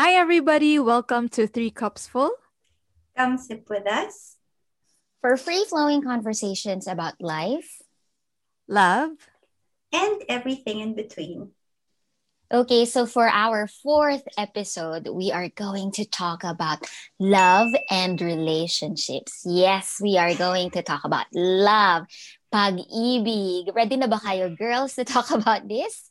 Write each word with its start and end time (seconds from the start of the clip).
Hi, 0.00 0.16
everybody. 0.16 0.78
Welcome 0.78 1.28
to 1.36 1.46
Three 1.46 1.68
Cups 1.68 2.08
Full. 2.08 2.32
Come 3.18 3.36
sip 3.36 3.68
with 3.68 3.84
us 3.86 4.40
for 5.20 5.36
free 5.36 5.66
flowing 5.68 6.00
conversations 6.00 6.88
about 6.88 7.20
life, 7.20 7.84
love, 8.66 9.12
and 9.92 10.24
everything 10.26 10.80
in 10.80 10.96
between. 10.96 11.52
Okay, 12.48 12.86
so 12.86 13.04
for 13.04 13.28
our 13.28 13.68
fourth 13.68 14.24
episode, 14.38 15.06
we 15.12 15.32
are 15.32 15.50
going 15.52 15.92
to 16.00 16.08
talk 16.08 16.44
about 16.44 16.88
love 17.20 17.68
and 17.90 18.16
relationships. 18.22 19.44
Yes, 19.44 20.00
we 20.00 20.16
are 20.16 20.32
going 20.34 20.70
to 20.70 20.82
talk 20.82 21.04
about 21.04 21.26
love, 21.36 22.08
pag-ibig. 22.48 23.68
Ready 23.76 24.00
na 24.00 24.08
ba 24.08 24.16
kayo, 24.16 24.48
girls, 24.56 24.96
to 24.96 25.04
talk 25.04 25.28
about 25.36 25.68
this? 25.68 26.08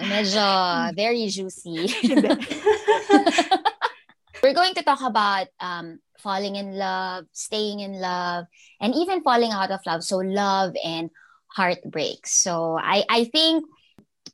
Medyo 0.00 0.94
very 0.96 1.26
juicy. 1.26 1.92
We're 4.42 4.54
going 4.54 4.74
to 4.74 4.82
talk 4.82 5.02
about 5.02 5.48
um, 5.58 5.98
falling 6.18 6.56
in 6.56 6.78
love, 6.78 7.26
staying 7.32 7.80
in 7.80 7.98
love, 8.00 8.46
and 8.80 8.94
even 8.94 9.22
falling 9.22 9.50
out 9.50 9.70
of 9.70 9.80
love. 9.84 10.04
So 10.04 10.18
love 10.18 10.74
and 10.84 11.10
heartbreak. 11.48 12.26
So 12.26 12.78
I, 12.78 13.04
I 13.08 13.24
think 13.24 13.64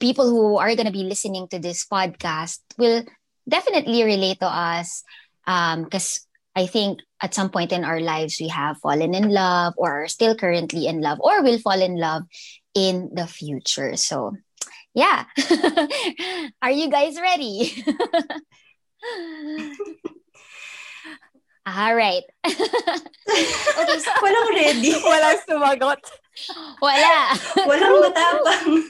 people 0.01 0.29
who 0.29 0.59
are 0.59 0.75
going 0.77 0.87
to 0.87 0.93
be 0.93 1.05
listening 1.05 1.49
to 1.49 1.59
this 1.59 1.87
podcast 1.87 2.61
will 2.77 3.05
definitely 3.49 4.05
relate 4.05 4.41
to 4.41 4.47
us 4.47 5.03
because 5.47 6.21
um, 6.21 6.63
I 6.63 6.67
think 6.67 7.01
at 7.21 7.35
some 7.35 7.51
point 7.51 7.73
in 7.73 7.85
our 7.85 8.01
lives 8.01 8.39
we 8.41 8.49
have 8.49 8.79
fallen 8.79 9.15
in 9.15 9.31
love 9.31 9.75
or 9.77 10.05
are 10.05 10.09
still 10.09 10.37
currently 10.37 10.87
in 10.87 11.01
love 11.01 11.19
or 11.21 11.43
will 11.43 11.59
fall 11.59 11.81
in 11.81 11.97
love 11.97 12.25
in 12.75 13.11
the 13.15 13.27
future. 13.27 13.97
So 13.97 14.37
yeah. 14.95 15.25
are 16.63 16.71
you 16.71 16.89
guys 16.89 17.19
ready? 17.21 17.85
All 21.67 21.97
right. 21.97 22.23
okay, 22.47 23.99
so 23.99 24.11
walang 24.21 24.51
ready. 24.53 24.93
Walang 25.01 25.41
sumagot. 25.49 26.01
Wala. 26.81 27.33
Walang 27.65 28.05
matapang. 28.05 28.85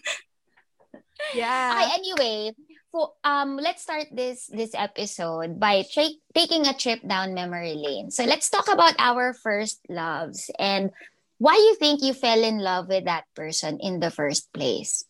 Yeah. 1.38 1.70
Okay, 1.70 1.86
anyway, 1.94 2.50
so 2.90 3.14
um 3.22 3.56
let's 3.62 3.82
start 3.82 4.10
this 4.10 4.50
this 4.50 4.74
episode 4.74 5.58
by 5.62 5.86
tra- 5.86 6.18
taking 6.34 6.66
a 6.66 6.74
trip 6.74 6.98
down 7.06 7.32
memory 7.32 7.78
lane. 7.78 8.10
So 8.10 8.26
let's 8.26 8.50
talk 8.50 8.66
about 8.66 8.98
our 8.98 9.32
first 9.32 9.78
loves 9.88 10.50
and 10.58 10.90
why 11.38 11.54
you 11.54 11.78
think 11.78 12.02
you 12.02 12.12
fell 12.12 12.42
in 12.42 12.58
love 12.58 12.90
with 12.90 13.06
that 13.06 13.30
person 13.38 13.78
in 13.78 14.02
the 14.02 14.10
first 14.10 14.52
place. 14.52 15.06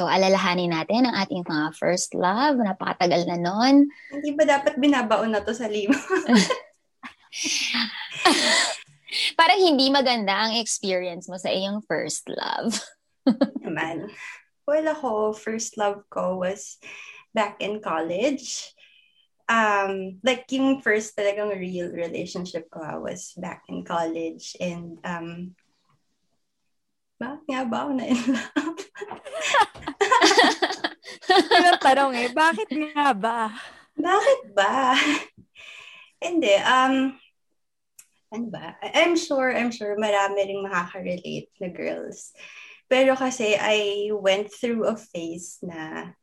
So, 0.00 0.08
alalahanin 0.08 0.72
natin 0.72 1.04
ang 1.04 1.12
ating 1.12 1.44
mga 1.44 1.76
first 1.76 2.16
love. 2.16 2.56
Napakatagal 2.56 3.28
na 3.28 3.36
nun. 3.36 3.84
Hindi 4.08 4.32
ba 4.32 4.48
dapat 4.48 4.80
binabaon 4.80 5.28
na 5.28 5.44
to 5.44 5.52
sa 5.52 5.68
lima? 5.68 5.92
Parang 9.36 9.60
hindi 9.60 9.92
maganda 9.92 10.48
ang 10.48 10.56
experience 10.56 11.28
mo 11.28 11.36
sa 11.36 11.52
iyong 11.52 11.84
first 11.84 12.32
love. 12.32 12.80
Naman. 13.66 14.08
Well, 14.64 14.88
ako, 14.88 15.36
first 15.36 15.76
love 15.76 16.08
ko 16.08 16.40
was 16.48 16.80
back 17.36 17.60
in 17.60 17.84
college. 17.84 18.72
Um, 19.52 20.16
like 20.24 20.48
yung 20.48 20.80
first 20.80 21.12
talagang 21.12 21.52
real 21.60 21.92
relationship 21.92 22.72
ko 22.72 22.80
was 23.04 23.36
back 23.36 23.68
in 23.68 23.84
college 23.84 24.56
and 24.64 24.96
um, 25.04 25.52
bakit 27.20 27.44
nga 27.52 27.62
ba 27.68 27.76
ako 27.84 27.90
na 27.92 28.04
in 28.08 28.20
love? 28.32 28.80
Yun 31.60 31.76
tanong 31.84 32.12
eh, 32.16 32.28
bakit 32.32 32.68
nga 32.72 33.12
ba? 33.12 33.52
Bakit 33.92 34.40
ba? 34.56 34.96
Hindi, 36.24 36.54
um, 36.64 37.12
ano 38.32 38.46
ba? 38.48 38.80
I'm 38.80 39.20
sure, 39.20 39.52
I'm 39.52 39.68
sure 39.68 40.00
marami 40.00 40.48
ring 40.48 40.64
makaka-relate 40.64 41.52
na 41.60 41.68
girls. 41.68 42.32
Pero 42.88 43.12
kasi 43.14 43.54
I 43.54 44.08
went 44.16 44.48
through 44.48 44.88
a 44.88 44.96
phase 44.96 45.60
na 45.60 46.16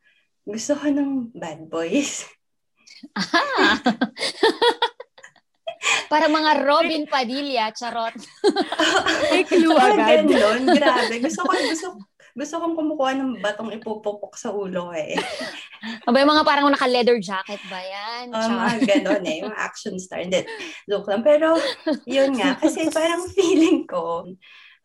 gusto 0.50 0.74
ko 0.76 0.90
ng 0.90 1.30
bad 1.38 1.70
boys. 1.70 2.26
Ah! 3.14 3.78
Para 6.08 6.32
mga 6.32 6.64
Robin 6.64 7.04
Padilla, 7.08 7.72
charot. 7.76 8.16
May 9.32 9.44
clue 9.44 9.76
agad. 9.76 10.24
Ganon, 10.28 10.64
grabe. 10.72 11.16
Gusto 11.20 11.44
ko, 11.44 11.52
gusto, 11.52 11.88
gusto 12.38 12.56
kong 12.62 12.76
kumukuha 12.78 13.12
ng 13.18 13.32
batong 13.44 13.74
ipupupok 13.76 14.40
sa 14.40 14.56
ulo 14.56 14.96
eh. 14.96 15.18
Aba 16.06 16.22
yung 16.24 16.32
mga 16.32 16.46
parang 16.48 16.70
naka-leather 16.72 17.18
jacket 17.18 17.58
ba 17.66 17.82
yan? 17.82 18.30
Um, 18.30 18.62
mga 18.62 18.78
ganon 18.86 19.24
eh, 19.26 19.40
mga 19.42 19.58
action 19.58 19.98
star. 19.98 20.22
Hindi, 20.22 20.46
joke 20.86 21.10
lang. 21.10 21.26
Pero, 21.26 21.58
yun 22.06 22.38
nga, 22.38 22.56
kasi 22.56 22.88
parang 22.94 23.26
feeling 23.38 23.90
ko, 23.90 24.30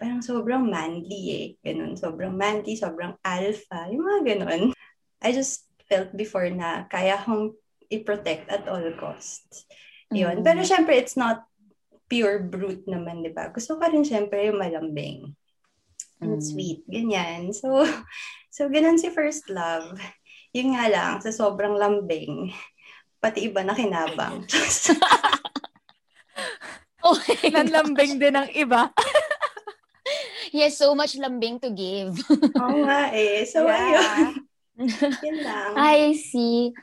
parang 0.00 0.24
sobrang 0.24 0.64
manly 0.64 1.22
eh. 1.30 1.46
Ganun, 1.60 1.94
sobrang 1.94 2.34
manly, 2.34 2.74
sobrang 2.74 3.14
alpha, 3.20 3.86
yung 3.92 4.02
mga 4.02 4.20
ganon. 4.32 4.74
I 5.22 5.30
just 5.30 5.70
felt 5.86 6.10
before 6.16 6.48
na 6.48 6.88
kaya 6.88 7.20
kong 7.20 7.52
i-protect 7.92 8.48
at 8.48 8.64
all 8.64 8.82
costs. 8.96 9.68
Yun. 10.12 10.40
Mm. 10.40 10.44
Pero 10.44 10.60
syempre, 10.62 11.00
it's 11.00 11.16
not 11.16 11.48
pure 12.06 12.44
brute 12.44 12.84
naman, 12.84 13.24
di 13.24 13.32
ba? 13.32 13.48
Gusto 13.48 13.80
ko 13.80 13.88
rin 13.88 14.04
syempre 14.04 14.44
yung 14.46 14.60
malambing. 14.60 15.32
And 16.20 16.38
mm. 16.38 16.44
sweet. 16.44 16.84
Ganyan. 16.86 17.50
So, 17.56 17.82
so 18.54 18.68
ganun 18.68 19.00
si 19.00 19.08
first 19.08 19.48
love. 19.48 19.96
Yun 20.52 20.76
nga 20.76 20.84
lang, 20.92 21.12
sa 21.24 21.32
sobrang 21.32 21.80
lambing, 21.80 22.52
pati 23.16 23.48
iba 23.48 23.64
na 23.64 23.72
kinabang. 23.72 24.44
oh 27.08 27.16
Nanlambing 27.48 28.20
din 28.20 28.36
ng 28.36 28.52
iba. 28.52 28.92
He 30.52 30.60
has 30.60 30.76
so 30.76 30.92
much 30.92 31.16
lambing 31.16 31.56
to 31.64 31.72
give. 31.72 32.20
Oo 32.60 32.76
nga 32.84 33.08
eh. 33.16 33.48
So, 33.48 33.64
yeah. 33.64 33.80
ayun. 33.80 34.44
Yun 35.24 35.38
lang. 35.40 35.70
I 35.80 36.12
see. 36.12 36.76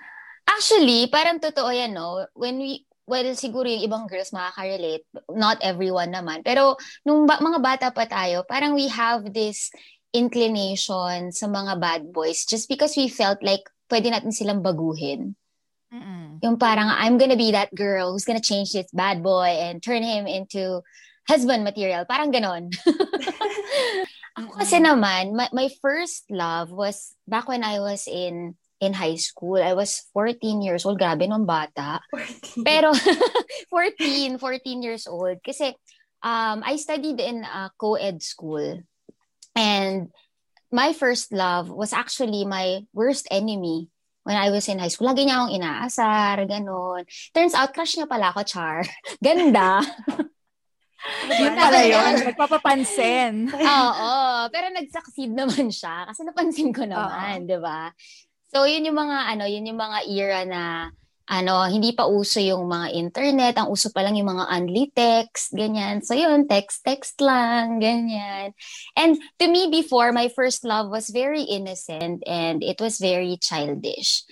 Actually, 0.49 1.05
parang 1.13 1.37
totoo 1.37 1.69
yan, 1.69 1.93
no? 1.93 2.25
When 2.33 2.57
we, 2.57 2.88
well, 3.09 3.25
siguro 3.33 3.65
yung 3.65 3.81
ibang 3.81 4.05
girls 4.05 4.29
makaka-relate. 4.29 5.01
Not 5.33 5.57
everyone 5.65 6.13
naman. 6.13 6.45
Pero 6.45 6.77
nung 7.01 7.25
ba- 7.25 7.41
mga 7.41 7.59
bata 7.59 7.87
pa 7.89 8.05
tayo, 8.05 8.45
parang 8.45 8.77
we 8.77 8.85
have 8.85 9.25
this 9.33 9.73
inclination 10.13 11.33
sa 11.33 11.45
mga 11.49 11.81
bad 11.81 12.01
boys 12.13 12.45
just 12.45 12.69
because 12.69 12.93
we 12.93 13.09
felt 13.09 13.41
like 13.41 13.65
pwede 13.89 14.13
natin 14.13 14.29
silang 14.29 14.61
baguhin. 14.61 15.33
Mm-mm. 15.89 16.37
Yung 16.45 16.61
parang, 16.61 16.85
I'm 16.85 17.17
gonna 17.17 17.37
be 17.37 17.49
that 17.57 17.73
girl 17.73 18.13
who's 18.13 18.29
gonna 18.29 18.45
change 18.45 18.77
this 18.77 18.93
bad 18.93 19.25
boy 19.25 19.57
and 19.57 19.81
turn 19.81 20.05
him 20.05 20.29
into 20.29 20.85
husband 21.25 21.65
material. 21.65 22.05
Parang 22.05 22.29
ganon. 22.29 22.69
Ako 24.37 24.53
kasi 24.61 24.77
naman, 24.77 25.33
my, 25.33 25.49
my 25.49 25.67
first 25.81 26.29
love 26.29 26.69
was 26.69 27.17
back 27.25 27.49
when 27.49 27.65
I 27.65 27.81
was 27.81 28.05
in 28.05 28.53
in 28.79 28.95
high 28.95 29.15
school. 29.15 29.61
I 29.61 29.73
was 29.75 30.07
14 30.13 30.63
years 30.63 30.85
old. 30.85 30.99
Grabe 30.99 31.27
nung 31.27 31.45
bata. 31.45 31.99
14. 32.11 32.63
Pero 32.63 32.91
14, 33.71 34.39
14 34.39 34.83
years 34.83 35.07
old. 35.07 35.39
Kasi 35.43 35.75
um, 36.23 36.63
I 36.63 36.75
studied 36.75 37.19
in 37.19 37.43
a 37.43 37.71
co-ed 37.77 38.23
school. 38.23 38.83
And 39.55 40.09
my 40.71 40.93
first 40.93 41.33
love 41.33 41.69
was 41.69 41.93
actually 41.93 42.45
my 42.45 42.85
worst 42.93 43.27
enemy 43.31 43.89
when 44.23 44.37
I 44.37 44.51
was 44.51 44.67
in 44.69 44.79
high 44.79 44.93
school. 44.93 45.09
Lagi 45.09 45.25
niya 45.25 45.41
akong 45.41 45.55
inaasar, 45.57 46.37
ganun. 46.45 47.03
Turns 47.33 47.57
out, 47.57 47.73
crush 47.73 47.97
niya 47.97 48.07
pala 48.07 48.29
ako, 48.31 48.45
Char. 48.45 48.85
Ganda. 49.25 49.81
Yun 51.31 51.53
pala 51.55 51.79
yun. 51.87 52.13
Nagpapapansin. 52.27 53.49
Oo. 53.49 54.11
Pero 54.53 54.65
nag-succeed 54.69 55.31
naman 55.33 55.73
siya. 55.73 56.05
Kasi 56.11 56.21
napansin 56.27 56.69
ko 56.69 56.85
naman, 56.85 57.47
di 57.49 57.57
ba? 57.57 57.89
So, 58.49 58.65
yun 58.65 58.85
yung 58.85 58.97
mga, 58.97 59.17
ano, 59.37 59.45
yun 59.45 59.69
yung 59.69 59.77
mga 59.77 59.99
era 60.09 60.41
na, 60.45 60.61
ano, 61.29 61.69
hindi 61.69 61.93
pa 61.93 62.09
uso 62.09 62.41
yung 62.41 62.65
mga 62.65 62.97
internet. 62.97 63.53
Ang 63.61 63.69
uso 63.69 63.93
pa 63.93 64.01
lang 64.01 64.17
yung 64.17 64.33
mga 64.33 64.49
only 64.49 64.89
text, 64.89 65.53
ganyan. 65.53 66.01
So, 66.01 66.17
yun, 66.17 66.49
text-text 66.49 67.21
lang, 67.21 67.77
ganyan. 67.77 68.57
And 68.97 69.21
to 69.37 69.45
me 69.45 69.69
before, 69.69 70.09
my 70.09 70.33
first 70.33 70.65
love 70.65 70.89
was 70.89 71.13
very 71.13 71.45
innocent 71.45 72.25
and 72.25 72.65
it 72.65 72.81
was 72.81 72.97
very 72.97 73.37
childish. 73.37 74.25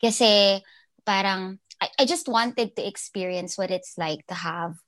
Kasi, 0.00 0.64
parang, 1.04 1.60
I, 1.76 1.92
I 2.00 2.04
just 2.08 2.28
wanted 2.28 2.72
to 2.76 2.82
experience 2.82 3.60
what 3.60 3.70
it's 3.70 4.00
like 4.00 4.24
to 4.32 4.34
have 4.34 4.80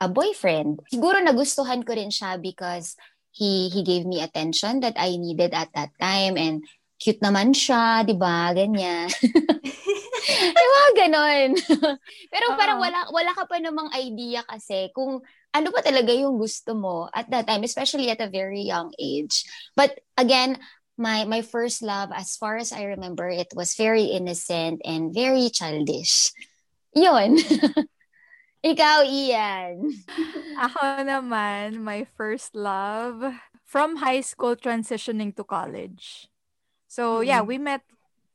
a 0.00 0.08
boyfriend. 0.12 0.84
Siguro 0.92 1.16
nagustuhan 1.24 1.80
ko 1.88 1.96
rin 1.96 2.12
siya 2.12 2.36
because 2.36 2.96
he 3.32 3.68
he 3.68 3.84
gave 3.84 4.04
me 4.04 4.20
attention 4.20 4.80
that 4.80 4.96
I 4.96 5.16
needed 5.16 5.52
at 5.52 5.72
that 5.76 5.92
time 6.00 6.36
and 6.36 6.64
cute 6.96 7.20
naman 7.20 7.52
siya, 7.52 8.02
di 8.04 8.16
ba? 8.16 8.52
Ganyan. 8.52 9.08
di 10.56 10.66
ba? 10.66 10.82
Ganon. 10.96 11.48
Pero 12.32 12.44
uh-huh. 12.50 12.58
parang 12.58 12.78
wala, 12.82 13.06
wala 13.12 13.32
ka 13.34 13.46
pa 13.46 13.62
namang 13.62 13.92
idea 13.94 14.42
kasi 14.46 14.90
kung 14.92 15.22
ano 15.54 15.68
ba 15.70 15.80
talaga 15.80 16.10
yung 16.12 16.36
gusto 16.36 16.74
mo 16.74 17.08
at 17.14 17.30
that 17.30 17.46
time, 17.46 17.62
especially 17.62 18.10
at 18.10 18.20
a 18.20 18.30
very 18.30 18.66
young 18.66 18.92
age. 18.98 19.46
But 19.78 19.96
again, 20.18 20.58
my 20.96 21.28
my 21.28 21.44
first 21.44 21.84
love, 21.84 22.10
as 22.12 22.36
far 22.36 22.56
as 22.56 22.72
I 22.72 22.88
remember, 22.96 23.28
it 23.28 23.52
was 23.52 23.76
very 23.76 24.12
innocent 24.12 24.80
and 24.84 25.12
very 25.12 25.52
childish. 25.52 26.32
Yun. 26.96 27.36
Ikaw, 28.66 28.98
Ian. 29.04 29.94
Ako 30.58 31.04
naman, 31.04 31.84
my 31.84 32.08
first 32.16 32.56
love 32.56 33.22
from 33.62 34.00
high 34.00 34.24
school 34.24 34.56
transitioning 34.56 35.36
to 35.36 35.44
college. 35.44 36.26
So, 36.88 37.20
mm-hmm. 37.20 37.28
yeah, 37.28 37.40
we 37.42 37.58
met 37.58 37.82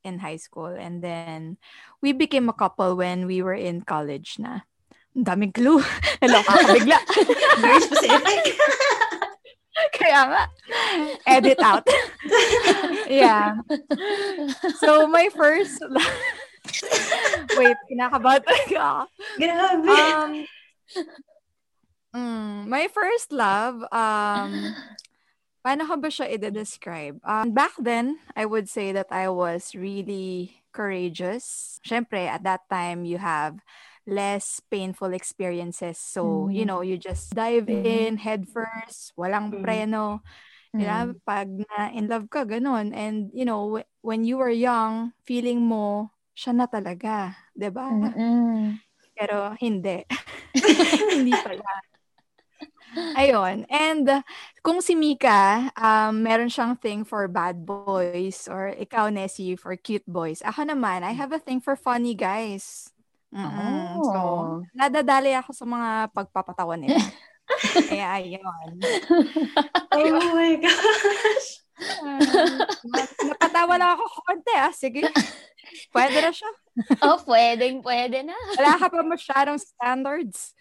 in 0.03 0.19
high 0.19 0.37
school 0.37 0.73
and 0.73 1.03
then 1.03 1.57
we 2.01 2.11
became 2.11 2.49
a 2.49 2.57
couple 2.57 2.95
when 2.95 3.25
we 3.25 3.41
were 3.41 3.57
in 3.57 3.81
college 3.81 4.37
na. 4.39 4.65
Ang 5.11 5.27
daming 5.27 5.51
clue. 5.51 5.83
Hello, 6.23 6.39
kakabigla. 6.47 6.99
Very 7.59 7.81
specific. 7.83 8.55
Kaya 9.97 10.19
nga, 10.29 10.43
edit 11.25 11.59
out. 11.59 11.83
yeah. 13.09 13.59
So, 14.77 15.07
my 15.09 15.27
first 15.33 15.81
Wait, 17.57 17.77
kinakabahan 17.89 18.41
talaga 18.45 19.09
Grabe. 19.41 19.89
Um, 19.89 20.31
mm, 22.13 22.57
my 22.69 22.85
first 22.93 23.33
love, 23.33 23.81
um, 23.89 24.75
paano 25.61 25.85
ko 25.85 25.97
ba 25.97 26.09
siya 26.09 26.29
i-describe? 26.29 27.21
Um, 27.23 27.53
back 27.53 27.73
then, 27.77 28.17
I 28.35 28.45
would 28.45 28.67
say 28.69 28.91
that 28.91 29.09
I 29.13 29.29
was 29.29 29.73
really 29.77 30.61
courageous. 30.73 31.79
Siyempre, 31.85 32.27
at 32.27 32.43
that 32.43 32.65
time, 32.69 33.05
you 33.05 33.17
have 33.17 33.61
less 34.09 34.59
painful 34.69 35.13
experiences. 35.13 35.97
So, 36.01 36.49
mm. 36.49 36.55
you 36.55 36.65
know, 36.65 36.81
you 36.81 36.97
just 36.97 37.33
dive 37.37 37.69
mm. 37.69 37.85
in 37.85 38.17
head 38.17 38.49
first, 38.49 39.13
walang 39.17 39.53
mm. 39.53 39.61
preno. 39.61 40.25
Mm. 40.73 40.81
Yeah, 40.81 41.05
pag 41.27 41.51
na 41.51 41.91
in 41.91 42.07
love 42.07 42.31
ka, 42.31 42.45
ganun. 42.47 42.95
And, 42.95 43.29
you 43.33 43.45
know, 43.45 43.83
when 44.01 44.23
you 44.23 44.37
were 44.37 44.53
young, 44.53 45.13
feeling 45.27 45.61
mo, 45.61 46.09
siya 46.33 46.55
na 46.55 46.65
talaga, 46.65 47.35
ba? 47.53 47.85
Pero 49.13 49.53
hindi. 49.59 50.07
hindi 51.13 51.31
pala. 51.31 51.90
Ayun. 53.15 53.63
And 53.71 54.23
kung 54.61 54.81
si 54.83 54.95
Mika, 54.95 55.71
um, 55.77 56.23
meron 56.23 56.51
siyang 56.51 56.79
thing 56.79 57.03
for 57.07 57.27
bad 57.27 57.63
boys 57.63 58.47
or 58.51 58.75
ikaw, 58.75 59.11
Nessie, 59.11 59.55
for 59.55 59.75
cute 59.79 60.05
boys. 60.07 60.43
Ako 60.43 60.67
naman, 60.67 61.03
I 61.03 61.15
have 61.15 61.31
a 61.31 61.41
thing 61.41 61.59
for 61.63 61.75
funny 61.75 62.13
guys. 62.15 62.91
Mm-mm. 63.31 63.95
Oh. 63.95 64.03
So, 64.11 64.19
nadadali 64.75 65.31
ako 65.39 65.55
sa 65.55 65.63
mga 65.63 66.11
pagpapatawa 66.11 66.75
nila. 66.75 66.99
Kaya 67.91 68.07
ayun. 68.19 68.71
oh 69.95 70.27
my 70.35 70.55
gosh. 70.59 71.47
Uh, 71.81 72.21
napatawa 73.27 73.73
lang 73.81 73.91
ako 73.97 74.05
konti 74.23 74.53
ah. 74.53 74.71
Sige. 74.71 75.01
Pwede 75.91 76.17
na 76.19 76.31
siya. 76.35 76.51
oh, 77.03 77.19
pwedeng, 77.27 77.79
pwede 77.83 78.23
na. 78.27 78.35
Wala 78.59 78.75
ka 78.79 78.87
pa 78.91 79.01
masyadong 79.03 79.59
standards. 79.59 80.55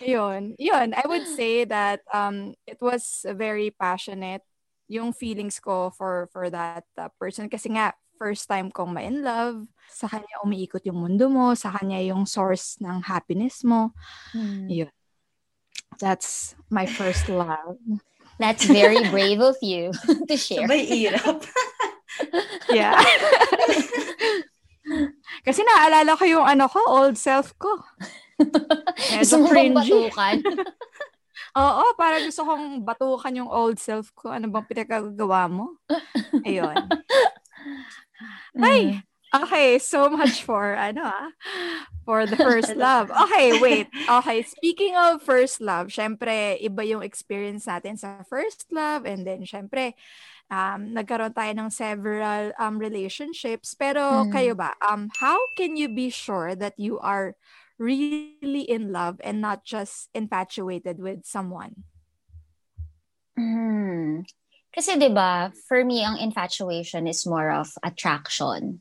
Yun. 0.00 0.56
Yun, 0.56 0.96
I 0.96 1.04
would 1.04 1.28
say 1.28 1.64
that 1.68 2.00
um, 2.12 2.56
it 2.64 2.80
was 2.80 3.24
very 3.36 3.72
passionate 3.72 4.44
yung 4.86 5.10
feelings 5.10 5.58
ko 5.58 5.90
for 5.90 6.30
for 6.30 6.48
that 6.48 6.86
uh, 6.96 7.10
person. 7.18 7.50
Kasi 7.50 7.74
nga, 7.74 7.92
first 8.16 8.48
time 8.48 8.72
kong 8.72 8.96
ma-in 8.96 9.20
love. 9.20 9.68
Sa 9.92 10.08
kanya 10.08 10.40
umiikot 10.42 10.82
yung 10.88 11.04
mundo 11.04 11.28
mo. 11.28 11.52
Sa 11.52 11.70
kanya 11.72 12.00
yung 12.00 12.24
source 12.24 12.80
ng 12.80 13.04
happiness 13.04 13.62
mo. 13.62 13.92
Hmm. 14.32 14.66
Yun. 14.68 14.92
That's 16.00 16.56
my 16.68 16.84
first 16.84 17.28
love. 17.28 17.80
That's 18.38 18.64
very 18.68 19.00
brave 19.08 19.40
of 19.40 19.56
you 19.64 19.92
to 20.28 20.36
share. 20.36 20.68
Sabay 20.68 21.08
irap. 21.08 21.40
yeah. 22.76 23.00
Kasi 25.42 25.64
naalala 25.64 26.14
ko 26.14 26.24
yung 26.28 26.46
ano 26.46 26.68
ko, 26.68 26.80
old 26.84 27.16
self 27.16 27.56
ko. 27.56 27.80
gusto 29.16 29.40
mo 29.40 29.48
bang 29.48 29.72
batukan? 29.72 30.36
Oo, 31.56 31.84
para 31.96 32.20
gusto 32.20 32.44
kong 32.44 32.84
batukan 32.84 33.32
yung 33.32 33.48
old 33.48 33.80
self 33.80 34.12
ko. 34.12 34.28
Ano 34.28 34.52
bang 34.52 34.68
pinagagawa 34.68 35.48
mo? 35.48 35.80
Ayun. 36.44 36.76
Ay, 38.60 39.00
mm. 39.00 39.15
Okay, 39.44 39.78
so 39.78 40.08
much 40.08 40.42
for, 40.42 40.74
ano 40.88 41.02
ah, 41.04 41.28
for 42.04 42.24
the 42.24 42.36
first 42.36 42.74
love. 42.76 43.10
Okay, 43.10 43.60
wait. 43.60 43.88
Okay, 44.08 44.42
speaking 44.56 44.96
of 44.96 45.22
first 45.22 45.60
love, 45.60 45.88
syempre, 45.88 46.56
iba 46.62 46.82
yung 46.86 47.02
experience 47.02 47.66
natin 47.66 47.98
sa 47.98 48.22
first 48.24 48.70
love 48.72 49.04
and 49.04 49.26
then 49.26 49.42
syempre, 49.44 49.92
um, 50.50 50.94
nagkaroon 50.94 51.34
tayo 51.34 51.52
ng 51.52 51.70
several 51.70 52.52
um, 52.58 52.78
relationships. 52.78 53.74
Pero 53.74 54.26
mm. 54.26 54.32
kayo 54.32 54.56
ba, 54.56 54.72
um, 54.82 55.10
how 55.18 55.38
can 55.58 55.76
you 55.76 55.90
be 55.90 56.08
sure 56.08 56.54
that 56.54 56.74
you 56.78 56.98
are 57.02 57.34
really 57.78 58.64
in 58.64 58.92
love 58.92 59.20
and 59.22 59.40
not 59.40 59.64
just 59.64 60.08
infatuated 60.14 60.98
with 60.98 61.24
someone? 61.24 61.84
Hmm. 63.36 64.24
Kasi 64.72 64.96
'di 64.96 65.12
ba, 65.12 65.52
for 65.68 65.84
me 65.84 66.04
ang 66.04 66.20
infatuation 66.20 67.08
is 67.08 67.28
more 67.28 67.52
of 67.52 67.72
attraction. 67.84 68.80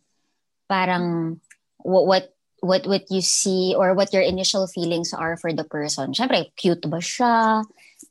Parang 0.68 1.38
what 1.86 2.34
what 2.62 2.84
what 2.90 3.06
you 3.14 3.22
see 3.22 3.76
or 3.78 3.94
what 3.94 4.14
your 4.14 4.26
initial 4.26 4.66
feelings 4.66 5.14
are 5.14 5.38
for 5.38 5.54
the 5.54 5.64
person. 5.64 6.14
Syempre, 6.14 6.50
cute 6.58 6.86
ba 6.90 6.98
siya? 6.98 7.62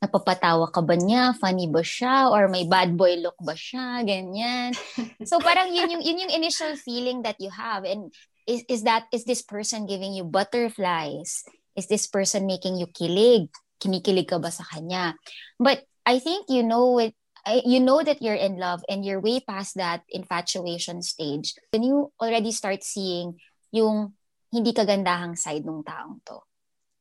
napapatawa 0.01 0.67
ka 0.71 0.81
ba 0.83 0.95
niya? 0.97 1.35
Funny 1.37 1.71
ba 1.71 1.81
siya? 1.83 2.31
Or 2.31 2.47
may 2.51 2.67
bad 2.67 2.97
boy 2.97 3.19
look 3.19 3.37
ba 3.39 3.55
siya? 3.55 4.03
Ganyan. 4.03 4.75
So 5.29 5.39
parang 5.39 5.71
yun 5.71 5.89
yung, 5.89 6.03
yun 6.03 6.21
yung 6.27 6.33
initial 6.33 6.75
feeling 6.75 7.23
that 7.23 7.39
you 7.39 7.49
have. 7.49 7.83
And 7.87 8.11
is, 8.45 8.63
is 8.67 8.83
that, 8.83 9.07
is 9.09 9.25
this 9.25 9.41
person 9.41 9.89
giving 9.89 10.13
you 10.13 10.23
butterflies? 10.23 11.43
Is 11.75 11.87
this 11.87 12.07
person 12.07 12.45
making 12.45 12.77
you 12.77 12.87
kilig? 12.87 13.49
Kinikilig 13.79 14.29
ka 14.29 14.37
ba 14.39 14.51
sa 14.51 14.63
kanya? 14.63 15.15
But 15.59 15.83
I 16.05 16.19
think 16.19 16.47
you 16.49 16.63
know 16.63 16.99
it, 16.99 17.15
you 17.65 17.79
know 17.79 18.01
that 18.01 18.21
you're 18.21 18.37
in 18.37 18.57
love 18.57 18.81
and 18.89 19.05
you're 19.05 19.21
way 19.21 19.39
past 19.39 19.75
that 19.77 20.01
infatuation 20.09 21.01
stage. 21.01 21.53
When 21.71 21.83
you 21.83 22.11
already 22.19 22.51
start 22.51 22.83
seeing 22.83 23.37
yung 23.71 24.13
hindi 24.49 24.73
kagandahang 24.73 25.37
side 25.37 25.67
ng 25.67 25.83
taong 25.83 26.23
to. 26.25 26.41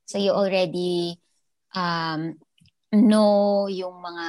So 0.05 0.19
you 0.19 0.35
already 0.35 1.17
um, 1.73 2.37
no, 2.93 3.67
yung 3.67 4.03
mga 4.03 4.27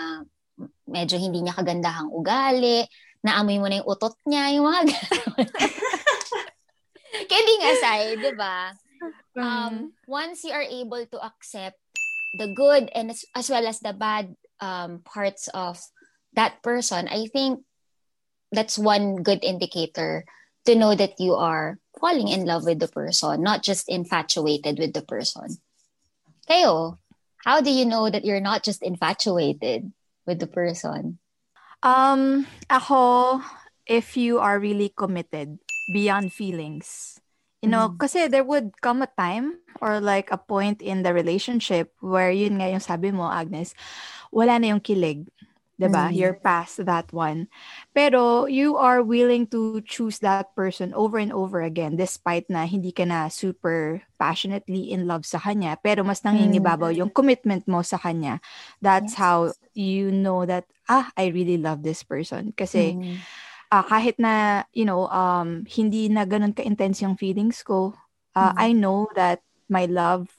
medyo 0.90 1.18
hindi 1.20 1.42
niya 1.42 1.58
kagandahang 1.58 2.10
ugali, 2.14 2.86
naamoy 3.26 3.58
mo 3.58 3.68
na 3.68 3.82
yung 3.82 3.90
utot 3.90 4.16
niya, 4.30 4.54
yung 4.54 4.66
mga 4.70 4.82
gano'n. 4.94 5.50
Kidding 7.32 7.62
aside, 7.74 8.18
di 8.22 8.34
ba? 8.38 8.70
Um, 9.36 9.44
mm. 9.44 9.86
once 10.08 10.48
you 10.48 10.54
are 10.56 10.66
able 10.66 11.04
to 11.06 11.18
accept 11.20 11.78
the 12.40 12.48
good 12.56 12.88
and 12.96 13.12
as, 13.12 13.28
as 13.36 13.48
well 13.52 13.68
as 13.68 13.80
the 13.80 13.94
bad 13.94 14.34
um, 14.60 15.04
parts 15.04 15.48
of 15.54 15.80
that 16.36 16.62
person, 16.64 17.08
I 17.08 17.28
think 17.28 17.64
that's 18.52 18.78
one 18.78 19.24
good 19.24 19.44
indicator 19.44 20.26
to 20.66 20.76
know 20.76 20.96
that 20.96 21.20
you 21.20 21.36
are 21.36 21.78
falling 22.00 22.28
in 22.28 22.46
love 22.46 22.66
with 22.66 22.80
the 22.80 22.88
person, 22.88 23.42
not 23.42 23.64
just 23.64 23.90
infatuated 23.90 24.80
with 24.80 24.94
the 24.94 25.02
person. 25.02 25.58
Kayo, 26.50 26.98
how 27.44 27.62
do 27.62 27.72
you 27.72 27.86
know 27.86 28.10
that 28.10 28.26
you're 28.26 28.44
not 28.44 28.64
just 28.64 28.82
infatuated 28.82 29.92
with 30.26 30.40
the 30.40 30.48
person? 30.48 31.18
Um, 31.84 32.48
ako, 32.70 33.42
if 33.86 34.18
you 34.18 34.40
are 34.40 34.58
really 34.58 34.90
committed 34.90 35.60
beyond 35.94 36.34
feelings, 36.34 37.22
you 37.62 37.70
know, 37.70 37.94
mm. 37.94 37.98
kasi 37.98 38.28
there 38.28 38.44
would 38.44 38.74
come 38.82 39.02
a 39.02 39.10
time 39.18 39.62
or 39.82 40.02
like 40.02 40.34
a 40.34 40.38
point 40.38 40.82
in 40.82 41.06
the 41.06 41.14
relationship 41.14 41.94
where 42.02 42.34
yun 42.34 42.58
nga 42.58 42.70
yung 42.70 42.82
sabi 42.82 43.14
mo, 43.14 43.30
Agnes, 43.30 43.74
wala 44.34 44.58
na 44.58 44.74
yung 44.74 44.82
kilig. 44.82 45.30
'Di 45.76 45.88
ba? 45.92 46.10
Mm. 46.10 46.16
You're 46.16 46.40
past 46.40 46.84
that 46.84 47.12
one. 47.12 47.48
Pero 47.92 48.48
you 48.48 48.80
are 48.80 49.04
willing 49.04 49.48
to 49.52 49.84
choose 49.84 50.20
that 50.24 50.56
person 50.56 50.96
over 50.96 51.20
and 51.20 51.32
over 51.32 51.62
again 51.62 51.96
despite 52.00 52.48
na 52.48 52.68
hindi 52.68 52.92
ka 52.92 53.04
na 53.04 53.28
super 53.28 54.04
passionately 54.16 54.92
in 54.92 55.08
love 55.08 55.28
sa 55.28 55.40
kanya, 55.40 55.76
pero 55.80 56.04
mas 56.04 56.24
nangingibabaw 56.24 56.96
mm. 56.96 57.00
yung 57.04 57.12
commitment 57.12 57.68
mo 57.68 57.84
sa 57.84 58.00
kanya. 58.00 58.40
That's 58.80 59.16
yes. 59.16 59.22
how 59.22 59.38
you 59.76 60.12
know 60.12 60.48
that 60.48 60.66
ah, 60.88 61.12
I 61.20 61.32
really 61.36 61.60
love 61.60 61.84
this 61.84 62.04
person 62.04 62.56
kasi 62.56 62.96
mm. 62.96 63.18
uh, 63.76 63.84
kahit 63.84 64.16
na, 64.18 64.66
you 64.72 64.88
know, 64.88 65.12
um 65.12 65.68
hindi 65.68 66.08
na 66.08 66.24
ganun 66.24 66.56
ka-intense 66.56 67.04
yung 67.04 67.20
feelings 67.20 67.62
ko, 67.62 67.94
uh, 68.34 68.56
mm. 68.56 68.58
I 68.58 68.70
know 68.72 69.12
that 69.20 69.44
my 69.68 69.90
love 69.90 70.30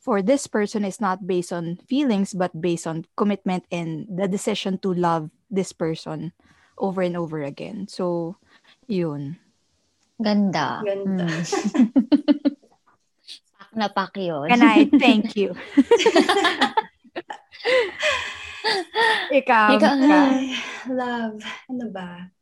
for 0.00 0.24
this 0.24 0.48
person 0.48 0.84
is 0.84 1.00
not 1.00 1.28
based 1.28 1.52
on 1.52 1.76
feelings 1.86 2.32
but 2.32 2.56
based 2.56 2.88
on 2.88 3.04
commitment 3.16 3.68
and 3.70 4.08
the 4.08 4.26
decision 4.26 4.80
to 4.80 4.92
love 4.96 5.28
this 5.52 5.72
person 5.76 6.32
over 6.80 7.04
and 7.04 7.16
over 7.16 7.44
again. 7.44 7.86
So, 7.86 8.36
yun. 8.88 9.36
Ganda. 10.20 10.82
Ganda. 10.84 11.28
Mm. 13.70 13.70
pak 13.70 13.78
na 13.78 13.86
pak 13.86 14.16
yun. 14.18 14.50
And 14.50 14.66
I 14.66 14.90
thank 14.98 15.38
you. 15.38 15.54
Ikaw. 19.30 19.78
Ikaw. 19.78 19.94
Ay, 20.10 20.58
love. 20.90 21.38
Ano 21.70 21.86
ba? 21.94 22.34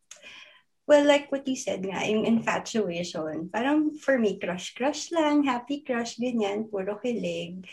Well, 0.88 1.04
like 1.04 1.28
what 1.28 1.45
you 1.45 1.52
said 1.52 1.85
nga, 1.85 2.00
yung 2.09 2.25
infatuation, 2.25 3.52
parang 3.52 3.92
for 4.00 4.16
me, 4.16 4.40
crush-crush 4.40 5.12
lang, 5.12 5.45
happy 5.45 5.85
crush, 5.85 6.16
ganyan, 6.16 6.64
puro 6.64 6.97
kilig. 6.97 7.68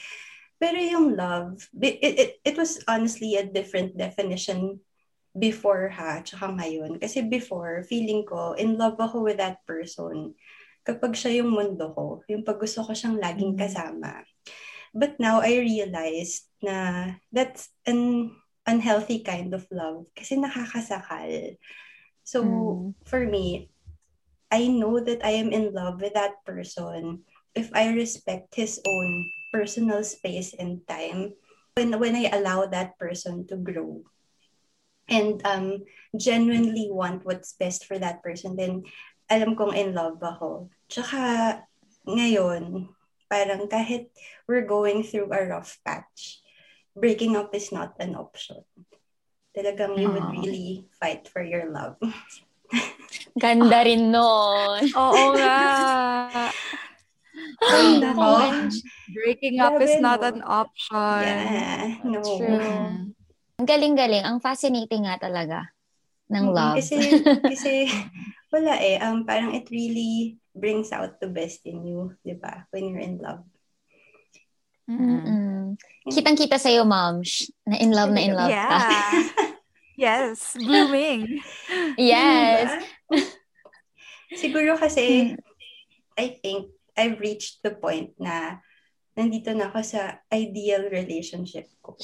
Pero 0.59 0.75
yung 0.75 1.15
love, 1.15 1.63
it, 1.79 1.95
it, 2.03 2.31
it 2.43 2.55
was 2.59 2.83
honestly 2.91 3.39
a 3.39 3.47
different 3.47 3.95
definition 3.95 4.83
before 5.31 5.87
ha, 5.95 6.19
tsaka 6.27 6.51
ngayon. 6.59 6.99
Kasi 6.99 7.23
before, 7.23 7.87
feeling 7.87 8.27
ko, 8.27 8.51
in 8.59 8.75
love 8.75 8.99
ako 8.99 9.23
with 9.23 9.39
that 9.39 9.63
person. 9.63 10.35
Kapag 10.83 11.15
siya 11.15 11.39
yung 11.39 11.55
mundo 11.55 11.95
ko, 11.95 12.19
yung 12.27 12.43
pag 12.43 12.59
gusto 12.59 12.83
ko 12.83 12.91
siyang 12.91 13.15
laging 13.15 13.55
kasama. 13.55 14.27
But 14.91 15.23
now, 15.23 15.39
I 15.39 15.55
realized 15.63 16.51
na 16.59 17.15
that's 17.31 17.71
an 17.87 18.31
unhealthy 18.67 19.23
kind 19.23 19.55
of 19.55 19.63
love 19.71 20.07
kasi 20.15 20.35
nakakasakal. 20.35 21.55
So, 22.25 22.41
Mm. 22.43 22.97
for 23.05 23.21
me, 23.23 23.69
I 24.49 24.67
know 24.67 24.97
that 24.99 25.21
I 25.21 25.37
am 25.37 25.53
in 25.53 25.73
love 25.73 26.01
with 26.01 26.17
that 26.17 26.41
person 26.45 27.23
if 27.53 27.69
I 27.71 27.93
respect 27.93 28.57
his 28.57 28.81
own 28.83 29.29
personal 29.53 30.03
space 30.03 30.51
and 30.57 30.83
time 30.89 31.37
when 31.79 31.95
when 32.01 32.17
I 32.17 32.27
allow 32.33 32.67
that 32.67 32.99
person 32.99 33.47
to 33.47 33.55
grow 33.55 34.03
and 35.07 35.39
um 35.47 35.85
genuinely 36.17 36.91
want 36.91 37.23
what's 37.23 37.53
best 37.55 37.85
for 37.85 37.95
that 37.99 38.19
person 38.25 38.57
then 38.59 38.83
alam 39.29 39.55
kong 39.55 39.73
in 39.73 39.93
love 39.95 40.21
ako. 40.21 40.69
Tsaka 40.89 41.63
ngayon, 42.05 42.89
parang 43.29 43.65
kahit 43.65 44.13
we're 44.45 44.67
going 44.67 45.01
through 45.01 45.33
a 45.33 45.41
rough 45.49 45.81
patch, 45.81 46.41
breaking 46.93 47.33
up 47.33 47.53
is 47.57 47.73
not 47.73 47.97
an 47.97 48.13
option. 48.13 48.61
Talagang 49.55 49.95
you 49.95 50.11
would 50.11 50.27
Aw. 50.27 50.35
really 50.35 50.83
fight 50.99 51.31
for 51.31 51.39
your 51.39 51.71
love. 51.71 51.95
Ganda 53.43 53.87
rin 53.87 54.11
nun. 54.11 54.83
Oo 54.99 55.23
nga. 55.39 55.55
Ganda, 57.71 58.09
no? 58.15 58.35
ano- 58.35 58.71
Breaking 59.15 59.63
up 59.63 59.79
is 59.79 59.95
not 60.03 60.19
no? 60.19 60.27
an 60.27 60.39
option. 60.43 61.23
Yeah, 61.23 62.03
no. 62.03 62.19
True. 62.35 62.59
Mm. 62.59 63.15
Ang 63.63 63.67
galing-galing. 63.67 64.23
Ang 64.27 64.43
fascinating 64.43 65.07
nga 65.07 65.15
talaga 65.15 65.71
ng 66.27 66.51
love. 66.51 66.75
Kasi, 66.83 66.99
kasi 67.51 67.87
wala 68.51 68.75
eh. 68.83 68.99
Um, 68.99 69.23
parang 69.23 69.55
it 69.55 69.71
really 69.71 70.35
brings 70.51 70.91
out 70.91 71.19
the 71.23 71.31
best 71.31 71.63
in 71.63 71.87
you, 71.87 72.11
di 72.27 72.35
ba? 72.35 72.67
When 72.75 72.91
you're 72.91 73.03
in 73.03 73.23
love. 73.23 73.47
Mm-mm. 74.85 75.73
Kitang-kita 76.05 76.61
sa'yo, 76.61 76.85
mom, 76.85 77.25
sh- 77.25 77.49
na 77.65 77.81
in 77.81 77.89
love 77.89 78.13
na 78.13 78.21
in 78.21 78.33
love 78.37 78.53
ka. 78.53 78.77
Yeah. 78.77 79.09
yes, 80.05 80.53
blooming. 80.53 81.41
Yes. 81.97 82.69
Diba? 83.09 83.25
Siguro 84.41 84.77
kasi, 84.77 85.33
I 86.13 86.27
think, 86.37 86.69
I've 86.95 87.19
reached 87.19 87.65
the 87.65 87.73
point 87.75 88.13
na 88.21 88.61
nandito 89.17 89.51
na 89.51 89.73
ako 89.73 89.79
sa 89.83 90.21
ideal 90.31 90.87
relationship 90.87 91.67
ko. 91.81 91.97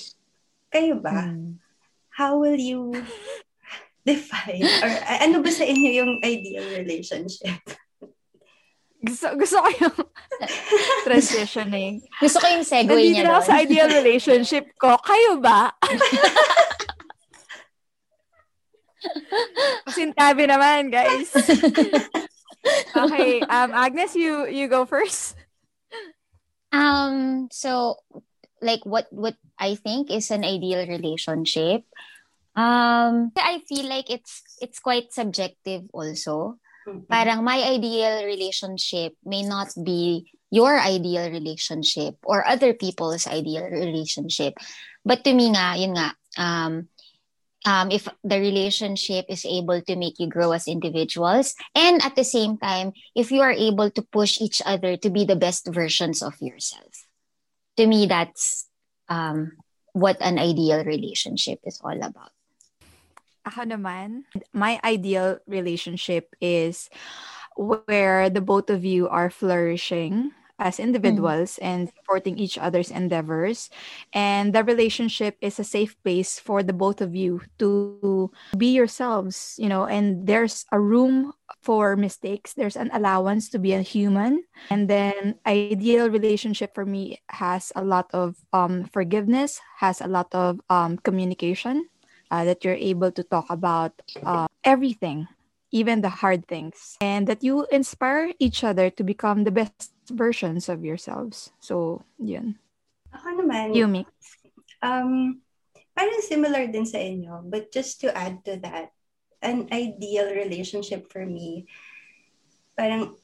Kayo 0.72 1.00
ba? 1.00 1.32
Mm. 1.32 1.60
How 2.12 2.40
will 2.42 2.60
you 2.60 2.92
define 4.10 4.66
or 4.82 4.92
ano 5.22 5.46
ba 5.46 5.52
sa 5.54 5.64
inyo 5.64 5.90
yung 6.04 6.14
ideal 6.26 6.66
relationship? 6.76 7.62
Gusto, 9.02 9.34
gusto 9.34 9.58
ko 9.66 9.70
yung 9.82 9.98
transitioning. 11.10 12.06
Gusto 12.22 12.38
ko 12.38 12.46
yung 12.54 12.62
segue 12.66 12.86
Nandito 12.94 13.14
niya 13.18 13.24
na 13.26 13.32
ako 13.34 13.42
doon. 13.42 13.50
sa 13.50 13.56
ideal 13.66 13.90
relationship 14.00 14.66
ko. 14.78 14.94
Kayo 15.02 15.42
ba? 15.42 15.74
Sintabi 19.90 20.46
naman, 20.46 20.94
guys. 20.94 21.34
okay, 22.94 23.42
um, 23.50 23.74
Agnes, 23.74 24.14
you 24.14 24.46
you 24.46 24.70
go 24.70 24.86
first. 24.86 25.34
Um, 26.70 27.50
so 27.50 27.98
like 28.62 28.86
what 28.86 29.10
what 29.10 29.36
I 29.58 29.74
think 29.76 30.14
is 30.14 30.30
an 30.30 30.46
ideal 30.46 30.86
relationship. 30.86 31.84
Um, 32.54 33.34
I 33.34 33.66
feel 33.66 33.90
like 33.90 34.14
it's 34.14 34.46
it's 34.62 34.78
quite 34.78 35.10
subjective 35.10 35.90
also. 35.90 36.61
Mm-mm. 36.88 37.08
Parang 37.08 37.44
my 37.44 37.62
ideal 37.62 38.26
relationship 38.26 39.14
may 39.24 39.44
not 39.44 39.70
be 39.84 40.32
your 40.52 40.80
ideal 40.80 41.32
relationship 41.32 42.18
or 42.24 42.46
other 42.46 42.74
people's 42.74 43.26
ideal 43.28 43.64
relationship. 43.70 44.58
But 45.06 45.24
to 45.24 45.34
me 45.34 45.50
nga, 45.50 45.80
yun 45.80 45.96
nga, 45.96 46.10
um, 46.38 46.90
um, 47.66 47.92
if 47.92 48.08
the 48.24 48.40
relationship 48.40 49.26
is 49.30 49.46
able 49.46 49.82
to 49.82 49.96
make 49.96 50.20
you 50.20 50.28
grow 50.28 50.52
as 50.52 50.68
individuals, 50.68 51.56
and 51.76 52.02
at 52.04 52.16
the 52.16 52.24
same 52.24 52.58
time, 52.58 52.94
if 53.16 53.32
you 53.32 53.42
are 53.42 53.54
able 53.54 53.90
to 53.92 54.02
push 54.02 54.42
each 54.42 54.62
other 54.66 54.98
to 54.98 55.10
be 55.10 55.26
the 55.26 55.36
best 55.36 55.68
versions 55.68 56.22
of 56.22 56.36
yourself. 56.42 57.08
To 57.78 57.88
me, 57.88 58.06
that's 58.06 58.68
um, 59.08 59.54
what 59.94 60.18
an 60.20 60.38
ideal 60.40 60.84
relationship 60.84 61.60
is 61.64 61.80
all 61.84 61.98
about. 61.98 62.36
Ako 63.46 63.66
naman, 63.66 64.30
my 64.54 64.80
ideal 64.84 65.40
relationship 65.48 66.36
is 66.42 66.90
where 67.58 68.30
the 68.30 68.42
both 68.42 68.70
of 68.70 68.86
you 68.86 69.10
are 69.10 69.30
flourishing 69.30 70.32
as 70.62 70.80
individuals 70.80 71.58
and 71.58 71.90
supporting 71.90 72.38
each 72.38 72.58
other's 72.58 72.92
endeavors. 72.92 73.70
And 74.14 74.54
the 74.54 74.64
relationship 74.64 75.36
is 75.42 75.58
a 75.60 75.66
safe 75.66 75.98
place 76.04 76.38
for 76.38 76.62
the 76.62 76.72
both 76.72 77.02
of 77.02 77.16
you 77.16 77.42
to 77.58 78.30
be 78.56 78.70
yourselves, 78.72 79.58
you 79.58 79.68
know, 79.68 79.86
and 79.90 80.28
there's 80.28 80.66
a 80.72 80.80
room 80.80 81.34
for 81.66 81.98
mistakes. 81.98 82.54
There's 82.54 82.78
an 82.78 82.92
allowance 82.94 83.50
to 83.50 83.60
be 83.60 83.74
a 83.74 83.82
human. 83.82 84.46
And 84.70 84.88
then 84.88 85.42
ideal 85.46 86.10
relationship 86.10 86.76
for 86.76 86.86
me 86.86 87.20
has 87.30 87.74
a 87.76 87.84
lot 87.84 88.14
of 88.14 88.38
um, 88.54 88.86
forgiveness, 88.94 89.60
has 89.82 90.00
a 90.00 90.08
lot 90.08 90.30
of 90.32 90.62
um, 90.70 91.02
communication 91.02 91.90
uh, 92.32 92.48
that 92.48 92.64
you're 92.64 92.80
able 92.80 93.12
to 93.12 93.22
talk 93.22 93.46
about 93.52 93.92
uh, 94.24 94.48
everything, 94.64 95.28
even 95.70 96.02
the 96.02 96.24
hard 96.24 96.48
things, 96.48 96.96
and 97.04 97.28
that 97.28 97.44
you 97.44 97.68
inspire 97.70 98.32
each 98.40 98.64
other 98.64 98.90
to 98.90 99.04
become 99.04 99.44
the 99.44 99.52
best 99.52 99.92
versions 100.10 100.72
of 100.72 100.88
yourselves. 100.88 101.52
So, 101.60 102.02
yun. 102.18 102.56
Ako 103.12 103.44
naman, 103.44 103.76
Yumi. 103.76 104.08
Um, 104.80 105.44
parang 105.94 106.24
similar 106.24 106.66
din 106.72 106.88
sa 106.88 106.98
inyo, 106.98 107.44
but 107.52 107.70
just 107.76 108.00
to 108.02 108.10
add 108.16 108.42
to 108.48 108.56
that, 108.64 108.96
an 109.44 109.68
ideal 109.76 110.32
relationship 110.32 111.12
for 111.12 111.28
me, 111.28 111.68
parang 112.80 113.20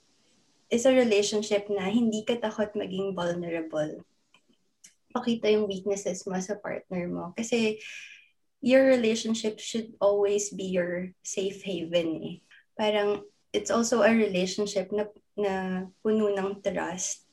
is 0.67 0.83
a 0.83 0.91
relationship 0.91 1.71
na 1.71 1.87
hindi 1.87 2.27
ka 2.27 2.35
takot 2.35 2.75
maging 2.75 3.15
vulnerable. 3.15 4.03
Pakita 5.15 5.47
yung 5.47 5.71
weaknesses 5.71 6.27
mo 6.27 6.35
sa 6.43 6.59
partner 6.59 7.07
mo. 7.07 7.31
Kasi 7.31 7.79
your 8.61 8.89
relationship 8.89 9.59
should 9.61 9.93
always 10.01 10.49
be 10.49 10.65
your 10.65 11.13
safe 11.21 11.61
haven 11.63 12.09
eh. 12.23 12.35
Parang 12.77 13.21
it's 13.53 13.69
also 13.69 14.01
a 14.01 14.11
relationship 14.11 14.89
na, 14.91 15.09
na 15.37 15.53
puno 16.01 16.33
ng 16.33 16.61
trust. 16.61 17.25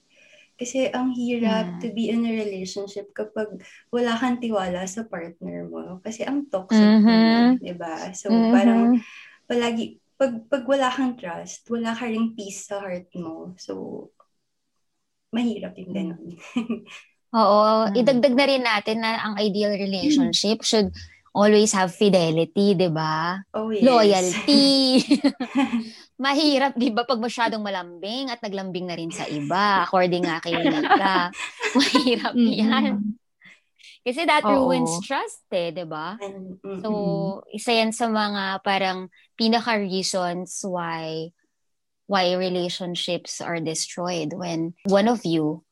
Kasi 0.54 0.86
ang 0.94 1.10
hirap 1.18 1.66
Mm. 1.66 1.80
to 1.82 1.88
be 1.90 2.14
in 2.14 2.22
a 2.22 2.32
relationship 2.32 3.10
kapag 3.10 3.58
wala 3.90 4.14
kang 4.14 4.38
tiwala 4.38 4.86
sa 4.86 5.02
partner 5.02 5.66
mo. 5.66 5.98
Kasi 5.98 6.22
ang 6.22 6.46
toxic 6.46 6.78
Mhm. 6.78 7.58
mm 7.58 7.64
di 7.64 7.74
ba? 7.74 8.14
So 8.14 8.30
Mhm. 8.30 8.54
parang 8.54 8.82
palagi, 9.50 9.98
pag, 10.14 10.46
pag 10.46 10.62
wala 10.62 10.94
kang 10.94 11.18
trust, 11.18 11.66
wala 11.66 11.90
ka 11.98 12.06
ring 12.06 12.38
peace 12.38 12.70
sa 12.70 12.78
heart 12.78 13.10
mo. 13.18 13.58
So, 13.58 14.14
mahirap 15.34 15.74
yung 15.74 15.90
ganun. 15.92 16.38
Oo, 17.34 17.90
Mm. 17.90 17.98
idagdag 17.98 18.34
na 18.38 18.46
rin 18.46 18.62
natin 18.62 19.02
na 19.02 19.18
ang 19.26 19.34
ideal 19.42 19.74
relationship 19.74 20.62
should 20.62 20.94
always 21.34 21.74
have 21.74 21.90
fidelity, 21.90 22.78
'di 22.78 22.88
ba? 22.94 23.42
oh, 23.52 23.68
yes. 23.68 23.82
Loyalty. 23.84 25.02
Mahirap, 26.24 26.78
'di 26.78 26.94
ba, 26.94 27.02
pag 27.04 27.20
masyadong 27.20 27.60
malambing 27.60 28.30
at 28.30 28.38
naglambing 28.40 28.86
na 28.86 28.94
rin 28.94 29.10
sa 29.10 29.26
iba, 29.26 29.82
according 29.82 30.24
nga 30.24 30.38
kay 30.40 30.54
Nika. 30.54 31.34
Mahirap 31.76 32.34
'yan. 32.38 33.18
Kasi 34.06 34.20
that 34.24 34.46
Oo. 34.46 34.70
ruins 34.70 35.02
trust, 35.02 35.44
eh, 35.50 35.74
'di 35.74 35.84
ba? 35.84 36.16
So, 36.84 36.88
isa 37.50 37.72
yan 37.74 37.90
sa 37.96 38.06
mga 38.06 38.62
parang 38.62 39.10
pinaka 39.34 39.80
reasons 39.80 40.62
why 40.62 41.32
why 42.04 42.36
relationships 42.36 43.40
are 43.40 43.58
destroyed 43.58 44.36
when 44.36 44.76
one 44.84 45.08
of 45.08 45.24
you 45.24 45.64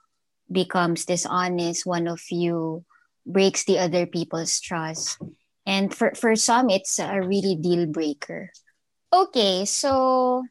becomes 0.49 1.05
dishonest, 1.05 1.85
one 1.85 2.09
of 2.09 2.25
you 2.33 2.85
breaks 3.29 3.65
the 3.69 3.77
other 3.77 4.09
people's 4.09 4.57
trust. 4.61 5.21
And 5.67 5.95
for 5.95 6.13
for 6.19 6.35
some 6.35 6.71
it's 6.71 6.99
a 6.99 7.23
really 7.23 7.55
deal 7.55 7.87
breaker. 7.87 8.51
Okay, 9.13 9.65
so 9.65 10.43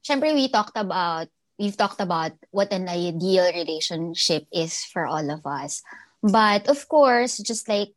syempre 0.00 0.32
we 0.32 0.48
talked 0.48 0.76
about 0.76 1.28
we've 1.60 1.76
talked 1.76 2.00
about 2.00 2.32
what 2.50 2.72
an 2.72 2.88
ideal 2.88 3.44
relationship 3.52 4.48
is 4.48 4.80
for 4.88 5.04
all 5.04 5.28
of 5.28 5.44
us. 5.44 5.84
But 6.24 6.68
of 6.68 6.88
course, 6.88 7.36
just 7.38 7.68
like 7.68 7.92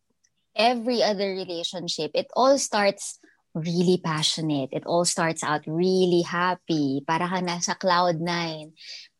every 0.55 1.03
other 1.03 1.31
relationship, 1.31 2.12
it 2.13 2.27
all 2.35 2.59
starts 2.59 3.19
really 3.55 4.01
passionate. 4.03 4.69
It 4.73 4.83
all 4.85 5.05
starts 5.05 5.43
out 5.43 5.63
really 5.67 6.27
happy. 6.27 7.05
Para 7.07 7.29
kang 7.29 7.47
nasa 7.47 7.77
cloud 7.77 8.19
nine. 8.19 8.73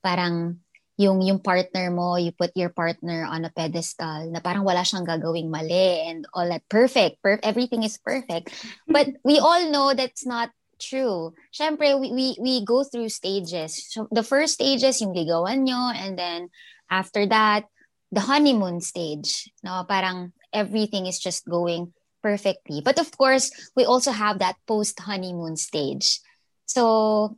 Parang 0.04 0.60
yung 0.98 1.22
yung 1.26 1.42
partner 1.42 1.90
mo, 1.90 2.16
you 2.22 2.32
put 2.32 2.54
your 2.54 2.70
partner 2.70 3.26
on 3.26 3.46
a 3.46 3.52
pedestal 3.52 4.30
na 4.30 4.40
parang 4.40 4.62
wala 4.62 4.86
siyang 4.86 5.06
gagawing 5.08 5.50
mali 5.50 6.06
and 6.06 6.26
all 6.34 6.46
that 6.46 6.62
perfect. 6.70 7.18
Per- 7.26 7.42
everything 7.42 7.82
is 7.82 7.98
perfect. 7.98 8.54
But 8.86 9.10
we 9.26 9.42
all 9.42 9.70
know 9.74 9.94
that's 9.98 10.26
not 10.26 10.54
true. 10.78 11.34
Syempre, 11.50 11.98
we, 11.98 12.12
we, 12.12 12.28
we 12.38 12.54
go 12.66 12.84
through 12.84 13.10
stages. 13.10 13.90
So 13.90 14.08
the 14.12 14.24
first 14.24 14.62
stage 14.62 14.84
is 14.84 15.02
yung 15.02 15.18
ligawan 15.18 15.66
nyo 15.66 15.90
and 15.96 16.18
then 16.18 16.50
after 16.90 17.26
that, 17.26 17.66
the 18.14 18.22
honeymoon 18.22 18.82
stage. 18.82 19.50
No, 19.64 19.86
parang 19.90 20.34
everything 20.54 21.08
is 21.08 21.18
just 21.18 21.50
going 21.50 21.94
perfectly. 22.22 22.82
But 22.86 23.00
of 23.00 23.10
course, 23.18 23.50
we 23.76 23.86
also 23.86 24.12
have 24.12 24.40
that 24.40 24.62
post 24.68 25.00
honeymoon 25.02 25.58
stage. 25.58 26.22
So, 26.66 27.38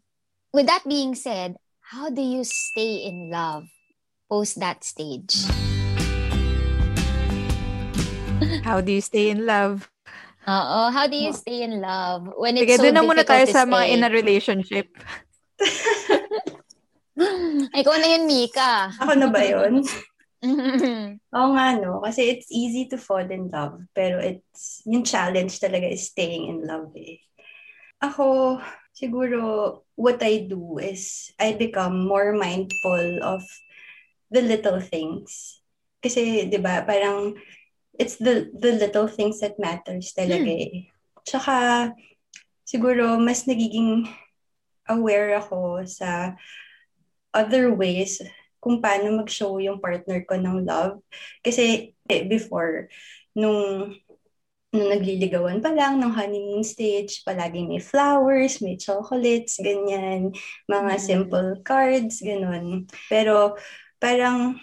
with 0.51 0.67
that 0.67 0.83
being 0.87 1.15
said, 1.15 1.55
how 1.85 2.09
do 2.09 2.21
you 2.21 2.43
stay 2.43 3.05
in 3.05 3.29
love 3.29 3.69
post 4.25 4.57
that 4.59 4.83
stage? 4.83 5.45
How 8.65 8.81
do 8.81 8.91
you 8.91 9.01
stay 9.01 9.29
in 9.29 9.45
love? 9.45 9.85
Oo, 10.49 10.89
how 10.89 11.05
do 11.05 11.13
you 11.13 11.33
stay 11.33 11.61
in 11.61 11.81
love 11.81 12.25
when 12.41 12.57
it's 12.57 12.65
Sige, 12.65 12.77
so 12.77 12.83
doon 12.89 12.95
na 12.97 13.05
muna 13.05 13.21
tayo 13.21 13.45
sa 13.45 13.65
stay? 13.65 13.69
mga 13.69 13.85
in 13.93 14.01
a 14.01 14.09
relationship. 14.09 14.87
Ikaw 17.79 17.95
na 18.01 18.07
yun, 18.17 18.25
Mika. 18.25 18.89
Ako 19.05 19.13
na 19.13 19.29
ba 19.29 19.41
yun? 19.45 19.85
Oo 21.37 21.49
nga, 21.53 21.77
no? 21.77 22.01
Kasi 22.01 22.33
it's 22.33 22.49
easy 22.49 22.89
to 22.89 22.97
fall 22.97 23.25
in 23.25 23.53
love. 23.53 23.77
Pero 23.93 24.17
it's, 24.17 24.81
yung 24.89 25.05
challenge 25.05 25.61
talaga 25.61 25.85
is 25.85 26.09
staying 26.09 26.49
in 26.49 26.65
love 26.65 26.89
eh. 26.97 27.21
Ako, 28.01 28.57
siguro, 28.95 29.83
what 29.99 30.23
I 30.23 30.47
do 30.47 30.79
is 30.79 31.29
I 31.35 31.59
become 31.59 32.07
more 32.07 32.31
mindful 32.31 33.19
of 33.21 33.43
the 34.31 34.41
little 34.41 34.79
things. 34.79 35.59
Kasi, 35.99 36.47
di 36.47 36.57
ba, 36.57 36.81
parang 36.87 37.35
it's 37.99 38.15
the 38.19 38.51
the 38.55 38.75
little 38.75 39.07
things 39.07 39.39
that 39.43 39.59
matters 39.59 40.15
talaga 40.15 40.47
hmm. 40.47 40.63
eh. 40.63 40.73
Tsaka, 41.27 41.55
siguro, 42.63 43.19
mas 43.19 43.43
nagiging 43.43 44.07
aware 44.87 45.35
ako 45.43 45.83
sa 45.83 46.37
other 47.35 47.75
ways 47.75 48.23
kung 48.63 48.79
paano 48.79 49.21
mag-show 49.21 49.59
yung 49.59 49.77
partner 49.77 50.23
ko 50.23 50.39
ng 50.39 50.63
love. 50.63 51.03
Kasi 51.43 51.93
eh, 52.07 52.23
before, 52.25 52.87
nung, 53.35 53.91
nung 54.75 54.91
nagliligawan 54.91 55.63
pa 55.63 55.71
lang, 55.71 55.97
ng 55.97 56.11
honeymoon 56.11 56.61
stage, 56.67 57.23
palaging 57.23 57.71
may 57.71 57.79
flowers, 57.79 58.59
may 58.59 58.75
chocolates, 58.75 59.57
ganyan, 59.63 60.35
mga 60.67 60.93
mm. 60.99 61.01
simple 61.01 61.49
cards, 61.63 62.19
ganun. 62.19 62.85
Pero 63.07 63.55
parang 63.97 64.59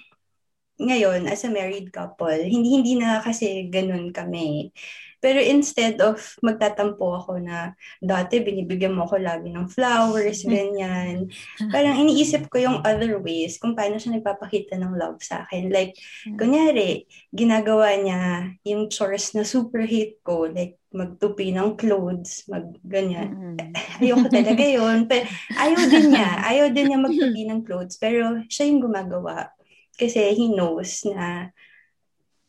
ngayon, 0.76 1.28
as 1.31 1.45
a 1.45 1.50
married 1.50 1.90
couple, 1.95 2.37
hindi 2.37 2.76
hindi 2.76 2.92
na 2.99 3.23
kasi 3.25 3.69
ganun 3.73 4.11
kami. 4.12 4.73
Pero 5.22 5.38
instead 5.38 6.02
of 6.02 6.18
magtatampo 6.42 7.22
ako 7.22 7.38
na 7.38 7.78
dati 8.02 8.42
binibigyan 8.42 8.98
mo 8.98 9.06
ako 9.06 9.22
lagi 9.22 9.54
ng 9.54 9.70
flowers, 9.70 10.42
ganyan. 10.50 11.30
Parang 11.70 11.94
iniisip 12.02 12.50
ko 12.50 12.58
yung 12.58 12.82
other 12.82 13.22
ways 13.22 13.62
kung 13.62 13.78
paano 13.78 14.02
siya 14.02 14.18
nagpapakita 14.18 14.74
ng 14.74 14.98
love 14.98 15.22
sa 15.22 15.46
akin. 15.46 15.70
Like, 15.70 15.94
hmm. 16.26 16.34
kunyari, 16.34 17.06
ginagawa 17.30 17.94
niya 17.94 18.50
yung 18.66 18.90
chores 18.90 19.30
na 19.38 19.46
super 19.46 19.86
hate 19.86 20.18
ko. 20.26 20.50
Like, 20.50 20.82
magtupi 20.92 21.56
ng 21.56 21.74
clothes, 21.80 22.44
mag 22.46 22.76
ganyan. 22.85 23.56
Mm-hmm. 23.56 23.56
Ayoko 24.04 24.26
talaga 24.28 24.64
yun. 24.64 25.08
Pero 25.08 25.24
ayaw 25.56 25.82
din 25.88 26.06
niya. 26.12 26.28
Ayaw 26.52 26.66
din 26.68 26.87
niya 26.92 26.98
magtupi 27.00 27.42
ng 27.48 27.61
clothes. 27.64 27.96
Pero 27.96 28.44
siya 28.46 28.68
yung 28.68 28.85
gumagawa. 28.85 29.50
Kasi 29.96 30.37
he 30.37 30.52
knows 30.52 31.04
na 31.08 31.48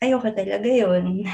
ayoko 0.00 0.28
talaga 0.32 0.68
yun. 0.68 1.24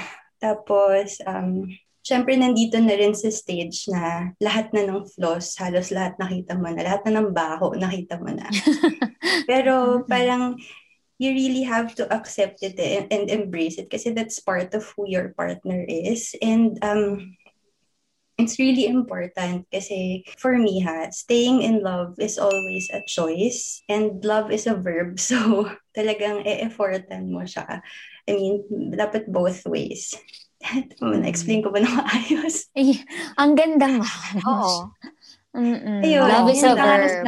Tapos, 0.40 1.20
um, 1.29 1.68
syempre 2.00 2.35
nandito 2.35 2.81
na 2.81 2.96
rin 2.96 3.12
sa 3.12 3.29
stage 3.29 3.87
na 3.92 4.33
lahat 4.40 4.72
na 4.72 4.88
ng 4.88 5.05
flaws, 5.05 5.53
halos 5.61 5.92
lahat 5.92 6.16
nakita 6.16 6.57
mo 6.57 6.72
na, 6.72 6.81
lahat 6.81 7.05
na 7.07 7.20
ng 7.20 7.29
baho 7.31 7.76
nakita 7.76 8.16
mo 8.16 8.33
na. 8.33 8.48
Pero 9.50 10.03
parang 10.09 10.57
you 11.20 11.37
really 11.37 11.62
have 11.62 11.92
to 11.92 12.09
accept 12.09 12.64
it 12.64 12.81
and, 12.81 13.12
and 13.12 13.29
embrace 13.29 13.76
it 13.76 13.92
kasi 13.92 14.09
that's 14.09 14.40
part 14.40 14.72
of 14.72 14.88
who 14.96 15.05
your 15.05 15.37
partner 15.37 15.85
is. 15.85 16.33
And 16.40 16.81
um, 16.81 17.37
it's 18.40 18.57
really 18.57 18.88
important 18.88 19.68
kasi 19.68 20.24
for 20.40 20.57
me 20.57 20.81
ha, 20.81 21.12
staying 21.12 21.61
in 21.61 21.85
love 21.85 22.16
is 22.16 22.40
always 22.40 22.88
a 22.88 23.05
choice 23.05 23.85
and 23.92 24.24
love 24.24 24.48
is 24.48 24.64
a 24.64 24.72
verb. 24.72 25.20
So 25.31 25.68
talagang 25.92 26.48
e-effortan 26.48 27.29
mo 27.29 27.44
siya. 27.44 27.85
I 28.31 28.35
mean, 28.38 28.55
dapat 28.95 29.27
both 29.27 29.66
ways. 29.66 30.14
Na-explain 31.03 31.66
ko 31.66 31.75
ba 31.75 31.83
na 31.83 31.90
maayos? 31.90 32.71
Eh, 32.79 32.95
ang 33.35 33.59
ganda 33.59 33.90
mo. 33.90 34.07
Oo. 34.47 34.95
Ayun, 35.59 36.23
love 36.31 36.49
is 36.55 36.62
a 36.62 36.75
verb. 36.79 37.27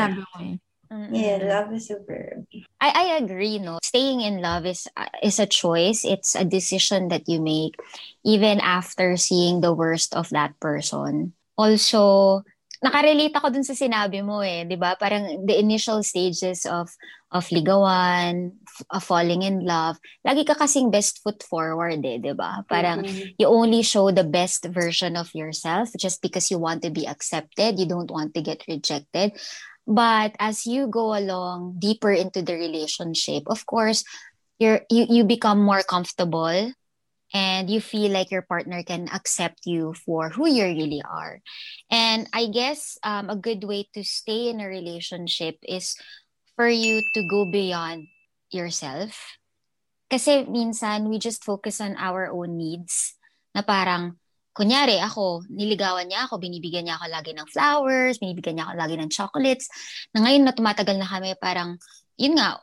Yeah, 1.11 1.38
love 1.43 1.75
is 1.75 1.91
a 1.91 1.99
verb. 1.99 2.47
I, 2.79 2.88
I 2.95 3.05
agree, 3.19 3.59
no. 3.59 3.79
Staying 3.83 4.21
in 4.23 4.38
love 4.43 4.67
is 4.67 4.87
uh, 4.97 5.11
is 5.23 5.41
a 5.43 5.47
choice. 5.51 6.05
It's 6.05 6.35
a 6.35 6.45
decision 6.45 7.09
that 7.09 7.27
you 7.27 7.41
make 7.41 7.75
even 8.23 8.61
after 8.61 9.17
seeing 9.17 9.61
the 9.61 9.73
worst 9.75 10.15
of 10.15 10.31
that 10.31 10.55
person. 10.61 11.33
Also, 11.59 12.43
nakarelate 12.83 13.38
ako 13.38 13.55
dun 13.55 13.62
sa 13.62 13.79
sinabi 13.79 14.27
mo 14.27 14.42
eh, 14.42 14.66
'di 14.66 14.75
ba? 14.75 14.99
Parang 14.99 15.47
the 15.47 15.55
initial 15.55 16.03
stages 16.03 16.66
of 16.66 16.90
of 17.33 17.49
ligawan, 17.49 18.53
of 18.92 19.01
falling 19.07 19.47
in 19.47 19.64
love, 19.64 19.97
lagi 20.27 20.42
ka 20.45 20.59
kasing 20.59 20.90
best 20.90 21.23
foot 21.23 21.40
forward 21.47 22.03
eh, 22.03 22.18
'di 22.18 22.35
ba? 22.35 22.66
Parang 22.66 23.07
mm-hmm. 23.07 23.38
you 23.38 23.47
only 23.47 23.87
show 23.87 24.11
the 24.11 24.27
best 24.27 24.66
version 24.68 25.14
of 25.14 25.31
yourself 25.33 25.95
just 25.95 26.18
because 26.21 26.51
you 26.51 26.59
want 26.59 26.83
to 26.83 26.90
be 26.90 27.07
accepted, 27.07 27.79
you 27.79 27.87
don't 27.87 28.11
want 28.11 28.35
to 28.35 28.42
get 28.42 28.66
rejected. 28.66 29.33
But 29.87 30.35
as 30.38 30.66
you 30.66 30.87
go 30.90 31.14
along 31.14 31.79
deeper 31.79 32.11
into 32.11 32.42
the 32.42 32.55
relationship, 32.55 33.47
of 33.47 33.66
course, 33.66 34.03
you're 34.59 34.83
you, 34.90 35.07
you 35.09 35.23
become 35.23 35.62
more 35.62 35.87
comfortable 35.87 36.75
and 37.33 37.68
you 37.73 37.81
feel 37.81 38.12
like 38.12 38.31
your 38.31 38.45
partner 38.45 38.85
can 38.85 39.09
accept 39.09 39.64
you 39.64 39.97
for 40.05 40.29
who 40.29 40.49
you 40.49 40.64
really 40.64 41.03
are. 41.03 41.40
And 41.90 42.29
I 42.33 42.47
guess 42.53 42.99
um, 43.03 43.33
a 43.33 43.37
good 43.37 43.64
way 43.64 43.88
to 43.97 44.05
stay 44.05 44.53
in 44.53 44.61
a 44.61 44.68
relationship 44.68 45.57
is 45.64 45.97
for 46.57 46.68
you 46.68 47.01
to 47.16 47.21
go 47.29 47.49
beyond 47.49 48.09
yourself. 48.53 49.16
Kasi 50.12 50.45
minsan, 50.45 51.09
we 51.09 51.16
just 51.16 51.40
focus 51.40 51.81
on 51.81 51.97
our 51.97 52.29
own 52.29 52.61
needs 52.61 53.16
na 53.57 53.64
parang, 53.64 54.21
kunyari 54.53 55.01
ako, 55.01 55.49
niligawan 55.49 56.05
niya 56.05 56.29
ako, 56.29 56.37
binibigyan 56.37 56.85
niya 56.85 57.01
ako 57.01 57.09
lagi 57.09 57.33
ng 57.33 57.49
flowers, 57.49 58.21
binibigyan 58.21 58.61
niya 58.61 58.68
ako 58.68 58.75
lagi 58.77 58.95
ng 59.01 59.09
chocolates, 59.09 59.73
na 60.12 60.21
ngayon 60.21 60.45
na 60.45 60.53
tumatagal 60.53 61.01
na 61.01 61.09
kami, 61.09 61.33
parang, 61.40 61.81
yun 62.21 62.37
nga, 62.37 62.61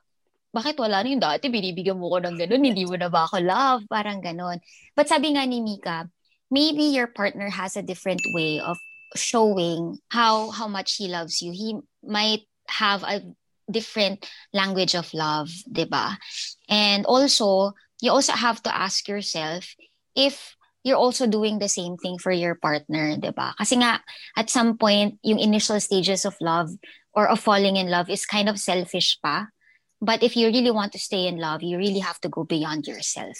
bakit 0.49 0.81
wala 0.81 1.05
na 1.05 1.09
yung 1.09 1.21
dati, 1.21 1.49
binibigyan 1.49 2.01
mo 2.01 2.09
ko 2.09 2.17
ng 2.21 2.37
ganun, 2.37 2.65
hindi 2.65 2.83
mo 2.85 2.97
na 2.97 3.09
ba 3.09 3.29
ako 3.29 3.37
love, 3.41 3.81
parang 3.85 4.21
ganun. 4.21 4.57
But 4.97 5.05
sabi 5.09 5.37
nga 5.37 5.45
ni 5.45 5.61
Mika, 5.61 6.09
maybe 6.49 6.89
your 6.89 7.07
partner 7.07 7.49
has 7.53 7.77
a 7.77 7.85
different 7.85 8.21
way 8.33 8.57
of 8.57 8.77
showing 9.15 9.97
how 10.09 10.49
how 10.53 10.69
much 10.69 10.97
he 10.97 11.09
loves 11.09 11.41
you. 11.41 11.53
He 11.53 11.77
might 12.01 12.45
have 12.69 13.01
a 13.05 13.21
different 13.69 14.25
language 14.53 14.97
of 14.97 15.09
love, 15.13 15.49
'di 15.69 15.89
ba? 15.89 16.17
And 16.69 17.05
also, 17.05 17.73
you 18.01 18.09
also 18.09 18.33
have 18.33 18.61
to 18.65 18.71
ask 18.73 19.05
yourself 19.05 19.65
if 20.17 20.57
you're 20.81 20.99
also 20.99 21.27
doing 21.29 21.59
the 21.59 21.69
same 21.69 21.97
thing 21.97 22.17
for 22.17 22.33
your 22.33 22.57
partner, 22.57 23.17
'di 23.17 23.33
ba? 23.33 23.53
Kasi 23.57 23.77
nga 23.77 24.01
at 24.37 24.49
some 24.49 24.77
point 24.77 25.21
yung 25.21 25.37
initial 25.37 25.77
stages 25.77 26.25
of 26.25 26.37
love 26.41 26.73
or 27.13 27.29
of 27.29 27.41
falling 27.41 27.77
in 27.77 27.89
love 27.89 28.09
is 28.09 28.25
kind 28.25 28.49
of 28.49 28.61
selfish 28.61 29.17
pa. 29.21 29.49
But 30.01 30.23
if 30.23 30.35
you 30.35 30.47
really 30.47 30.71
want 30.71 30.93
to 30.93 30.99
stay 30.99 31.27
in 31.27 31.37
love, 31.37 31.61
you 31.61 31.77
really 31.77 31.99
have 31.99 32.19
to 32.21 32.29
go 32.29 32.43
beyond 32.43 32.87
yourself 32.87 33.37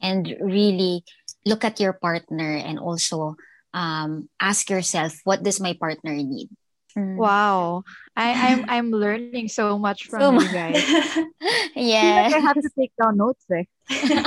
and 0.00 0.36
really 0.40 1.04
look 1.44 1.64
at 1.64 1.80
your 1.80 1.94
partner 1.94 2.56
and 2.56 2.78
also 2.78 3.36
um, 3.72 4.28
ask 4.40 4.68
yourself, 4.68 5.20
what 5.24 5.42
does 5.42 5.60
my 5.60 5.74
partner 5.78 6.12
need? 6.12 6.48
Mm. 6.96 7.16
Wow, 7.16 7.84
I, 8.16 8.32
I'm 8.52 8.64
I'm 8.68 8.90
learning 8.90 9.48
so 9.48 9.78
much 9.78 10.08
from 10.08 10.20
so 10.20 10.40
you 10.40 10.48
guys. 10.48 10.80
yeah, 11.76 12.24
like 12.24 12.34
I 12.34 12.40
have 12.40 12.56
to 12.56 12.70
take 12.72 12.92
down 12.96 13.20
notes. 13.20 13.44
Eh. 13.52 13.68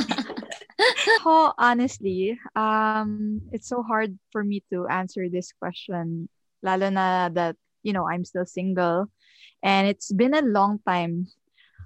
oh, 1.26 1.52
honestly, 1.58 2.38
um, 2.56 3.42
it's 3.52 3.68
so 3.68 3.82
hard 3.82 4.18
for 4.32 4.44
me 4.44 4.64
to 4.70 4.86
answer 4.88 5.28
this 5.30 5.52
question. 5.58 6.30
Lalo 6.62 6.90
na 6.94 7.30
that 7.34 7.58
you 7.82 7.94
know 7.94 8.06
I'm 8.06 8.24
still 8.24 8.46
single, 8.46 9.10
and 9.66 9.90
it's 9.90 10.14
been 10.14 10.38
a 10.38 10.46
long 10.46 10.78
time. 10.86 11.26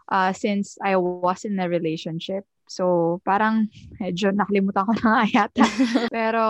Uh, 0.09 0.33
since 0.33 0.77
I 0.83 0.95
was 0.97 1.45
in 1.45 1.59
a 1.59 1.69
relationship. 1.69 2.45
So, 2.67 3.19
parang 3.27 3.69
medyo 3.99 4.31
nakalimutan 4.31 4.87
ko 4.87 4.93
na 5.03 5.07
nga 5.07 5.23
yata. 5.29 5.65
Pero, 6.15 6.45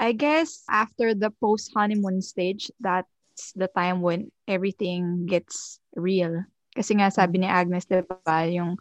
I 0.00 0.10
guess, 0.16 0.64
after 0.66 1.14
the 1.14 1.30
post-honeymoon 1.38 2.24
stage, 2.24 2.72
that's 2.80 3.52
the 3.54 3.68
time 3.70 4.00
when 4.00 4.32
everything 4.48 5.28
gets 5.28 5.78
real. 5.94 6.42
Kasi 6.72 6.96
nga, 6.98 7.12
sabi 7.12 7.44
ni 7.44 7.48
Agnes, 7.48 7.84
diba, 7.84 8.48
yung 8.48 8.80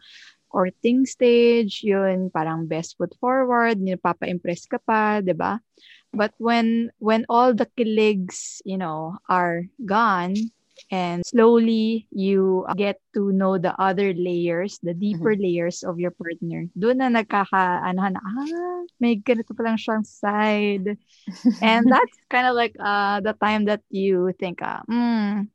courting 0.52 1.08
stage, 1.08 1.84
yun, 1.84 2.32
parang 2.32 2.68
best 2.68 3.00
foot 3.00 3.16
forward, 3.20 3.80
yung 3.80 4.00
papa-impress 4.00 4.68
ka 4.68 4.80
pa, 4.84 5.24
diba? 5.24 5.60
But 6.12 6.36
when 6.44 6.92
when 7.00 7.24
all 7.32 7.56
the 7.56 7.72
kiligs, 7.80 8.60
you 8.68 8.76
know, 8.76 9.16
are 9.32 9.64
gone, 9.88 10.36
and 10.92 11.24
slowly 11.26 12.06
you 12.12 12.68
get 12.76 13.00
to 13.16 13.32
know 13.32 13.58
the 13.58 13.72
other 13.80 14.14
layers, 14.14 14.78
the 14.84 14.94
deeper 14.94 15.32
mm-hmm. 15.32 15.48
layers 15.48 15.88
of 15.88 15.98
your 15.98 16.12
partner. 16.12 16.68
Doon 16.76 17.00
na 17.00 17.08
nagkaka, 17.08 17.80
ano 17.80 18.12
na, 18.12 18.20
ah, 18.20 18.84
may 19.00 19.16
ganito 19.16 19.56
pa 19.56 19.64
lang 19.64 19.80
siyang 19.80 20.04
side. 20.04 21.00
and 21.64 21.88
that's 21.92 22.20
kind 22.28 22.46
of 22.46 22.60
like 22.60 22.76
uh, 22.76 23.24
the 23.24 23.32
time 23.40 23.66
that 23.72 23.82
you 23.88 24.36
think, 24.36 24.60
ah, 24.60 24.84
hmm, 24.84 25.48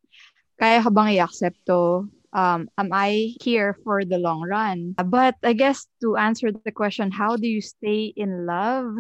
kaya 0.57 0.81
ka 0.81 0.89
bang 0.89 1.21
i-accept 1.21 1.61
to? 1.69 2.09
Um, 2.33 2.69
am 2.77 2.93
I 2.93 3.37
here 3.41 3.77
for 3.85 4.05
the 4.05 4.17
long 4.17 4.41
run? 4.41 4.97
But 4.97 5.37
I 5.45 5.53
guess 5.53 5.85
to 6.01 6.17
answer 6.17 6.53
the 6.53 6.73
question, 6.73 7.13
how 7.13 7.37
do 7.37 7.47
you 7.47 7.61
stay 7.61 8.13
in 8.13 8.45
love? 8.49 8.97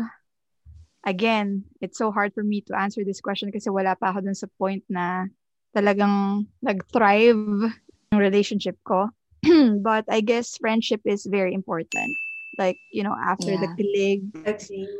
Again, 1.04 1.64
it's 1.80 1.96
so 1.96 2.12
hard 2.12 2.32
for 2.32 2.42
me 2.42 2.60
to 2.68 2.76
answer 2.76 3.04
this 3.04 3.20
question 3.20 3.52
kasi 3.52 3.68
wala 3.68 3.96
pa 3.96 4.12
ako 4.12 4.24
dun 4.24 4.36
sa 4.36 4.48
point 4.58 4.82
na 4.88 5.28
talagang 5.76 6.48
nag-thrive 6.64 7.68
yung 8.08 8.20
relationship 8.20 8.80
ko. 8.88 9.12
but 9.84 10.08
I 10.08 10.24
guess 10.24 10.56
friendship 10.56 11.04
is 11.04 11.28
very 11.28 11.52
important. 11.52 12.16
Like, 12.56 12.80
you 12.90 13.04
know, 13.04 13.12
after 13.12 13.52
yeah. 13.52 13.60
the 13.60 13.68
kilig, 13.76 14.20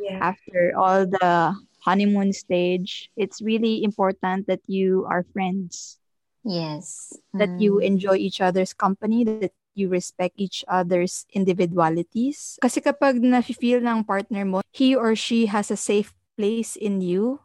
yeah. 0.05 0.21
after 0.21 0.77
all 0.77 1.09
the 1.09 1.57
honeymoon 1.81 2.31
stage, 2.33 3.09
it's 3.17 3.41
really 3.41 3.83
important 3.83 4.45
that 4.45 4.61
you 4.67 5.07
are 5.09 5.25
friends. 5.33 5.97
Yes. 6.45 7.11
That 7.33 7.49
mm. 7.49 7.61
you 7.61 7.79
enjoy 7.79 8.21
each 8.21 8.39
other's 8.39 8.73
company, 8.73 9.25
that 9.25 9.51
you 9.73 9.89
respect 9.89 10.37
each 10.37 10.63
other's 10.67 11.25
individualities. 11.33 12.61
Kasi 12.61 12.79
kapag 12.79 13.19
na-feel 13.25 13.81
ng 13.81 14.05
partner 14.05 14.45
mo, 14.45 14.61
he 14.71 14.93
or 14.95 15.17
she 15.17 15.49
has 15.49 15.73
a 15.73 15.79
safe 15.79 16.13
place 16.37 16.77
in 16.77 17.01
you, 17.01 17.41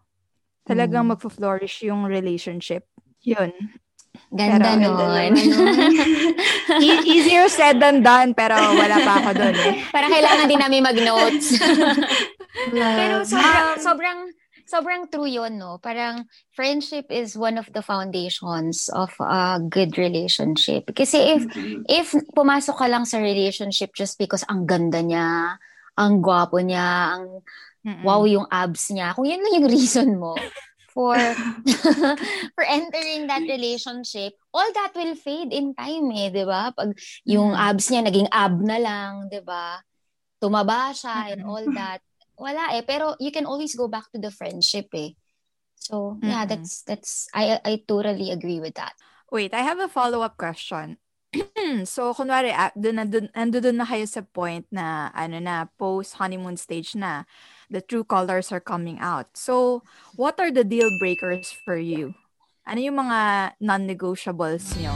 talagang 0.68 1.08
mm. 1.08 1.16
magfo-flourish 1.16 1.82
yung 1.88 2.04
relationship. 2.04 2.84
Yun. 3.22 3.50
Ganda 4.32 4.76
pero, 4.80 4.96
nun. 4.96 5.32
e- 6.84 7.04
easier 7.04 7.48
said 7.52 7.76
than 7.76 8.00
done, 8.00 8.32
pero 8.32 8.56
wala 8.56 8.96
pa 9.04 9.12
ako 9.20 9.30
doon 9.36 9.56
eh. 9.60 9.74
Parang 9.94 10.08
kailangan 10.08 10.48
din 10.48 10.60
namin 10.60 10.80
mag-notes. 10.88 11.60
pero 12.72 13.28
sobrang, 13.28 13.68
sobrang, 13.76 14.18
sobrang 14.64 15.02
true 15.12 15.28
yun, 15.28 15.60
no? 15.60 15.76
Parang 15.84 16.24
friendship 16.56 17.12
is 17.12 17.36
one 17.36 17.60
of 17.60 17.68
the 17.76 17.84
foundations 17.84 18.88
of 18.96 19.12
a 19.20 19.60
good 19.60 20.00
relationship. 20.00 20.88
Kasi 20.96 21.36
if, 21.36 21.42
mm-hmm. 21.52 21.84
if 21.92 22.16
pumasok 22.32 22.80
ka 22.80 22.88
lang 22.88 23.04
sa 23.04 23.20
relationship 23.20 23.92
just 23.92 24.16
because 24.16 24.48
ang 24.48 24.64
ganda 24.64 25.04
niya, 25.04 25.60
ang 26.00 26.24
gwapo 26.24 26.56
niya, 26.56 27.20
ang 27.20 27.44
Mm-mm. 27.82 28.06
wow 28.06 28.22
yung 28.24 28.46
abs 28.48 28.94
niya, 28.94 29.12
kung 29.12 29.26
yan 29.26 29.42
lang 29.44 29.60
yung 29.60 29.68
reason 29.68 30.16
mo, 30.16 30.38
for 30.92 31.16
for 32.54 32.64
entering 32.68 33.26
that 33.26 33.42
relationship, 33.48 34.36
all 34.52 34.68
that 34.76 34.92
will 34.92 35.16
fade 35.16 35.50
in 35.50 35.72
time 35.72 36.12
eh, 36.12 36.28
'di 36.28 36.44
ba? 36.44 36.70
Pag 36.76 36.92
yung 37.24 37.56
mm. 37.56 37.58
abs 37.58 37.88
niya 37.88 38.04
naging 38.04 38.28
ab 38.28 38.54
na 38.60 38.76
lang, 38.76 39.26
'di 39.32 39.40
ba? 39.42 39.80
Tumaba 40.36 40.92
siya 40.92 41.32
and 41.32 41.48
all 41.48 41.64
that. 41.72 42.04
Wala 42.36 42.76
eh, 42.76 42.84
pero 42.84 43.16
you 43.16 43.32
can 43.32 43.48
always 43.48 43.72
go 43.72 43.88
back 43.88 44.06
to 44.12 44.20
the 44.20 44.30
friendship 44.30 44.92
eh. 44.92 45.16
So, 45.82 46.18
yeah, 46.22 46.46
mm-hmm. 46.46 46.50
that's 46.50 46.86
that's 46.86 47.12
I 47.34 47.58
I 47.64 47.82
totally 47.82 48.30
agree 48.30 48.62
with 48.62 48.78
that. 48.78 48.94
Wait, 49.32 49.50
I 49.50 49.66
have 49.66 49.80
a 49.80 49.90
follow-up 49.90 50.36
question. 50.38 51.00
so, 51.88 52.12
kunwari, 52.12 52.52
uh, 52.52 52.68
dun, 52.76 53.00
dun, 53.08 53.32
dun 53.32 53.76
na 53.80 53.88
kayo 53.88 54.04
sa 54.04 54.20
point 54.20 54.68
na, 54.68 55.08
ano 55.16 55.40
na, 55.40 55.64
post-honeymoon 55.80 56.60
stage 56.60 56.92
na 56.92 57.24
the 57.72 57.80
true 57.80 58.04
colors 58.04 58.52
are 58.52 58.60
coming 58.60 59.00
out. 59.00 59.32
So, 59.32 59.80
what 60.16 60.36
are 60.36 60.52
the 60.52 60.64
deal 60.64 60.92
breakers 61.00 61.48
for 61.64 61.80
you? 61.80 62.12
Ano 62.68 62.84
yung 62.84 63.00
mga 63.00 63.18
non-negotiables 63.64 64.76
nyo? 64.76 64.92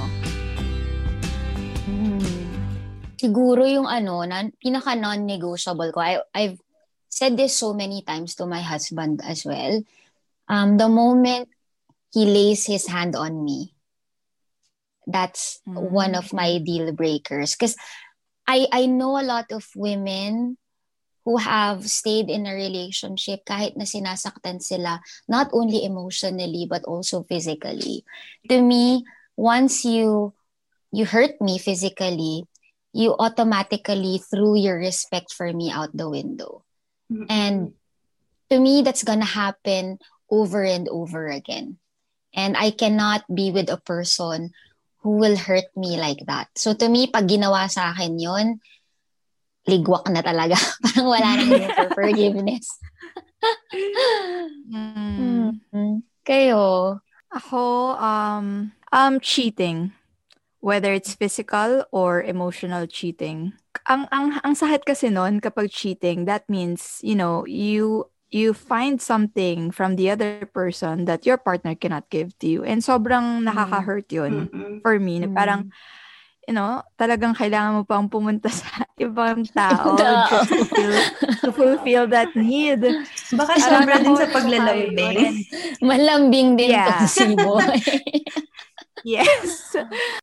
Hmm. 1.89 2.21
Siguro 3.17 3.65
yung 3.65 3.89
ano, 3.89 4.21
na, 4.29 4.45
pinaka 4.61 4.93
non-negotiable 4.93 5.89
ko. 5.97 6.01
I, 6.05 6.21
I've 6.37 6.61
said 7.09 7.41
this 7.41 7.57
so 7.57 7.73
many 7.73 8.05
times 8.05 8.37
to 8.37 8.45
my 8.45 8.61
husband 8.61 9.25
as 9.25 9.49
well. 9.49 9.81
Um, 10.53 10.77
the 10.77 10.89
moment 10.93 11.49
he 12.13 12.29
lays 12.29 12.69
his 12.69 12.87
hand 12.87 13.17
on 13.17 13.41
me, 13.41 13.76
that's 15.07 15.61
mm-hmm. 15.67 15.79
one 15.79 16.15
of 16.15 16.33
my 16.33 16.59
deal 16.59 16.93
breakers. 16.93 17.55
Because 17.55 17.77
I, 18.47 18.67
I 18.73 18.87
know 18.87 19.19
a 19.19 19.27
lot 19.27 19.51
of 19.53 19.67
women 19.75 20.59
who 21.27 21.39
have 21.39 21.91
stayed 21.91 22.31
in 22.31 22.47
a 22.47 22.55
relationship 22.55 23.43
kahit 23.43 23.75
na 23.75 23.83
sinasaktan 23.83 24.63
sila, 24.63 25.03
not 25.27 25.51
only 25.51 25.83
emotionally 25.83 26.67
but 26.71 26.87
also 26.87 27.27
physically. 27.27 28.07
To 28.47 28.63
me, 28.63 29.03
once 29.35 29.83
you 29.83 30.35
you 30.95 31.05
hurt 31.05 31.35
me 31.43 31.59
physically, 31.59 32.47
you 32.95 33.15
automatically 33.19 34.23
threw 34.23 34.55
your 34.55 34.79
respect 34.79 35.35
for 35.35 35.51
me 35.51 35.75
out 35.75 35.91
the 35.91 36.09
window. 36.09 36.63
Mm-hmm. 37.11 37.27
And 37.29 37.75
to 38.49 38.63
me, 38.63 38.87
that's 38.87 39.03
gonna 39.03 39.27
happen 39.27 39.99
over 40.31 40.63
and 40.63 40.87
over 40.89 41.27
again. 41.27 41.83
And 42.31 42.55
I 42.55 42.71
cannot 42.71 43.27
be 43.27 43.51
with 43.51 43.67
a 43.67 43.83
person 43.83 44.55
who 45.07 45.23
will 45.23 45.39
hurt 45.39 45.71
me 45.79 45.95
like 45.95 46.27
that. 46.27 46.51
So 46.59 46.75
to 46.75 46.91
me, 46.91 47.07
pag 47.07 47.31
ginawa 47.31 47.71
sa 47.71 47.95
akin 47.95 48.19
yon 48.19 48.59
ligwak 49.71 50.11
na 50.11 50.19
talaga. 50.19 50.59
Parang 50.83 51.07
wala 51.07 51.29
nang 51.39 51.47
room 51.55 51.71
for 51.71 51.89
forgiveness. 51.95 52.67
mm. 54.67 55.63
mm 55.71 56.03
Kayo? 56.27 56.99
Ako, 57.31 57.95
um, 58.03 58.75
um, 58.91 59.15
cheating. 59.23 59.95
Whether 60.59 60.91
it's 60.91 61.15
physical 61.15 61.87
or 61.95 62.27
emotional 62.27 62.91
cheating. 62.91 63.55
Ang, 63.87 64.11
ang, 64.11 64.43
ang 64.43 64.59
sakit 64.59 64.83
kasi 64.83 65.15
nun 65.15 65.39
kapag 65.39 65.71
cheating, 65.71 66.27
that 66.27 66.51
means, 66.51 66.99
you 67.07 67.15
know, 67.15 67.47
you 67.47 68.11
you 68.31 68.53
find 68.53 69.01
something 69.01 69.71
from 69.71 69.97
the 69.97 70.11
other 70.11 70.47
person 70.51 71.05
that 71.07 71.27
your 71.27 71.39
partner 71.39 71.75
cannot 71.75 72.11
give 72.11 72.37
to 72.41 72.47
you. 72.47 72.65
And 72.65 72.83
sobrang 72.83 73.47
nakaka-hurt 73.47 74.11
yun 74.11 74.51
mm-hmm. 74.51 74.79
for 74.83 74.99
me. 74.99 75.23
Na 75.23 75.31
parang, 75.31 75.71
you 76.47 76.55
know, 76.55 76.83
talagang 76.99 77.39
kailangan 77.39 77.79
mo 77.79 77.83
pang 77.87 78.11
pumunta 78.11 78.51
sa 78.63 78.83
ibang 78.99 79.47
tao 79.55 79.95
just 80.31 80.51
to, 80.51 80.65
feel, 80.67 80.95
to 81.43 81.49
fulfill 81.55 82.07
that 82.11 82.35
need. 82.35 82.83
Baka 83.31 83.53
sobra 83.63 84.03
din 84.03 84.19
sa 84.19 84.27
paglalambing. 84.31 85.47
Malambing 85.87 86.59
din 86.59 86.75
yeah. 86.75 87.03
to 87.03 87.07
si 87.07 87.35
boy. 87.39 87.63
yes. 89.07 89.75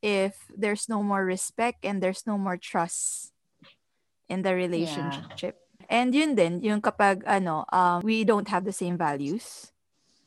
If 0.03 0.35
there's 0.51 0.91
no 0.91 1.03
more 1.03 1.23
respect 1.23 1.87
and 1.87 2.03
there's 2.03 2.27
no 2.27 2.35
more 2.35 2.59
trust 2.59 3.31
in 4.27 4.43
the 4.43 4.51
relationship. 4.51 5.55
Yeah. 5.55 5.62
And 5.89 6.13
yun 6.15 6.35
din, 6.35 6.63
yung 6.63 6.81
kapag 6.81 7.23
ano, 7.25 7.65
um, 7.71 8.01
we 8.03 8.23
don't 8.23 8.47
have 8.47 8.63
the 8.63 8.75
same 8.75 8.97
values 8.97 9.73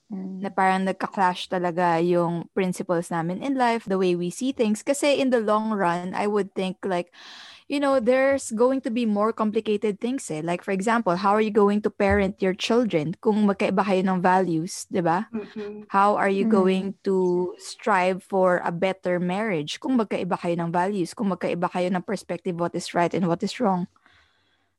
Mm. 0.07 0.39
Na 0.39 0.55
parang 0.55 0.87
nagka-clash 0.87 1.51
talaga 1.51 1.99
yung 1.99 2.47
principles 2.55 3.11
namin 3.11 3.43
in 3.43 3.59
life, 3.59 3.83
the 3.91 3.99
way 3.99 4.15
we 4.15 4.31
see 4.31 4.55
things. 4.55 4.87
Kasi 4.87 5.19
in 5.19 5.35
the 5.35 5.43
long 5.43 5.75
run, 5.75 6.15
I 6.15 6.31
would 6.31 6.55
think 6.55 6.79
like, 6.87 7.11
you 7.67 7.83
know, 7.83 7.99
there's 7.99 8.55
going 8.55 8.79
to 8.87 8.91
be 8.95 9.03
more 9.03 9.35
complicated 9.35 9.99
things 9.99 10.31
eh. 10.31 10.47
Like 10.47 10.63
for 10.63 10.71
example, 10.71 11.19
how 11.19 11.35
are 11.35 11.43
you 11.43 11.51
going 11.51 11.83
to 11.83 11.91
parent 11.91 12.39
your 12.39 12.55
children 12.55 13.19
kung 13.19 13.51
magkaiba 13.51 13.83
kayo 13.83 14.07
ng 14.07 14.23
values, 14.23 14.87
di 14.87 15.03
ba? 15.03 15.27
Mm-hmm. 15.35 15.91
How 15.91 16.15
are 16.15 16.31
you 16.31 16.47
mm-hmm. 16.47 16.55
going 16.63 16.85
to 17.03 17.59
strive 17.59 18.23
for 18.23 18.63
a 18.63 18.71
better 18.71 19.19
marriage 19.19 19.83
kung 19.83 19.99
magkaiba 19.99 20.39
kayo 20.39 20.55
ng 20.55 20.71
values, 20.71 21.19
kung 21.19 21.35
magkaiba 21.35 21.67
kayo 21.67 21.91
ng 21.91 22.07
perspective 22.07 22.55
what 22.55 22.79
is 22.79 22.95
right 22.95 23.11
and 23.11 23.27
what 23.27 23.43
is 23.43 23.59
wrong? 23.59 23.91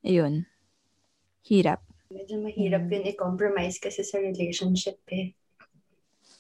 Ayun. 0.08 0.48
Hirap. 1.47 1.79
Medyo 2.12 2.43
mahirap 2.43 2.83
mm. 2.83 2.91
yun 2.91 3.10
i-compromise 3.15 3.79
kasi 3.79 4.03
sa 4.03 4.19
relationship 4.19 4.99
eh. 5.07 5.31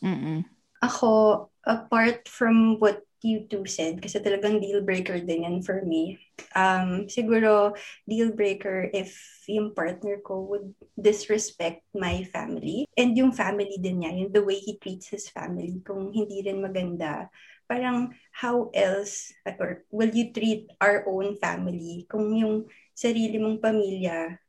Mm-mm. 0.03 0.43
Ako, 0.83 1.47
apart 1.63 2.27
from 2.27 2.75
what 2.83 3.01
you 3.25 3.49
two 3.49 3.65
said, 3.65 3.97
kasi 3.97 4.21
talagang 4.21 4.61
deal 4.61 4.83
breaker 4.85 5.17
din 5.17 5.47
yan 5.47 5.57
for 5.65 5.81
me. 5.81 6.21
Um, 6.53 7.09
siguro, 7.09 7.73
deal 8.05 8.35
breaker 8.35 8.93
if 8.93 9.17
yung 9.49 9.73
partner 9.73 10.21
ko 10.21 10.45
would 10.45 10.75
disrespect 10.93 11.81
my 11.97 12.21
family 12.29 12.85
and 12.93 13.17
yung 13.17 13.33
family 13.33 13.79
din 13.81 14.05
niya, 14.05 14.11
yung 14.21 14.31
the 14.35 14.43
way 14.43 14.59
he 14.59 14.77
treats 14.77 15.09
his 15.09 15.31
family, 15.31 15.81
kung 15.81 16.13
hindi 16.13 16.45
rin 16.45 16.61
maganda 16.61 17.31
parang 17.67 18.15
how 18.31 18.71
else 18.71 19.35
or 19.59 19.83
will 19.91 20.09
you 20.15 20.31
treat 20.31 20.71
our 20.79 21.03
own 21.03 21.35
family 21.35 22.07
kung 22.07 22.31
yung 22.31 22.63
sarili 22.95 23.35
mong 23.37 23.59
pamilya, 23.59 24.39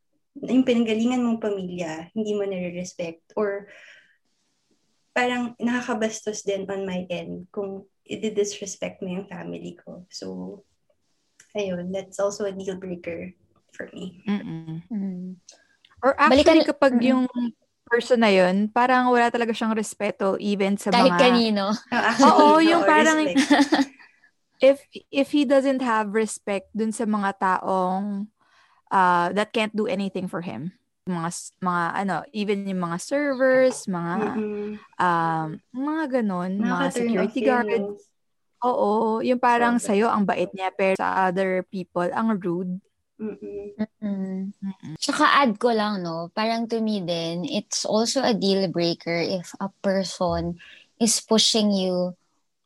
yung 0.43 0.67
pinanggalingan 0.67 1.23
mong 1.25 1.43
pamilya, 1.43 2.11
hindi 2.15 2.33
mo 2.35 2.47
nare-respect 2.47 3.35
or 3.35 3.67
parang 5.11 5.59
nakakabastos 5.59 6.47
din 6.47 6.63
on 6.71 6.87
my 6.87 7.03
end 7.11 7.51
kung 7.51 7.83
i-disrespect 8.07 9.03
mo 9.03 9.11
yung 9.19 9.27
family 9.27 9.75
ko. 9.75 10.07
So, 10.09 10.63
ayun, 11.59 11.91
that's 11.91 12.23
also 12.23 12.47
a 12.47 12.55
deal 12.55 12.79
breaker 12.79 13.35
for 13.75 13.91
me. 13.91 14.23
Mm-mm. 14.25 14.87
Mm. 14.89 15.37
Or 16.03 16.15
actually, 16.15 16.47
Balikan- 16.47 16.69
kapag 16.71 16.95
yung 17.03 17.27
person 17.89 18.21
na 18.23 18.31
yun, 18.31 18.71
parang 18.71 19.11
wala 19.11 19.33
talaga 19.33 19.51
siyang 19.51 19.75
respeto 19.75 20.37
even 20.39 20.77
sa 20.79 20.93
Kahit 20.95 21.17
mga... 21.17 21.21
kanino. 21.21 21.65
No, 21.91 21.99
actually, 21.99 22.29
Oo, 22.31 22.47
yung 22.63 22.83
parang-. 22.87 23.27
If 24.59 24.83
if 25.15 25.31
he 25.31 25.47
doesn't 25.47 25.79
have 25.87 26.11
respect 26.11 26.75
dun 26.75 26.91
sa 26.91 27.07
mga 27.07 27.31
taong 27.39 28.27
uh, 28.91 29.33
that 29.33 29.53
can't 29.53 29.75
do 29.75 29.87
anything 29.87 30.29
for 30.29 30.41
him, 30.41 30.73
mga 31.09 31.31
mga 31.61 31.85
ano, 32.05 32.17
even 32.33 32.69
yung 32.69 32.85
mga 32.85 32.99
servers, 33.01 33.89
mga 33.89 34.15
Mm-mm. 34.37 34.69
um 35.01 35.49
mga 35.73 36.05
ganun, 36.21 36.61
mga 36.61 36.93
Nakaka-turn 36.93 37.09
security 37.09 37.41
guards. 37.45 38.01
Oo, 38.59 39.23
yung 39.23 39.39
parang 39.39 39.79
Sobra. 39.79 39.87
sa'yo 39.95 40.07
ang 40.11 40.27
bait 40.27 40.51
niya 40.51 40.75
pero 40.75 40.99
sa 40.99 41.31
other 41.31 41.63
people 41.71 42.11
ang 42.11 42.35
rude. 42.43 42.83
Mm-mm. 43.19 43.75
Mm. 44.03 44.51
Mm-mm. 44.51 44.95
Tsaka 44.99 45.43
add 45.43 45.59
ko 45.63 45.71
lang, 45.71 46.03
no, 46.03 46.31
parang 46.35 46.67
to 46.67 46.83
me 46.83 46.99
din, 46.99 47.47
it's 47.47 47.87
also 47.87 48.23
a 48.23 48.35
deal 48.35 48.67
breaker 48.71 49.15
if 49.15 49.55
a 49.63 49.71
person 49.83 50.59
is 50.99 51.23
pushing 51.23 51.71
you 51.71 52.19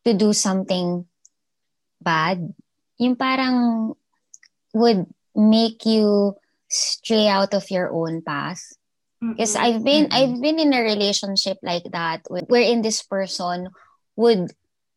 to 0.05 0.17
do 0.17 0.33
something 0.33 1.05
bad. 2.01 2.41
Yung 2.97 3.17
parang 3.17 3.93
would 4.73 5.05
make 5.35 5.85
you 5.87 6.35
stray 6.68 7.29
out 7.29 7.55
of 7.55 7.71
your 7.71 7.92
own 7.92 8.23
path. 8.23 8.62
Because. 9.23 9.55
I've 9.55 9.85
been 9.85 10.11
Mm-mm. 10.11 10.16
I've 10.18 10.37
been 10.42 10.59
in 10.59 10.75
a 10.75 10.83
relationship 10.83 11.59
like 11.62 11.87
that 11.92 12.27
wh- 12.27 12.49
wherein 12.51 12.83
this 12.83 13.03
person 13.07 13.71
would 14.16 14.51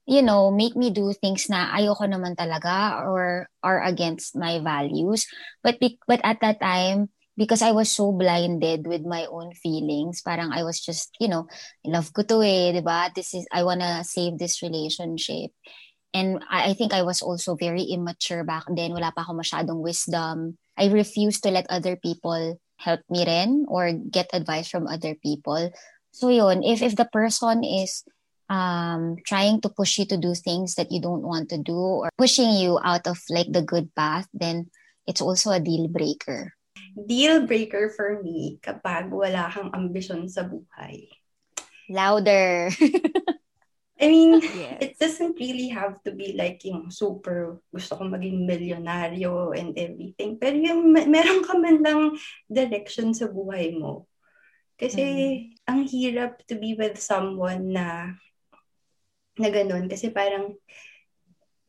you 0.05 0.21
know 0.21 0.49
make 0.49 0.75
me 0.75 0.89
do 0.89 1.13
things 1.13 1.49
na 1.49 1.69
ayoko 1.73 2.09
naman 2.09 2.33
talaga 2.33 3.05
or 3.05 3.49
are 3.61 3.81
against 3.85 4.33
my 4.37 4.57
values 4.61 5.25
but 5.61 5.77
but 6.09 6.21
at 6.25 6.41
that 6.41 6.57
time 6.61 7.09
because 7.37 7.61
I 7.61 7.71
was 7.71 7.91
so 7.91 8.11
blinded 8.11 8.87
with 8.87 9.03
my 9.05 9.25
own 9.29 9.53
feelings 9.53 10.21
parang 10.21 10.53
I 10.53 10.63
was 10.63 10.79
just 10.81 11.13
you 11.19 11.27
know 11.27 11.45
love 11.85 12.13
ko 12.13 12.25
to 12.25 12.41
eh 12.41 12.73
'di 12.73 12.81
ba 12.81 13.13
this 13.13 13.33
is 13.33 13.45
I 13.53 13.61
wanna 13.61 14.01
save 14.05 14.37
this 14.41 14.61
relationship 14.65 15.53
and 16.13 16.43
I, 16.49 16.71
I 16.71 16.73
think 16.73 16.93
I 16.93 17.01
was 17.01 17.21
also 17.21 17.55
very 17.55 17.83
immature 17.83 18.43
back 18.43 18.67
then 18.69 18.91
wala 18.91 19.11
pa 19.15 19.23
ako 19.23 19.41
masyadong 19.41 19.81
wisdom 19.81 20.57
I 20.77 20.91
refused 20.91 21.43
to 21.43 21.51
let 21.51 21.67
other 21.71 21.95
people 21.95 22.59
help 22.77 22.99
me 23.09 23.23
rin 23.23 23.65
or 23.67 23.91
get 23.91 24.35
advice 24.35 24.67
from 24.67 24.87
other 24.87 25.15
people. 25.15 25.71
So 26.11 26.27
yun, 26.29 26.63
if 26.63 26.83
if 26.83 26.95
the 26.95 27.07
person 27.07 27.63
is 27.63 28.03
um 28.51 29.17
trying 29.25 29.63
to 29.63 29.71
push 29.71 29.97
you 29.97 30.05
to 30.11 30.19
do 30.19 30.35
things 30.35 30.75
that 30.75 30.91
you 30.91 31.01
don't 31.01 31.23
want 31.23 31.49
to 31.49 31.57
do 31.57 31.75
or 32.05 32.09
pushing 32.19 32.51
you 32.59 32.77
out 32.83 33.07
of 33.07 33.19
like 33.31 33.51
the 33.51 33.63
good 33.63 33.91
path, 33.95 34.27
then 34.35 34.67
it's 35.07 35.23
also 35.23 35.51
a 35.51 35.63
deal 35.63 35.87
breaker. 35.87 36.53
Deal 36.95 37.47
breaker 37.47 37.91
for 37.91 38.19
me 38.23 38.59
kapag 38.59 39.11
wala 39.11 39.51
kang 39.51 39.71
ambisyon 39.71 40.27
sa 40.27 40.43
buhay. 40.43 41.07
Louder. 41.87 42.71
I 43.95 44.11
mean, 44.11 44.43
Yes. 44.43 44.77
it 44.83 44.93
doesn't 44.99 45.39
really 45.39 45.71
have 45.71 46.03
to 46.03 46.11
be 46.11 46.35
like 46.35 46.59
yung 46.67 46.91
super 46.91 47.63
gusto 47.71 47.95
ko 47.95 48.03
maging 48.03 48.43
milyonaryo 48.43 49.55
and 49.55 49.71
everything. 49.79 50.35
Pero 50.35 50.55
yung 50.59 50.91
me- 50.91 51.07
meron 51.07 51.47
ka 51.47 51.55
man 51.55 51.79
lang 51.79 52.01
direction 52.51 53.15
sa 53.15 53.31
buhay 53.31 53.71
mo. 53.71 54.03
Kasi 54.75 54.99
ang 55.63 55.87
hirap 55.87 56.43
to 56.51 56.59
be 56.59 56.75
with 56.75 56.99
someone 56.99 57.71
na 57.71 58.19
na 59.39 59.47
ganun. 59.47 59.87
Kasi 59.87 60.11
parang 60.11 60.59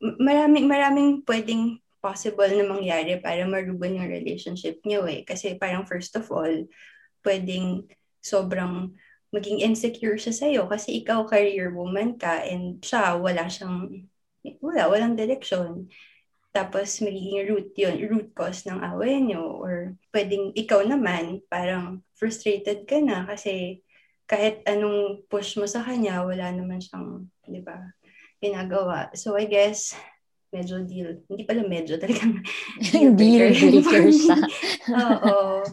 maraming, 0.03 0.67
maraming 0.67 1.09
pwedeng 1.23 1.79
possible 2.03 2.51
na 2.51 2.67
mangyari 2.67 3.17
para 3.23 3.47
maruban 3.47 3.95
yung 4.03 4.11
relationship 4.11 4.83
niyo 4.83 5.07
eh. 5.07 5.23
Kasi 5.23 5.55
parang 5.55 5.87
first 5.87 6.11
of 6.19 6.27
all, 6.27 6.67
pwedeng 7.23 7.87
sobrang 8.19 8.91
maging 9.35 9.59
insecure 9.59 10.15
siya 10.15 10.33
sa'yo 10.33 10.61
kasi 10.71 11.03
ikaw 11.03 11.27
career 11.27 11.71
woman 11.75 12.15
ka 12.15 12.41
and 12.47 12.79
siya 12.79 13.19
wala 13.19 13.51
siyang 13.51 14.07
wala, 14.63 14.87
walang 14.87 15.19
direction. 15.19 15.91
Tapos 16.55 17.03
magiging 17.03 17.43
root 17.51 17.75
yun, 17.75 17.99
root 18.07 18.31
cause 18.31 18.63
ng 18.65 18.79
away 18.79 19.19
niyo 19.19 19.43
or 19.43 19.93
pwedeng 20.15 20.55
ikaw 20.55 20.81
naman 20.81 21.43
parang 21.51 22.01
frustrated 22.15 22.87
ka 22.87 22.97
na 23.03 23.27
kasi 23.27 23.83
kahit 24.27 24.63
anong 24.67 25.23
push 25.31 25.55
mo 25.55 25.63
sa 25.63 25.83
kanya, 25.83 26.19
wala 26.27 26.51
naman 26.51 26.83
siyang, 26.83 27.31
di 27.47 27.63
ba, 27.63 27.79
ginagawa. 28.43 29.07
So 29.15 29.39
I 29.39 29.47
guess, 29.47 29.95
medyo 30.51 30.83
deal, 30.83 31.23
hindi 31.31 31.47
pala 31.47 31.63
medyo, 31.63 31.95
talagang 31.95 32.43
deal 32.91 33.15
breaker 33.15 34.11
siya. 34.11 34.37
Oo. 34.99 35.63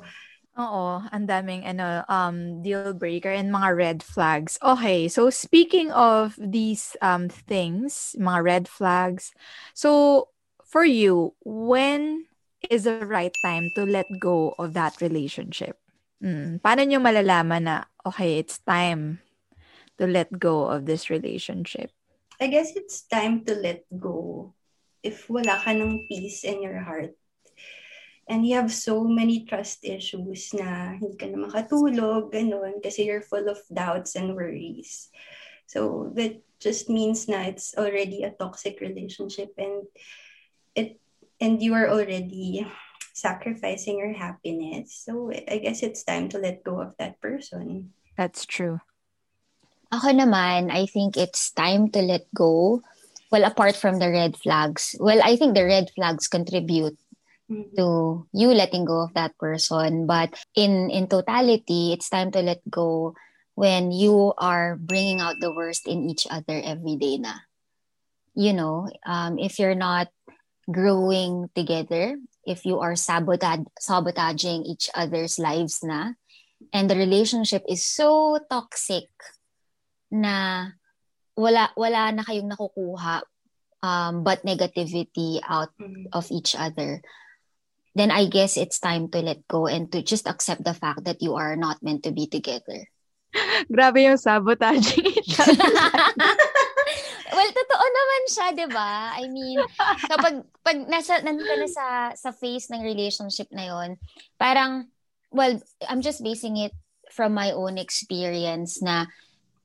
Oo, 0.55 1.03
ang 1.11 1.27
daming 1.27 1.67
ano 1.67 2.07
um 2.07 2.63
deal 2.63 2.95
breaker 2.95 3.35
and 3.35 3.51
mga 3.51 3.71
red 3.75 3.99
flags. 4.07 4.55
Okay, 4.63 5.11
so 5.11 5.27
speaking 5.27 5.91
of 5.91 6.39
these 6.39 6.95
um 7.03 7.27
things, 7.27 8.15
mga 8.15 8.41
red 8.47 8.65
flags. 8.71 9.35
So 9.75 10.31
for 10.63 10.87
you, 10.87 11.35
when 11.43 12.31
is 12.71 12.87
the 12.87 13.03
right 13.03 13.35
time 13.43 13.75
to 13.75 13.83
let 13.83 14.07
go 14.23 14.55
of 14.55 14.79
that 14.79 15.03
relationship? 15.03 15.75
Mm, 16.23 16.63
paano 16.63 16.87
nyo 16.87 17.03
malalaman 17.03 17.67
na 17.67 17.77
okay, 18.07 18.39
it's 18.39 18.63
time 18.63 19.19
to 19.99 20.07
let 20.07 20.31
go 20.39 20.71
of 20.71 20.87
this 20.87 21.11
relationship? 21.11 21.91
I 22.39 22.47
guess 22.47 22.79
it's 22.79 23.03
time 23.11 23.43
to 23.51 23.59
let 23.59 23.91
go 23.91 24.55
if 25.03 25.27
wala 25.27 25.59
ka 25.59 25.75
ng 25.75 26.07
peace 26.07 26.47
in 26.47 26.63
your 26.63 26.79
heart. 26.79 27.19
And 28.29 28.47
you 28.47 28.57
have 28.57 28.73
so 28.73 29.05
many 29.05 29.45
trust 29.45 29.85
issues 29.85 30.57
na 30.57 30.97
hindi 30.97 31.17
ka 31.21 31.29
na 31.29 31.45
makatulog, 31.45 32.33
ganun, 32.33 32.81
kasi 32.81 33.05
you're 33.05 33.21
full 33.21 33.53
of 33.53 33.61
doubts 33.69 34.17
and 34.17 34.33
worries. 34.33 35.13
So 35.69 36.13
that 36.17 36.41
just 36.61 36.89
means 36.89 37.29
na 37.29 37.45
it's 37.45 37.77
already 37.77 38.25
a 38.25 38.33
toxic 38.33 38.81
relationship 38.81 39.53
and 39.61 39.85
it 40.73 40.97
and 41.41 41.61
you 41.61 41.77
are 41.77 41.93
already 41.93 42.65
sacrificing 43.13 44.01
your 44.01 44.17
happiness. 44.17 45.05
So 45.05 45.31
I 45.31 45.61
guess 45.61 45.85
it's 45.85 46.03
time 46.03 46.29
to 46.33 46.39
let 46.39 46.65
go 46.65 46.81
of 46.81 46.97
that 46.99 47.21
person. 47.21 47.93
That's 48.17 48.45
true. 48.45 48.81
Ako 49.93 50.11
naman, 50.11 50.73
I 50.75 50.87
think 50.87 51.17
it's 51.17 51.53
time 51.55 51.93
to 51.95 52.03
let 52.03 52.27
go. 52.35 52.83
Well, 53.31 53.45
apart 53.45 53.77
from 53.77 53.99
the 53.99 54.11
red 54.11 54.37
flags. 54.37 54.95
Well, 54.99 55.23
I 55.23 55.37
think 55.37 55.55
the 55.55 55.67
red 55.67 55.91
flags 55.95 56.27
contribute 56.27 56.99
Mhm. 57.51 57.77
to 57.77 57.87
you 58.33 58.49
letting 58.57 58.89
go 58.89 59.05
of 59.05 59.13
that 59.13 59.37
person 59.37 60.09
but 60.09 60.33
in 60.57 60.89
in 60.89 61.05
totality 61.07 61.93
it's 61.93 62.09
time 62.09 62.33
to 62.33 62.41
let 62.41 62.65
go 62.71 63.13
when 63.55 63.93
you 63.93 64.33
are 64.41 64.81
bringing 64.81 65.21
out 65.21 65.37
the 65.45 65.53
worst 65.53 65.85
in 65.87 66.09
each 66.09 66.25
other 66.31 66.57
every 66.65 66.97
day 66.97 67.21
na 67.21 67.45
you 68.33 68.57
know 68.57 68.89
um, 69.05 69.37
if 69.39 69.61
you're 69.61 69.77
not 69.77 70.09
growing 70.73 71.53
together 71.53 72.17
if 72.49 72.65
you 72.65 72.81
are 72.81 72.97
sabotage 72.97 73.69
sabotaging 73.77 74.65
each 74.65 74.89
other's 74.97 75.37
lives 75.37 75.85
na 75.85 76.17
and 76.73 76.89
the 76.89 76.97
relationship 76.97 77.61
is 77.69 77.85
so 77.85 78.41
toxic 78.49 79.13
na 80.09 80.71
wala 81.37 81.69
wala 81.77 82.09
na 82.15 82.25
kayong 82.25 82.49
nakukuha 82.49 83.21
um, 83.85 84.25
but 84.25 84.41
negativity 84.49 85.45
out 85.45 85.69
Mhm. 85.77 86.09
of 86.17 86.25
each 86.33 86.57
other, 86.57 87.05
then 87.95 88.11
I 88.11 88.27
guess 88.27 88.59
it's 88.59 88.83
time 88.83 89.09
to 89.15 89.23
let 89.23 89.47
go 89.47 89.67
and 89.67 89.91
to 89.93 90.03
just 90.03 90.27
accept 90.27 90.65
the 90.65 90.75
fact 90.75 91.05
that 91.05 91.23
you 91.23 91.35
are 91.35 91.57
not 91.57 91.83
meant 91.83 92.03
to 92.05 92.13
be 92.13 92.27
together. 92.27 92.87
Grabe 93.73 94.03
yung 94.03 94.19
other. 94.19 94.83
well, 97.35 97.51
totoo 97.51 97.87
naman 97.91 98.23
siya, 98.31 98.47
'di 98.55 98.69
ba? 98.71 99.19
I 99.19 99.27
mean, 99.31 99.59
kapag 100.07 100.35
pag 100.63 100.79
nasa 100.87 101.19
nandun 101.23 101.47
ka 101.47 101.57
na 101.59 101.71
sa 101.71 101.87
sa 102.15 102.31
phase 102.31 102.71
ng 102.71 102.83
relationship 102.83 103.51
na 103.51 103.67
'yon, 103.67 103.99
parang 104.39 104.91
well, 105.35 105.59
I'm 105.91 106.03
just 106.03 106.23
basing 106.23 106.59
it 106.59 106.75
from 107.11 107.35
my 107.35 107.51
own 107.51 107.79
experience 107.79 108.83
na 108.83 109.07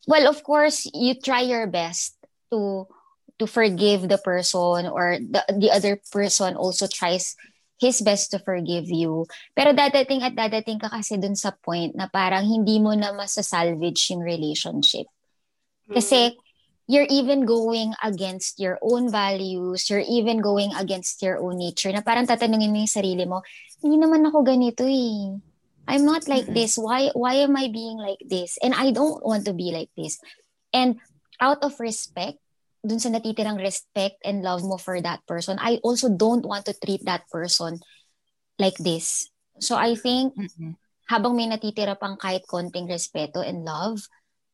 well, 0.09 0.25
of 0.25 0.41
course, 0.41 0.89
you 0.93 1.13
try 1.17 1.45
your 1.45 1.69
best 1.69 2.17
to 2.49 2.89
to 3.37 3.45
forgive 3.47 4.09
the 4.09 4.17
person 4.17 4.89
or 4.89 5.21
the 5.21 5.41
the 5.55 5.71
other 5.71 6.01
person 6.11 6.57
also 6.57 6.89
tries 6.89 7.37
his 7.79 8.03
best 8.03 8.35
to 8.35 8.39
forgive 8.43 8.91
you. 8.91 9.25
Pero 9.55 9.71
dadating 9.71 10.21
at 10.21 10.35
dadating 10.35 10.77
ka 10.77 10.91
kasi 10.91 11.15
dun 11.15 11.39
sa 11.39 11.55
point 11.55 11.95
na 11.95 12.11
parang 12.11 12.43
hindi 12.43 12.77
mo 12.77 12.91
na 12.93 13.15
masasalvage 13.15 14.11
yung 14.11 14.21
relationship. 14.21 15.07
Kasi 15.89 16.37
you're 16.85 17.09
even 17.09 17.45
going 17.45 17.93
against 18.01 18.59
your 18.59 18.77
own 18.81 19.09
values, 19.09 19.89
you're 19.89 20.05
even 20.05 20.41
going 20.41 20.73
against 20.77 21.21
your 21.21 21.37
own 21.37 21.57
nature, 21.57 21.89
na 21.89 22.01
parang 22.01 22.25
tatanungin 22.25 22.69
mo 22.73 22.81
yung 22.81 22.89
sarili 22.89 23.25
mo, 23.25 23.41
hindi 23.81 23.97
naman 23.97 24.25
ako 24.25 24.45
ganito 24.45 24.85
eh. 24.85 25.37
I'm 25.89 26.05
not 26.05 26.29
like 26.29 26.45
mm-hmm. 26.45 26.57
this. 26.57 26.77
Why 26.77 27.09
why 27.17 27.41
am 27.41 27.57
I 27.57 27.69
being 27.73 27.97
like 27.97 28.21
this? 28.21 28.61
And 28.61 28.77
I 28.77 28.93
don't 28.93 29.25
want 29.25 29.49
to 29.49 29.57
be 29.57 29.73
like 29.73 29.89
this. 29.97 30.21
And 30.69 31.01
out 31.41 31.65
of 31.65 31.77
respect, 31.81 32.37
dun 32.85 32.99
sa 32.99 33.11
natitirang 33.11 33.59
respect 33.59 34.19
and 34.23 34.43
love 34.43 34.63
mo 34.63 34.79
for 34.79 34.99
that 35.01 35.23
person, 35.27 35.59
I 35.59 35.79
also 35.83 36.09
don't 36.11 36.45
want 36.45 36.65
to 36.67 36.77
treat 36.77 37.03
that 37.05 37.27
person 37.27 37.79
like 38.57 38.77
this. 38.79 39.27
So 39.59 39.75
I 39.75 39.95
think 39.95 40.35
mm-hmm. 40.35 40.79
habang 41.11 41.35
may 41.35 41.51
natitira 41.51 41.99
pang 41.99 42.15
kahit 42.15 42.47
konting 42.47 42.87
respeto 42.87 43.43
and 43.43 43.67
love, 43.67 44.03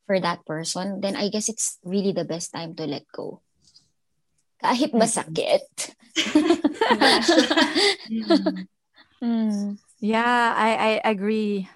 for 0.06 0.22
that 0.22 0.46
person, 0.46 1.02
then 1.02 1.18
I 1.18 1.30
guess 1.30 1.50
it's 1.50 1.78
really 1.84 2.14
the 2.14 2.26
best 2.26 2.54
time 2.54 2.78
to 2.78 2.86
let 2.86 3.06
go. 3.10 3.42
Kahit 4.62 4.94
masakit. 4.94 5.66
mm. 9.22 9.78
Yeah, 10.00 10.54
I, 10.56 11.02
I 11.02 11.02
agree. 11.04 11.68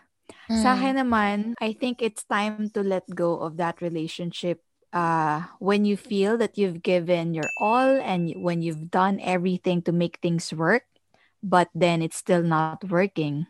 Mm. 0.49 0.62
Sa 0.62 0.77
akin 0.77 0.95
naman, 1.01 1.38
I 1.59 1.73
think 1.73 2.01
it's 2.01 2.23
time 2.23 2.69
to 2.77 2.81
let 2.85 3.03
go 3.09 3.41
of 3.41 3.57
that 3.57 3.81
relationship 3.81 4.62
uh, 4.93 5.43
when 5.60 5.86
you 5.86 5.97
feel 5.97 6.38
that 6.38 6.58
you've 6.58 6.82
given 6.82 7.34
your 7.34 7.49
all 7.58 7.99
and 8.02 8.34
when 8.38 8.62
you've 8.62 8.89
done 8.91 9.19
everything 9.21 9.82
to 9.84 9.91
make 9.91 10.19
things 10.21 10.54
work, 10.54 10.84
but 11.43 11.69
then 11.75 12.02
it's 12.02 12.17
still 12.17 12.43
not 12.43 12.84
working. 12.89 13.47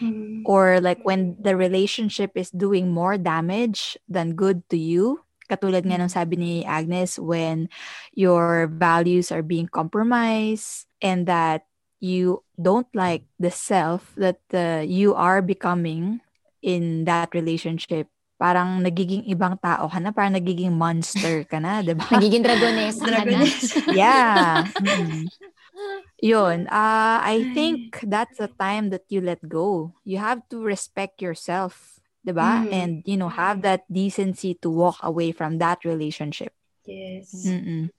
Mm-hmm. 0.00 0.42
Or 0.44 0.80
like 0.80 1.00
when 1.02 1.36
the 1.40 1.56
relationship 1.56 2.32
is 2.34 2.50
doing 2.50 2.90
more 2.90 3.16
damage 3.16 3.96
than 4.08 4.34
good 4.34 4.68
to 4.70 4.76
you. 4.76 5.22
Katulad 5.50 5.84
nga 5.86 5.98
mm-hmm. 5.98 6.12
sabi 6.12 6.36
ni 6.36 6.52
Agnes, 6.64 7.18
when 7.18 7.68
your 8.14 8.66
values 8.66 9.30
are 9.30 9.42
being 9.42 9.68
compromised 9.68 10.86
and 11.00 11.26
that 11.26 11.66
you 12.02 12.42
don't 12.58 12.88
like 12.94 13.22
the 13.38 13.50
self 13.50 14.10
that 14.18 14.42
uh, 14.50 14.82
you 14.82 15.14
are 15.14 15.40
becoming 15.40 16.20
in 16.62 17.04
that 17.04 17.30
relationship 17.34 18.08
parang 18.42 18.82
nagiging 18.82 19.22
ibang 19.30 19.54
tao 19.62 19.86
ka 19.86 20.02
na, 20.02 20.10
parang 20.10 20.34
nagiging 20.34 20.74
monster 20.74 21.46
ka 21.46 21.62
na, 21.62 21.78
di 21.78 21.94
ba? 21.94 22.02
nagiging 22.18 22.42
dragonesa 22.42 23.06
ka 23.06 23.22
na. 23.22 23.46
yeah. 24.02 24.66
Mm. 24.82 25.30
Yun, 26.22 26.66
uh, 26.66 27.22
I 27.22 27.54
think 27.54 28.02
that's 28.02 28.42
the 28.42 28.50
time 28.50 28.90
that 28.90 29.06
you 29.06 29.22
let 29.22 29.38
go. 29.46 29.94
You 30.02 30.18
have 30.18 30.42
to 30.50 30.58
respect 30.58 31.22
yourself, 31.22 32.02
diba? 32.26 32.66
Mm. 32.66 32.72
And, 32.74 32.92
you 33.06 33.14
know, 33.14 33.30
have 33.30 33.62
that 33.62 33.86
decency 33.86 34.58
to 34.62 34.70
walk 34.70 34.98
away 35.02 35.30
from 35.30 35.58
that 35.62 35.86
relationship. 35.86 36.50
Yes. 36.82 37.30
Mm-mm. 37.46 37.90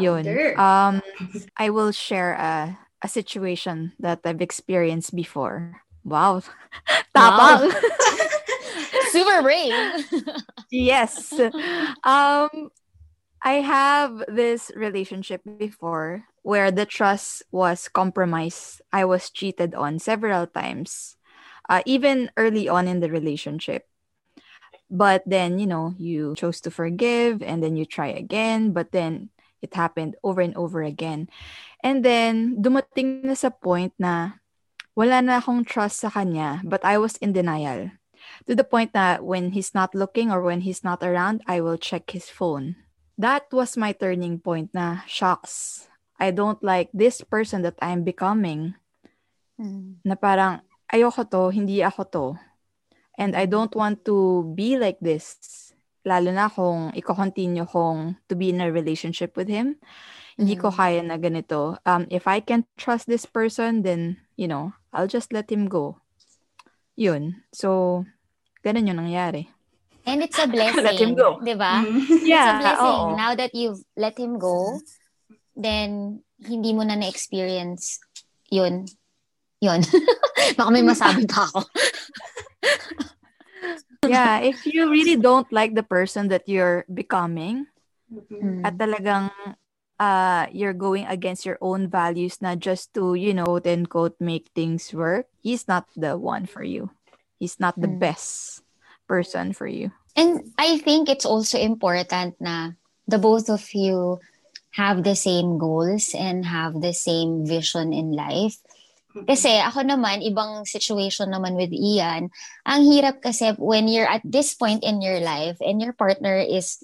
Yun. 0.00 0.24
Um, 0.56 1.04
I 1.56 1.68
will 1.68 1.92
share 1.92 2.32
a, 2.40 2.76
a 3.04 3.08
situation 3.08 3.92
that 4.00 4.24
I've 4.24 4.40
experienced 4.40 5.16
before. 5.16 5.84
Wow. 6.04 6.40
Tapang. 7.16 7.68
Wow. 7.68 8.40
Super 9.14 9.46
brave. 9.46 9.78
yes. 10.74 11.30
Um, 12.02 12.74
I 13.38 13.62
have 13.62 14.26
this 14.26 14.74
relationship 14.74 15.42
before 15.46 16.26
where 16.42 16.74
the 16.74 16.84
trust 16.84 17.46
was 17.54 17.86
compromised. 17.86 18.82
I 18.90 19.04
was 19.04 19.30
cheated 19.30 19.74
on 19.74 20.02
several 20.02 20.50
times, 20.50 21.14
uh, 21.70 21.86
even 21.86 22.34
early 22.36 22.68
on 22.68 22.88
in 22.90 22.98
the 22.98 23.10
relationship. 23.10 23.86
But 24.90 25.22
then, 25.26 25.58
you 25.62 25.66
know, 25.66 25.94
you 25.96 26.34
chose 26.34 26.60
to 26.66 26.70
forgive 26.70 27.42
and 27.42 27.62
then 27.62 27.76
you 27.76 27.86
try 27.86 28.08
again, 28.08 28.72
but 28.72 28.90
then 28.90 29.30
it 29.62 29.74
happened 29.74 30.16
over 30.22 30.40
and 30.40 30.56
over 30.56 30.82
again. 30.82 31.30
And 31.86 32.04
then, 32.04 32.58
dumating 32.58 33.24
na 33.24 33.34
sa 33.38 33.48
point 33.54 33.94
na 33.96 34.42
wala 34.98 35.22
na 35.22 35.38
akong 35.40 35.62
trust 35.62 36.02
sa 36.02 36.10
kanya, 36.10 36.60
but 36.66 36.84
I 36.84 36.98
was 36.98 37.16
in 37.22 37.32
denial. 37.32 37.94
To 38.46 38.54
the 38.54 38.64
point 38.64 38.92
that 38.92 39.24
when 39.24 39.52
he's 39.52 39.74
not 39.74 39.94
looking 39.94 40.30
or 40.30 40.42
when 40.42 40.62
he's 40.62 40.84
not 40.84 41.02
around, 41.02 41.42
I 41.46 41.60
will 41.60 41.78
check 41.78 42.10
his 42.10 42.28
phone. 42.28 42.76
That 43.18 43.46
was 43.52 43.76
my 43.76 43.92
turning 43.92 44.40
point 44.40 44.74
na, 44.74 45.06
shocks, 45.06 45.88
I 46.18 46.30
don't 46.30 46.62
like 46.62 46.90
this 46.94 47.20
person 47.22 47.62
that 47.62 47.78
I'm 47.82 48.02
becoming. 48.02 48.74
Mm. 49.58 50.02
Na 50.04 50.14
parang, 50.14 50.62
ayoko 50.90 51.26
to, 51.30 51.50
hindi 51.50 51.82
ako 51.82 52.02
to. 52.10 52.26
And 53.18 53.36
I 53.36 53.46
don't 53.46 53.74
want 53.74 54.04
to 54.06 54.50
be 54.54 54.78
like 54.78 54.98
this. 54.98 55.70
Lalo 56.04 56.30
na 56.34 56.50
kung 56.50 56.92
i-continue 56.94 57.66
kong 57.66 58.18
to 58.28 58.34
be 58.34 58.50
in 58.50 58.60
a 58.60 58.70
relationship 58.70 59.36
with 59.36 59.48
him. 59.48 59.78
Mm. 59.78 60.38
Hindi 60.42 60.56
ko 60.58 60.68
hmm. 60.70 60.76
kaya 60.76 61.00
na 61.02 61.16
ganito. 61.16 61.78
Um, 61.86 62.10
if 62.10 62.26
I 62.26 62.42
can't 62.42 62.66
trust 62.76 63.06
this 63.06 63.24
person, 63.24 63.86
then, 63.86 64.18
you 64.34 64.50
know, 64.50 64.74
I'll 64.92 65.06
just 65.06 65.32
let 65.32 65.46
him 65.46 65.70
go. 65.70 66.02
Yun. 66.98 67.42
So, 67.54 68.04
ganun 68.64 68.88
yung 68.88 69.04
nangyari. 69.04 69.44
And 70.08 70.24
it's 70.24 70.40
a 70.40 70.48
blessing. 70.54 70.84
let 70.84 70.96
him 70.96 71.14
go. 71.14 71.36
Diba? 71.44 71.84
Mm. 71.84 72.24
Yeah. 72.24 72.40
It's 72.40 72.48
a 72.48 72.62
blessing. 72.64 72.88
Oo. 72.88 73.16
Now 73.16 73.32
that 73.36 73.52
you've 73.52 73.84
let 73.96 74.16
him 74.16 74.40
go, 74.40 74.80
then 75.52 76.20
hindi 76.40 76.72
mo 76.72 76.82
na 76.82 76.96
na-experience 76.96 78.00
yun. 78.48 78.88
Yun. 79.60 79.80
Baka 80.56 80.70
may 80.72 80.84
masabi 80.84 81.28
pa 81.28 81.48
ako. 81.48 81.64
yeah, 84.08 84.40
if 84.44 84.66
you 84.68 84.90
really 84.92 85.16
don't 85.16 85.48
like 85.52 85.72
the 85.72 85.82
person 85.82 86.28
that 86.28 86.44
you're 86.48 86.84
becoming, 86.92 87.64
mm-hmm. 88.12 88.60
at 88.60 88.76
talagang 88.76 89.32
uh, 89.98 90.46
you're 90.52 90.76
going 90.76 91.06
against 91.06 91.46
your 91.46 91.58
own 91.60 91.88
values 91.88 92.42
not 92.42 92.58
just 92.58 92.92
to, 92.94 93.14
you 93.14 93.32
know, 93.32 93.44
quote 93.44 93.66
unquote, 93.66 94.16
make 94.20 94.50
things 94.54 94.92
work, 94.92 95.26
he's 95.40 95.66
not 95.66 95.88
the 95.96 96.18
one 96.18 96.44
for 96.44 96.62
you. 96.62 96.90
He's 97.44 97.60
not 97.60 97.76
the 97.76 97.92
mm. 97.92 98.00
best 98.00 98.64
person 99.04 99.52
for 99.52 99.68
you. 99.68 99.92
And 100.16 100.56
I 100.56 100.80
think 100.80 101.12
it's 101.12 101.28
also 101.28 101.60
important 101.60 102.40
na 102.40 102.72
the 103.04 103.20
both 103.20 103.52
of 103.52 103.60
you 103.76 104.16
have 104.80 105.04
the 105.04 105.12
same 105.12 105.60
goals 105.60 106.16
and 106.16 106.48
have 106.48 106.80
the 106.80 106.96
same 106.96 107.44
vision 107.44 107.92
in 107.92 108.16
life. 108.16 108.56
Kasi 109.14 109.60
ako 109.62 109.86
naman, 109.86 110.26
ibang 110.26 110.66
situation 110.66 111.30
naman 111.30 111.54
with 111.54 111.70
Ian. 111.70 112.34
Ang 112.66 112.82
hirap 112.88 113.22
kasi 113.22 113.54
when 113.60 113.86
you're 113.86 114.08
at 114.08 114.24
this 114.24 114.56
point 114.56 114.82
in 114.82 115.04
your 115.04 115.20
life 115.20 115.60
and 115.60 115.78
your 115.78 115.94
partner 115.94 116.40
is 116.40 116.82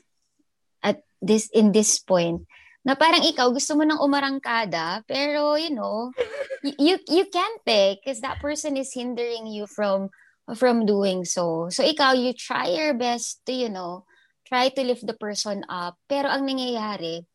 at 0.84 1.02
this 1.18 1.50
in 1.50 1.72
this 1.72 1.98
point, 1.98 2.46
na 2.86 2.94
parang 2.94 3.26
ikaw 3.26 3.50
gusto 3.50 3.74
mo 3.74 3.82
nang 3.82 3.98
umarangkada, 3.98 5.02
pero 5.10 5.58
you 5.58 5.74
know, 5.74 6.14
you 6.62 7.02
you 7.10 7.26
can't 7.34 7.66
eh, 7.66 7.98
because 7.98 8.22
that 8.22 8.38
person 8.38 8.78
is 8.78 8.94
hindering 8.94 9.50
you 9.50 9.66
from 9.66 10.06
from 10.54 10.86
doing 10.86 11.24
so. 11.24 11.68
So 11.70 11.82
ikaw, 11.82 12.16
you 12.16 12.32
try 12.32 12.68
your 12.70 12.94
best 12.94 13.44
to, 13.46 13.52
you 13.52 13.68
know, 13.68 14.04
try 14.46 14.68
to 14.70 14.82
lift 14.82 15.06
the 15.06 15.14
person 15.14 15.64
up. 15.68 15.98
Pero 16.08 16.28
ang 16.28 16.46
nangyayari, 16.46 17.26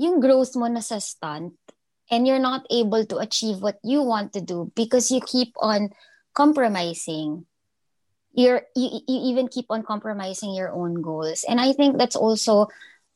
yung 0.00 0.18
growth 0.18 0.56
mo 0.56 0.66
na 0.66 0.80
sa 0.80 0.96
stunt 0.96 1.54
and 2.10 2.26
you're 2.26 2.42
not 2.42 2.66
able 2.72 3.04
to 3.06 3.20
achieve 3.20 3.62
what 3.62 3.78
you 3.84 4.02
want 4.02 4.32
to 4.32 4.40
do 4.40 4.72
because 4.74 5.12
you 5.12 5.20
keep 5.20 5.52
on 5.60 5.92
compromising 6.34 7.46
you're 8.32 8.62
you, 8.76 9.02
you 9.06 9.18
even 9.30 9.48
keep 9.48 9.66
on 9.70 9.82
compromising 9.82 10.54
your 10.54 10.70
own 10.70 11.02
goals 11.02 11.44
and 11.48 11.60
i 11.60 11.72
think 11.72 11.98
that's 11.98 12.16
also 12.16 12.66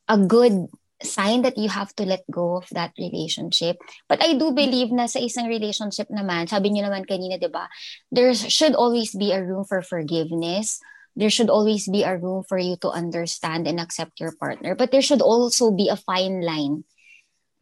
a 0.08 0.18
good 0.18 0.66
sign 1.02 1.42
that 1.42 1.58
you 1.58 1.68
have 1.68 1.94
to 1.96 2.06
let 2.06 2.22
go 2.30 2.62
of 2.62 2.68
that 2.70 2.94
relationship. 2.98 3.76
But 4.08 4.22
I 4.22 4.38
do 4.38 4.52
believe 4.52 4.92
na 4.94 5.06
sa 5.06 5.18
isang 5.18 5.50
relationship 5.50 6.06
naman, 6.12 6.46
sabi 6.46 6.70
niyo 6.70 6.86
naman 6.86 7.08
kanina, 7.08 7.40
'di 7.40 7.50
ba? 7.50 7.66
There 8.14 8.30
should 8.34 8.78
always 8.78 9.10
be 9.14 9.34
a 9.34 9.42
room 9.42 9.66
for 9.66 9.82
forgiveness 9.82 10.78
there 11.16 11.30
should 11.30 11.50
always 11.50 11.86
be 11.86 12.02
a 12.02 12.18
room 12.18 12.42
for 12.42 12.58
you 12.58 12.76
to 12.82 12.90
understand 12.90 13.66
and 13.66 13.78
accept 13.78 14.18
your 14.18 14.34
partner. 14.34 14.74
But 14.74 14.90
there 14.90 15.02
should 15.02 15.22
also 15.22 15.70
be 15.70 15.88
a 15.88 15.96
fine 15.96 16.42
line 16.42 16.84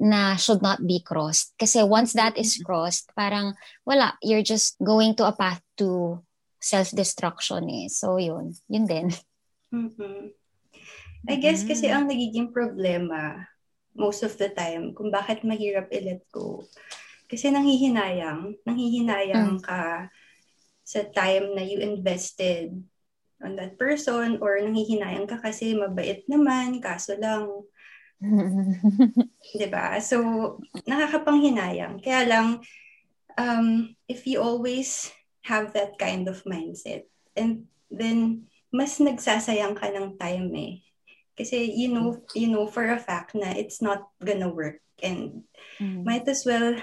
na 0.01 0.37
should 0.37 0.63
not 0.63 0.87
be 0.87 1.01
crossed. 1.05 1.53
Kasi 1.61 1.85
once 1.85 2.13
that 2.15 2.37
is 2.37 2.57
mm-hmm. 2.57 2.65
crossed, 2.65 3.13
parang 3.15 3.55
wala, 3.85 4.17
you're 4.23 4.43
just 4.43 4.77
going 4.83 5.15
to 5.17 5.29
a 5.29 5.37
path 5.37 5.61
to 5.79 6.21
self-destruction 6.61 7.69
eh. 7.69 7.89
So 7.89 8.17
yun, 8.17 8.57
yun 8.69 8.87
din. 8.87 9.09
Mm-hmm. 9.73 10.42
I 11.29 11.39
guess 11.39 11.63
kasi 11.63 11.87
mm-hmm. 11.87 11.97
ang 11.99 12.05
nagiging 12.11 12.49
problema 12.51 13.47
most 13.95 14.25
of 14.25 14.35
the 14.41 14.51
time 14.51 14.97
kung 14.97 15.13
bakit 15.13 15.45
mahirap 15.45 15.93
i-let 15.93 16.25
go. 16.33 16.65
Kasi 17.29 17.49
nanghihinayang, 17.49 18.57
nanghihinayang 18.67 19.61
mm. 19.61 19.65
ka 19.65 20.09
sa 20.85 21.01
time 21.17 21.57
na 21.57 21.65
you 21.65 21.81
invested 21.81 22.77
on 23.41 23.57
that 23.57 23.81
person 23.81 24.37
or 24.45 24.61
nanghihinayang 24.61 25.25
ka 25.25 25.41
kasi 25.41 25.73
mabait 25.73 26.25
naman, 26.29 26.79
kaso 26.85 27.17
lang, 27.17 27.49
'di 29.59 29.67
ba? 29.73 29.99
So, 29.99 30.19
nakakapanghinayang. 30.87 31.99
Kaya 32.05 32.23
lang, 32.29 32.47
um, 33.35 33.97
if 34.07 34.29
you 34.29 34.39
always 34.39 35.11
have 35.43 35.75
that 35.75 35.99
kind 35.99 36.31
of 36.31 36.45
mindset, 36.47 37.09
and 37.35 37.67
then, 37.91 38.47
mas 38.71 39.03
nagsasayang 39.03 39.75
ka 39.75 39.91
ng 39.91 40.15
time 40.17 40.49
eh. 40.55 40.75
Kasi 41.33 41.65
you 41.73 41.89
know, 41.89 42.21
you 42.37 42.49
know 42.49 42.69
for 42.69 42.85
a 42.87 43.01
fact 43.01 43.35
na 43.35 43.53
it's 43.57 43.81
not 43.81 44.09
gonna 44.21 44.49
work 44.49 44.83
and 45.03 45.43
mm. 45.81 46.05
might 46.05 46.29
as 46.29 46.45
well 46.45 46.77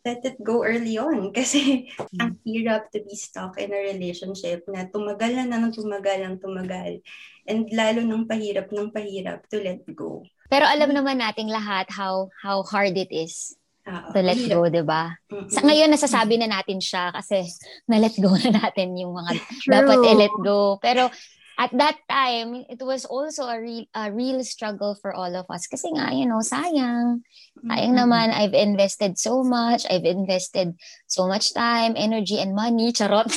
let 0.00 0.24
it 0.24 0.40
go 0.40 0.64
early 0.64 0.96
on 0.96 1.28
kasi 1.36 1.92
mm. 1.92 2.18
ang 2.20 2.40
hirap 2.44 2.88
to 2.88 3.04
be 3.04 3.12
stuck 3.12 3.60
in 3.60 3.72
a 3.72 3.80
relationship 3.92 4.64
na 4.64 4.88
tumagal 4.88 5.36
na 5.36 5.44
nang 5.44 5.72
tumagal 5.72 6.24
ng 6.24 6.36
tumagal 6.40 7.04
and 7.44 7.68
lalo 7.72 8.00
nang 8.00 8.24
pahirap 8.24 8.72
ng 8.72 8.88
pahirap 8.92 9.44
to 9.52 9.60
let 9.60 9.84
go. 9.92 10.24
Pero 10.50 10.66
alam 10.66 10.90
naman 10.90 11.22
nating 11.22 11.52
lahat 11.52 11.86
how 11.92 12.26
how 12.42 12.64
hard 12.66 12.96
it 12.98 13.12
is 13.12 13.54
Uh-oh. 13.86 14.12
to 14.12 14.20
let 14.20 14.40
go, 14.50 14.66
'di 14.66 14.82
ba? 14.82 15.14
Sa 15.52 15.62
ngayon 15.62 15.92
nasasabi 15.92 16.40
na 16.40 16.48
natin 16.48 16.80
siya 16.80 17.12
kasi 17.12 17.44
na 17.90 18.00
let 18.00 18.16
go 18.16 18.32
na 18.34 18.56
natin 18.56 18.96
yung 18.96 19.14
mga 19.14 19.36
True. 19.62 19.72
dapat 19.72 19.98
i-let 20.10 20.36
go. 20.40 20.80
Pero 20.80 21.12
at 21.60 21.76
that 21.76 22.00
time, 22.08 22.64
it 22.72 22.80
was 22.80 23.04
also 23.04 23.44
a 23.44 23.60
real 23.60 23.84
a 23.92 24.08
real 24.08 24.40
struggle 24.40 24.96
for 24.96 25.12
all 25.12 25.28
of 25.36 25.44
us 25.52 25.68
kasi 25.68 25.92
nga, 25.92 26.08
you 26.08 26.24
know, 26.24 26.40
sayang. 26.40 27.20
Sayang 27.60 27.92
mm-hmm. 27.92 28.00
naman 28.00 28.32
I've 28.32 28.56
invested 28.56 29.20
so 29.20 29.44
much, 29.44 29.84
I've 29.84 30.08
invested 30.08 30.72
so 31.04 31.28
much 31.28 31.52
time, 31.52 32.00
energy 32.00 32.40
and 32.40 32.56
money, 32.56 32.96
charot. 32.96 33.28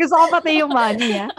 Gusto 0.00 0.16
ko 0.16 0.32
pati 0.32 0.64
yung 0.64 0.72
money, 0.72 1.20
ha? 1.20 1.28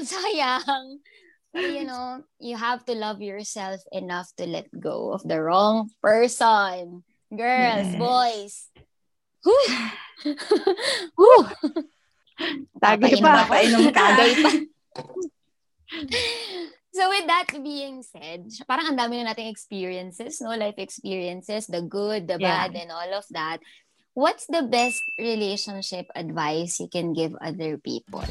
sayang 0.00 1.04
you 1.52 1.84
know, 1.84 2.24
you 2.38 2.56
have 2.56 2.84
to 2.84 2.94
love 2.94 3.20
yourself 3.20 3.80
enough 3.92 4.32
to 4.36 4.46
let 4.46 4.68
go 4.72 5.12
of 5.12 5.22
the 5.28 5.40
wrong 5.40 5.90
person. 6.00 7.04
Girls, 7.28 7.92
yes. 7.92 8.00
boys. 8.00 8.72
Whew. 9.44 10.36
Whew. 11.16 11.48
Tagay 12.78 13.18
pa. 13.18 13.44
Papainom 13.44 13.90
ka. 13.90 14.04
Tagay 14.18 14.32
pa. 14.42 14.50
so 16.96 17.02
with 17.10 17.26
that 17.26 17.48
being 17.62 18.02
said, 18.02 18.46
parang 18.68 18.94
ang 18.94 18.98
dami 18.98 19.22
na 19.22 19.32
nating 19.32 19.50
experiences, 19.50 20.40
no? 20.40 20.54
Life 20.54 20.78
experiences, 20.78 21.66
the 21.66 21.82
good, 21.82 22.28
the 22.28 22.38
yeah. 22.38 22.68
bad, 22.68 22.76
and 22.78 22.90
all 22.92 23.12
of 23.14 23.26
that. 23.30 23.58
What's 24.18 24.50
the 24.50 24.66
best 24.66 24.98
relationship 25.14 26.10
advice 26.14 26.80
you 26.82 26.90
can 26.90 27.14
give 27.14 27.38
other 27.38 27.78
people? 27.78 28.26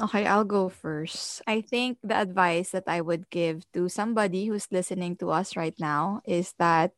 Okay, 0.00 0.26
I'll 0.26 0.44
go 0.44 0.68
first. 0.68 1.42
I 1.46 1.60
think 1.60 1.98
the 2.02 2.16
advice 2.16 2.70
that 2.70 2.84
I 2.86 3.00
would 3.00 3.30
give 3.30 3.64
to 3.72 3.88
somebody 3.88 4.46
who's 4.46 4.68
listening 4.70 5.16
to 5.18 5.30
us 5.30 5.56
right 5.56 5.74
now 5.78 6.20
is 6.24 6.54
that 6.58 6.92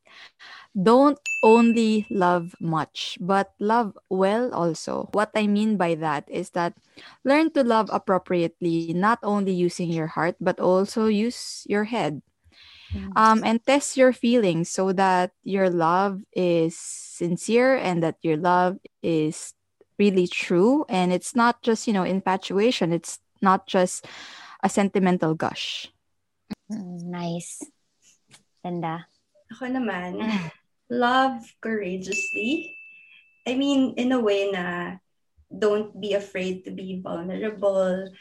don't 0.74 1.18
only 1.42 2.07
love 2.11 2.55
much, 2.61 3.18
but 3.20 3.53
love 3.61 3.96
well 4.11 4.53
also. 4.55 5.09
What 5.12 5.30
I 5.34 5.46
mean 5.46 5.76
by 5.76 5.94
that 5.96 6.24
is 6.28 6.51
that 6.51 6.74
learn 7.24 7.53
to 7.53 7.64
love 7.64 7.90
appropriately, 7.92 8.92
not 8.94 9.18
only 9.22 9.53
using 9.53 9.90
your 9.90 10.09
heart, 10.09 10.36
but 10.40 10.61
also 10.61 11.07
use 11.07 11.64
your 11.68 11.84
head. 11.84 12.22
Um, 13.16 13.42
and 13.44 13.64
test 13.64 13.96
your 13.96 14.12
feelings 14.12 14.68
so 14.70 14.92
that 14.92 15.32
your 15.42 15.70
love 15.70 16.22
is 16.32 16.78
sincere 16.78 17.76
and 17.76 18.03
that 18.03 18.16
your 18.22 18.36
love 18.36 18.78
is 19.03 19.55
really 19.99 20.26
true 20.26 20.86
and 20.88 21.12
it's 21.12 21.34
not 21.34 21.61
just 21.62 21.86
you 21.86 21.92
know 21.92 22.05
infatuation 22.05 22.92
it's 22.92 23.18
not 23.42 23.66
just 23.66 24.07
a 24.62 24.68
sentimental 24.68 25.34
gush 25.34 25.90
mm, 26.70 27.03
nice 27.03 27.62
Ganda. 28.68 29.07
Ako 29.49 29.64
naman, 29.70 30.20
mm. 30.20 30.49
love 30.92 31.40
courageously. 31.64 32.76
I 33.49 33.57
mean, 33.57 33.96
in 33.96 34.12
a 34.12 34.20
way 34.20 34.53
na 34.53 35.01
don't 35.49 35.96
be 35.96 36.12
afraid 36.12 36.68
to 36.68 36.70
be 36.70 37.01
vulnerable. 37.01 38.12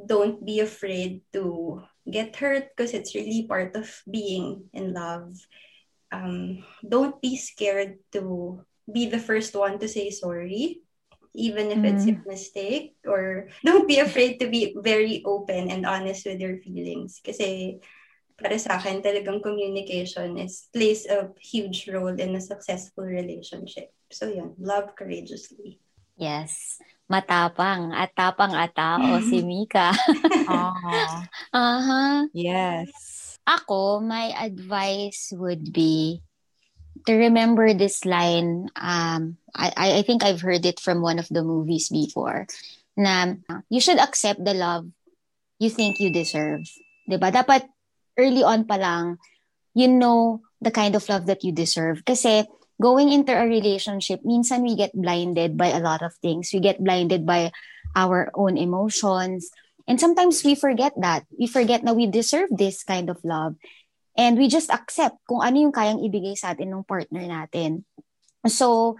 Don't 0.00 0.40
be 0.40 0.64
afraid 0.64 1.20
to 1.36 1.84
get 2.08 2.34
hurt 2.40 2.72
because 2.72 2.96
it's 2.96 3.14
really 3.14 3.44
part 3.44 3.76
of 3.76 3.86
being 4.08 4.72
in 4.72 4.96
love. 4.96 5.36
Um, 6.08 6.64
don't 6.80 7.20
be 7.20 7.36
scared 7.36 8.00
to 8.16 8.64
be 8.88 9.06
the 9.12 9.20
first 9.20 9.52
one 9.52 9.78
to 9.78 9.88
say 9.88 10.10
sorry 10.10 10.82
even 11.34 11.72
if 11.72 11.80
mm. 11.80 11.88
it's 11.88 12.04
a 12.04 12.12
mm. 12.12 12.26
mistake 12.26 12.94
or 13.06 13.48
don't 13.64 13.88
be 13.88 13.98
afraid 13.98 14.38
to 14.38 14.48
be 14.48 14.76
very 14.76 15.22
open 15.24 15.70
and 15.70 15.86
honest 15.86 16.26
with 16.26 16.40
your 16.40 16.60
feelings 16.60 17.20
kasi 17.24 17.80
para 18.36 18.58
sa 18.58 18.76
akin 18.76 19.00
talagang 19.00 19.38
communication 19.38 20.34
is 20.36 20.66
plays 20.74 21.06
a 21.06 21.30
huge 21.38 21.86
role 21.86 22.12
in 22.12 22.34
a 22.34 22.42
successful 22.42 23.06
relationship. 23.06 23.94
So 24.10 24.28
yun, 24.28 24.58
love 24.58 24.98
courageously. 24.98 25.78
Yes. 26.18 26.82
Matapang 27.06 27.94
at 27.94 28.10
tapang 28.18 28.56
at 28.56 28.74
tao 28.74 29.20
si 29.22 29.44
Mika. 29.46 29.94
uh-huh. 30.48 31.22
uh-huh. 31.54 32.26
Yes. 32.34 32.90
Ako, 33.46 34.00
my 34.02 34.30
advice 34.38 35.34
would 35.34 35.70
be 35.74 36.22
to 37.06 37.12
remember 37.14 37.74
this 37.74 38.04
line, 38.04 38.68
um, 38.76 39.36
I, 39.54 40.00
I 40.00 40.02
think 40.02 40.24
I've 40.24 40.40
heard 40.40 40.64
it 40.66 40.80
from 40.80 41.02
one 41.02 41.18
of 41.18 41.28
the 41.28 41.42
movies 41.42 41.88
before, 41.88 42.46
na 42.96 43.34
you 43.68 43.80
should 43.80 43.98
accept 43.98 44.44
the 44.44 44.54
love 44.54 44.86
you 45.58 45.70
think 45.70 46.00
you 46.00 46.10
deserve. 46.10 46.66
Diba? 47.08 47.30
Dapat 47.30 47.70
early 48.18 48.42
on 48.42 48.64
pa 48.64 48.76
lang, 48.76 49.18
you 49.74 49.88
know 49.88 50.42
the 50.60 50.70
kind 50.70 50.94
of 50.94 51.06
love 51.08 51.26
that 51.26 51.44
you 51.44 51.52
deserve. 51.52 52.04
Kasi 52.04 52.46
going 52.80 53.10
into 53.10 53.30
a 53.30 53.46
relationship, 53.46 54.20
minsan 54.26 54.62
we 54.62 54.74
get 54.74 54.94
blinded 54.94 55.56
by 55.56 55.70
a 55.70 55.80
lot 55.82 56.02
of 56.02 56.14
things. 56.18 56.50
We 56.52 56.60
get 56.60 56.82
blinded 56.82 57.26
by 57.26 57.54
our 57.94 58.30
own 58.34 58.58
emotions. 58.58 59.50
And 59.86 59.98
sometimes 59.98 60.42
we 60.44 60.54
forget 60.54 60.94
that. 60.98 61.26
We 61.38 61.46
forget 61.46 61.84
that 61.84 61.96
we 61.96 62.06
deserve 62.06 62.50
this 62.50 62.82
kind 62.82 63.10
of 63.10 63.18
love. 63.24 63.56
And 64.16 64.36
we 64.36 64.48
just 64.48 64.68
accept 64.68 65.16
kung 65.24 65.40
ano 65.40 65.68
yung 65.68 65.74
kayang 65.74 66.04
ibigay 66.04 66.36
sa 66.36 66.52
atin 66.52 66.72
ng 66.72 66.84
partner 66.84 67.24
natin. 67.24 67.88
So, 68.44 68.96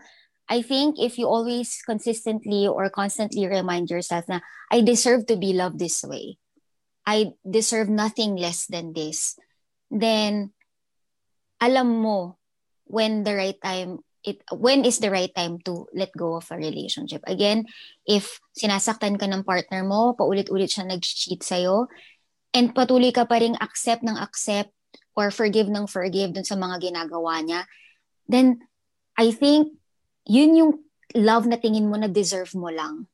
I 0.48 0.60
think 0.60 1.00
if 1.00 1.16
you 1.16 1.28
always 1.28 1.80
consistently 1.84 2.68
or 2.68 2.90
constantly 2.90 3.46
remind 3.46 3.88
yourself 3.88 4.28
na 4.28 4.40
I 4.70 4.80
deserve 4.80 5.24
to 5.32 5.36
be 5.36 5.52
loved 5.52 5.78
this 5.78 6.02
way. 6.04 6.36
I 7.06 7.34
deserve 7.44 7.88
nothing 7.88 8.36
less 8.36 8.66
than 8.66 8.92
this. 8.92 9.38
Then 9.90 10.52
alam 11.62 12.02
mo 12.02 12.36
when 12.84 13.22
the 13.22 13.34
right 13.38 13.58
time 13.62 14.02
it 14.22 14.42
when 14.54 14.86
is 14.86 14.98
the 14.98 15.10
right 15.10 15.30
time 15.34 15.58
to 15.66 15.86
let 15.94 16.14
go 16.14 16.38
of 16.38 16.46
a 16.50 16.56
relationship. 16.58 17.22
Again, 17.26 17.66
if 18.06 18.38
sinasaktan 18.54 19.18
ka 19.18 19.26
ng 19.26 19.42
partner 19.42 19.82
mo, 19.82 20.14
paulit-ulit 20.14 20.70
siya 20.70 20.86
nag-cheat 20.86 21.42
sa'yo, 21.42 21.90
and 22.54 22.70
patuloy 22.70 23.10
ka 23.10 23.26
pa 23.26 23.42
ring 23.42 23.58
accept 23.58 24.06
ng 24.06 24.14
accept 24.14 24.70
or 25.16 25.30
forgive 25.30 25.68
ng 25.68 25.86
forgive 25.86 26.32
dun 26.32 26.46
sa 26.46 26.56
mga 26.56 26.92
ginagawa 26.92 27.40
niya, 27.44 27.68
then 28.28 28.60
I 29.16 29.32
think 29.32 29.76
yun 30.24 30.56
yung 30.56 30.72
love 31.12 31.44
na 31.44 31.60
tingin 31.60 31.88
mo 31.88 31.96
na 32.00 32.08
deserve 32.08 32.52
mo 32.56 32.72
lang. 32.72 33.06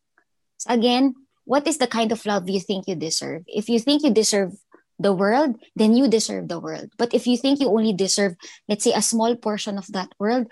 So 0.59 0.71
again, 0.75 1.15
what 1.49 1.67
is 1.67 1.79
the 1.79 1.91
kind 1.91 2.13
of 2.13 2.25
love 2.27 2.49
you 2.49 2.61
think 2.61 2.87
you 2.87 2.95
deserve? 2.95 3.43
If 3.47 3.69
you 3.69 3.81
think 3.81 4.03
you 4.03 4.11
deserve 4.11 4.55
the 4.99 5.15
world, 5.15 5.57
then 5.75 5.95
you 5.95 6.07
deserve 6.11 6.49
the 6.49 6.59
world. 6.59 6.91
But 6.99 7.15
if 7.15 7.27
you 7.27 7.39
think 7.39 7.61
you 7.61 7.71
only 7.71 7.95
deserve, 7.95 8.35
let's 8.69 8.85
say, 8.85 8.93
a 8.93 9.03
small 9.03 9.35
portion 9.37 9.79
of 9.79 9.87
that 9.95 10.11
world, 10.19 10.51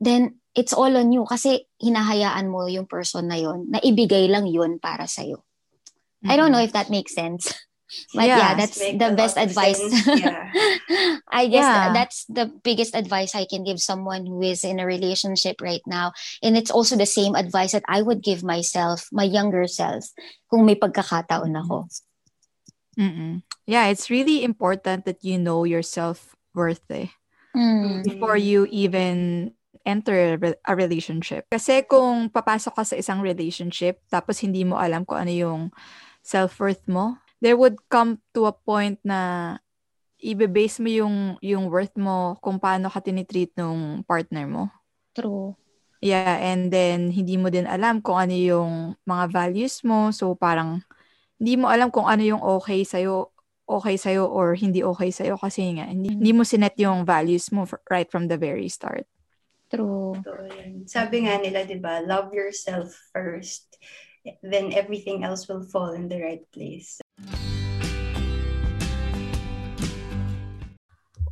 then 0.00 0.40
it's 0.56 0.72
all 0.72 0.92
on 0.96 1.12
you 1.12 1.24
kasi 1.24 1.64
hinahayaan 1.80 2.48
mo 2.50 2.66
yung 2.68 2.84
person 2.84 3.28
na 3.28 3.36
yon 3.36 3.70
na 3.72 3.80
ibigay 3.80 4.28
lang 4.28 4.48
yun 4.48 4.76
para 4.80 5.08
sa'yo. 5.08 5.40
Mm-hmm. 5.40 6.30
I 6.32 6.36
don't 6.36 6.52
know 6.52 6.60
if 6.60 6.72
that 6.72 6.90
makes 6.90 7.14
sense. 7.14 7.48
But 8.14 8.26
yeah, 8.26 8.38
yeah 8.38 8.52
that's 8.54 8.78
the 8.78 9.14
best 9.16 9.36
advice. 9.36 9.80
Yeah. 10.12 10.52
I 11.32 11.48
guess 11.48 11.64
yeah. 11.64 11.92
that's 11.92 12.24
the 12.26 12.52
biggest 12.62 12.94
advice 12.94 13.34
I 13.34 13.46
can 13.48 13.64
give 13.64 13.80
someone 13.80 14.26
who 14.26 14.42
is 14.42 14.64
in 14.64 14.78
a 14.78 14.86
relationship 14.86 15.60
right 15.60 15.82
now. 15.86 16.12
And 16.42 16.56
it's 16.56 16.70
also 16.70 16.96
the 16.96 17.08
same 17.08 17.34
advice 17.34 17.72
that 17.72 17.84
I 17.88 18.02
would 18.02 18.22
give 18.22 18.44
myself, 18.44 19.08
my 19.10 19.24
younger 19.24 19.66
self, 19.66 20.12
kung 20.50 20.66
may 20.66 20.76
pagkakataon 20.76 21.56
ako. 21.64 21.88
Mm-mm. 22.98 23.42
Yeah, 23.64 23.88
it's 23.88 24.10
really 24.10 24.44
important 24.44 25.04
that 25.06 25.24
you 25.24 25.38
know 25.38 25.64
your 25.64 25.82
self-worth 25.82 26.84
eh, 26.92 27.08
mm. 27.56 28.04
before 28.04 28.36
you 28.36 28.68
even 28.68 29.52
enter 29.86 30.38
a 30.38 30.74
relationship. 30.76 31.48
Kasi 31.50 31.82
kung 31.88 32.28
papasok 32.28 32.74
ka 32.76 32.84
sa 32.84 32.96
isang 32.98 33.24
relationship 33.24 34.02
tapos 34.12 34.44
hindi 34.44 34.62
mo 34.62 34.78
alam 34.78 35.08
kung 35.08 35.24
ano 35.24 35.32
yung 35.32 35.62
self-worth 36.22 36.86
mo, 36.86 37.18
there 37.42 37.58
would 37.58 37.74
come 37.90 38.22
to 38.30 38.46
a 38.46 38.54
point 38.54 39.02
na 39.02 39.58
ibe-base 40.22 40.78
mo 40.78 40.86
yung 40.86 41.16
yung 41.42 41.66
worth 41.66 41.98
mo 41.98 42.38
kung 42.38 42.62
paano 42.62 42.86
ka 42.86 43.02
tinitreat 43.02 43.50
ng 43.58 44.06
partner 44.06 44.46
mo. 44.46 44.70
True. 45.10 45.58
Yeah, 45.98 46.38
and 46.38 46.70
then 46.70 47.10
hindi 47.10 47.34
mo 47.34 47.50
din 47.50 47.66
alam 47.66 47.98
kung 47.98 48.22
ano 48.22 48.34
yung 48.34 48.94
mga 49.02 49.24
values 49.34 49.82
mo. 49.82 50.14
So 50.14 50.38
parang 50.38 50.86
hindi 51.42 51.58
mo 51.58 51.66
alam 51.66 51.90
kung 51.90 52.06
ano 52.06 52.22
yung 52.22 52.38
okay 52.38 52.86
sa'yo, 52.86 53.34
okay 53.66 53.98
sa'yo 53.98 54.30
or 54.30 54.54
hindi 54.54 54.86
okay 54.86 55.10
sa'yo 55.10 55.34
kasi 55.34 55.74
nga 55.74 55.90
hindi, 55.90 56.14
hindi 56.14 56.30
mo 56.30 56.46
sinet 56.46 56.78
yung 56.78 57.02
values 57.02 57.50
mo 57.50 57.66
for, 57.66 57.82
right 57.90 58.06
from 58.06 58.30
the 58.30 58.38
very 58.38 58.70
start. 58.70 59.10
True. 59.66 60.14
So, 60.22 60.38
yun. 60.46 60.86
Sabi 60.86 61.26
nga 61.26 61.40
nila, 61.40 61.66
di 61.66 61.80
ba, 61.80 61.98
love 62.04 62.30
yourself 62.30 62.92
first. 63.10 63.74
Then 64.44 64.70
everything 64.70 65.26
else 65.26 65.50
will 65.50 65.66
fall 65.66 65.98
in 65.98 66.06
the 66.06 66.22
right 66.22 66.46
place. 66.54 67.01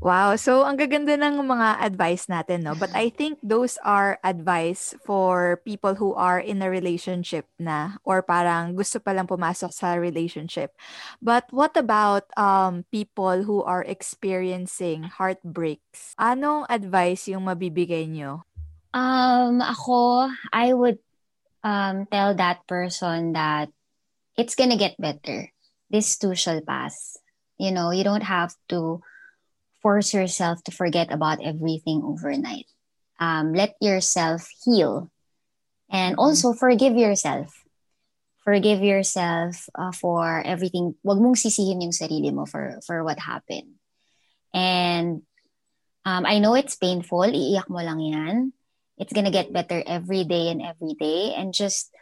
Wow. 0.01 0.33
So, 0.41 0.65
ang 0.65 0.81
gaganda 0.81 1.13
ng 1.21 1.45
mga 1.45 1.77
advice 1.85 2.25
natin, 2.25 2.65
no? 2.65 2.73
But 2.73 2.89
I 2.97 3.13
think 3.13 3.37
those 3.45 3.77
are 3.85 4.17
advice 4.25 4.97
for 5.05 5.61
people 5.61 5.93
who 5.93 6.17
are 6.17 6.41
in 6.41 6.65
a 6.65 6.73
relationship 6.73 7.45
na 7.61 8.01
or 8.01 8.25
parang 8.25 8.73
gusto 8.73 8.97
pa 8.97 9.13
lang 9.13 9.29
pumasok 9.29 9.69
sa 9.69 10.01
relationship. 10.01 10.73
But 11.21 11.53
what 11.53 11.77
about 11.77 12.33
um, 12.33 12.89
people 12.89 13.45
who 13.45 13.61
are 13.61 13.85
experiencing 13.85 15.05
heartbreaks? 15.05 16.17
Anong 16.17 16.65
advice 16.73 17.29
yung 17.29 17.45
mabibigay 17.45 18.09
nyo? 18.09 18.49
Um, 18.97 19.61
ako, 19.61 20.33
I 20.49 20.73
would 20.73 20.97
um, 21.61 22.09
tell 22.09 22.33
that 22.41 22.65
person 22.65 23.37
that 23.37 23.69
it's 24.41 24.57
gonna 24.57 24.81
get 24.81 24.97
better. 24.97 25.53
This 25.91 26.17
too 26.17 26.35
shall 26.35 26.61
pass. 26.63 27.19
You 27.59 27.73
know, 27.73 27.91
you 27.91 28.05
don't 28.05 28.23
have 28.23 28.55
to 28.71 29.03
force 29.83 30.15
yourself 30.15 30.63
to 30.65 30.73
forget 30.73 31.13
about 31.13 31.43
everything 31.43 32.03
overnight. 32.05 32.67
Um, 33.19 33.53
let 33.53 33.77
yourself 33.81 34.49
heal. 34.65 35.11
And 35.91 36.15
mm-hmm. 36.17 36.25
also 36.25 36.53
forgive 36.53 36.95
yourself. 36.97 37.53
Forgive 38.45 38.81
yourself 38.81 39.69
uh, 39.75 39.93
for 39.93 40.41
everything. 40.41 40.95
Wag 41.03 41.19
mong 41.19 41.37
sisihin 41.37 41.83
yung 41.83 41.93
sarili 41.93 42.33
mo 42.33 42.47
for, 42.47 42.81
for 42.87 43.05
what 43.05 43.19
happened. 43.19 43.77
And 44.55 45.23
um, 46.07 46.25
I 46.25 46.39
know 46.39 46.55
it's 46.55 46.77
painful. 46.77 47.29
Iiyak 47.29 47.69
mo 47.69 47.85
lang 47.85 48.01
yan. 48.01 48.53
It's 48.97 49.13
gonna 49.13 49.31
get 49.31 49.53
better 49.53 49.83
every 49.85 50.25
day 50.25 50.49
and 50.49 50.63
every 50.63 50.95
day. 50.95 51.35
And 51.37 51.53
just 51.53 51.93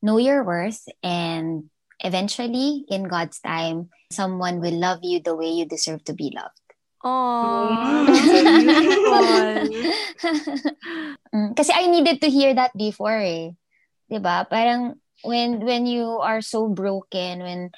know 0.00 0.16
your 0.16 0.44
worth. 0.44 0.80
And 1.02 1.68
eventually, 2.02 2.84
in 2.90 3.08
God's 3.08 3.40
time, 3.40 3.88
someone 4.10 4.60
will 4.60 4.76
love 4.76 5.00
you 5.02 5.20
the 5.20 5.34
way 5.34 5.50
you 5.50 5.64
deserve 5.64 6.04
to 6.04 6.14
be 6.14 6.32
loved. 6.34 6.58
Oh, 7.02 8.06
Kasi 11.58 11.72
I 11.74 11.90
needed 11.90 12.22
to 12.22 12.30
hear 12.30 12.54
that 12.54 12.70
before 12.78 13.18
eh. 13.18 13.58
'Di 14.06 14.22
ba? 14.22 14.46
Parang 14.46 14.94
when 15.26 15.66
when 15.66 15.90
you 15.90 16.22
are 16.22 16.38
so 16.38 16.70
broken, 16.70 17.42
when 17.42 17.74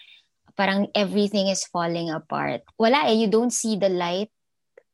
parang 0.53 0.93
everything 0.93 1.49
is 1.49 1.65
falling 1.65 2.13
apart. 2.13 2.69
Wala 2.77 3.09
eh, 3.09 3.17
you 3.17 3.33
don't 3.33 3.53
see 3.53 3.81
the 3.81 3.89
light 3.89 4.29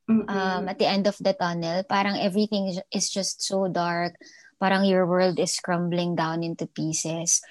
um, 0.08 0.68
at 0.68 0.78
the 0.78 0.86
end 0.86 1.06
of 1.06 1.18
the 1.18 1.34
tunnel. 1.34 1.82
Parang 1.90 2.18
everything 2.18 2.78
is 2.94 3.10
just 3.10 3.42
so 3.42 3.66
dark. 3.66 4.14
Parang 4.62 4.84
your 4.84 5.06
world 5.06 5.38
is 5.42 5.58
crumbling 5.58 6.14
down 6.14 6.42
into 6.42 6.66
pieces. 6.66 7.42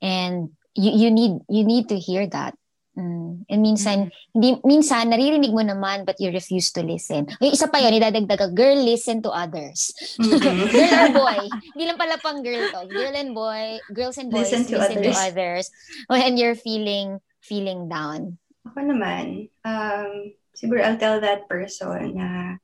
And 0.00 0.56
you 0.74 0.90
you 1.06 1.10
need 1.10 1.40
you 1.48 1.64
need 1.64 1.88
to 1.88 1.98
hear 1.98 2.26
that. 2.28 2.54
Mm. 2.92 3.48
And 3.48 3.60
minsan, 3.64 4.12
mm-hmm. 4.12 4.36
hindi, 4.36 4.48
minsan, 4.68 5.08
naririnig 5.08 5.56
mo 5.56 5.64
naman, 5.64 6.04
but 6.04 6.20
you 6.20 6.28
refuse 6.28 6.68
to 6.76 6.84
listen. 6.84 7.24
Yung 7.40 7.56
isa 7.56 7.64
pa 7.64 7.80
yun, 7.80 7.96
idadagdag 7.96 8.52
girl, 8.52 8.76
listen 8.76 9.24
to 9.24 9.32
others. 9.32 9.96
Mm-hmm. 10.20 10.68
girl 10.76 10.92
or 10.92 11.08
boy. 11.24 11.40
Hindi 11.72 11.84
lang 11.88 11.96
pala 11.96 12.20
pang 12.20 12.44
girl 12.44 12.68
to. 12.68 12.84
Girl 12.92 13.14
and 13.16 13.32
boy, 13.32 13.80
girls 13.96 14.20
and 14.20 14.28
boys, 14.28 14.52
listen 14.52 14.68
to, 14.68 14.76
listen 14.76 15.00
others. 15.00 15.16
to 15.16 15.24
others 15.24 15.64
when 16.12 16.36
you're 16.36 16.58
feeling, 16.58 17.16
feeling 17.40 17.88
down. 17.88 18.36
Ako 18.68 18.84
naman, 18.84 19.48
um, 19.64 20.36
siguro 20.52 20.84
I'll 20.84 21.00
tell 21.00 21.16
that 21.24 21.48
person 21.48 22.20
na 22.20 22.60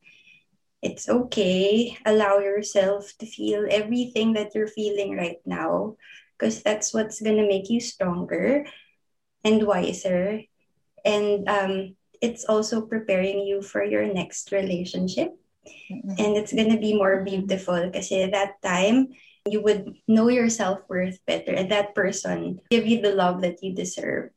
it's 0.84 1.08
okay. 1.08 1.96
Allow 2.04 2.44
yourself 2.44 3.16
to 3.18 3.24
feel 3.24 3.64
everything 3.72 4.36
that 4.36 4.52
you're 4.52 4.70
feeling 4.70 5.16
right 5.16 5.40
now 5.48 5.96
because 6.38 6.62
that's 6.62 6.94
what's 6.94 7.20
gonna 7.20 7.46
make 7.46 7.68
you 7.68 7.80
stronger 7.80 8.64
and 9.44 9.66
wiser. 9.66 10.42
And 11.04 11.48
um, 11.48 11.96
it's 12.20 12.44
also 12.44 12.82
preparing 12.82 13.40
you 13.40 13.62
for 13.62 13.82
your 13.82 14.06
next 14.06 14.52
relationship. 14.52 15.34
Mm-hmm. 15.90 16.16
And 16.18 16.36
it's 16.36 16.52
going 16.52 16.70
to 16.70 16.80
be 16.80 16.96
more 16.96 17.22
beautiful 17.24 17.76
because 17.86 18.10
at 18.12 18.32
that 18.32 18.60
time, 18.62 19.08
you 19.46 19.60
would 19.62 19.96
know 20.06 20.28
your 20.28 20.50
self 20.50 20.80
worth 20.88 21.24
better, 21.24 21.52
and 21.52 21.70
that 21.70 21.94
person 21.94 22.60
give 22.70 22.86
you 22.86 23.00
the 23.00 23.14
love 23.14 23.40
that 23.42 23.62
you 23.62 23.72
deserve. 23.72 24.30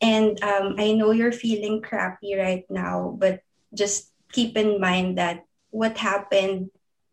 And 0.00 0.40
um, 0.42 0.76
I 0.78 0.92
know 0.92 1.10
you're 1.10 1.34
feeling 1.34 1.82
crappy 1.82 2.36
right 2.36 2.64
now, 2.70 3.16
but 3.18 3.42
just 3.74 4.12
keep 4.32 4.56
in 4.56 4.80
mind 4.80 5.18
that 5.18 5.44
what 5.70 5.98
happened 5.98 6.70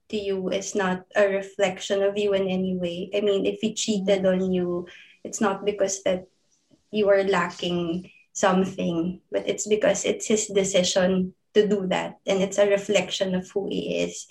to 0.10 0.18
you 0.18 0.49
is 0.49 0.76
not 0.76 1.05
a 1.16 1.28
reflection 1.28 2.03
of 2.03 2.18
you 2.18 2.34
in 2.34 2.47
any 2.47 2.78
way. 2.78 3.10
I 3.14 3.22
mean, 3.22 3.45
if 3.45 3.60
he 3.60 3.74
cheated 3.74 4.26
on 4.26 4.51
you, 4.51 4.88
it's 5.24 5.41
not 5.41 5.66
because 5.66 6.03
that 6.03 6.28
you 6.91 7.10
are 7.10 7.24
lacking 7.24 8.12
something, 8.34 9.20
but 9.32 9.47
it's 9.47 9.68
because 9.68 10.05
it's 10.05 10.28
his 10.28 10.47
decision 10.47 11.34
to 11.53 11.68
do 11.68 11.88
that. 11.88 12.18
And 12.26 12.41
it's 12.41 12.58
a 12.58 12.70
reflection 12.70 13.36
of 13.36 13.49
who 13.51 13.68
he 13.68 14.03
is. 14.03 14.28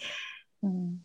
Mm-hmm. 0.64 1.05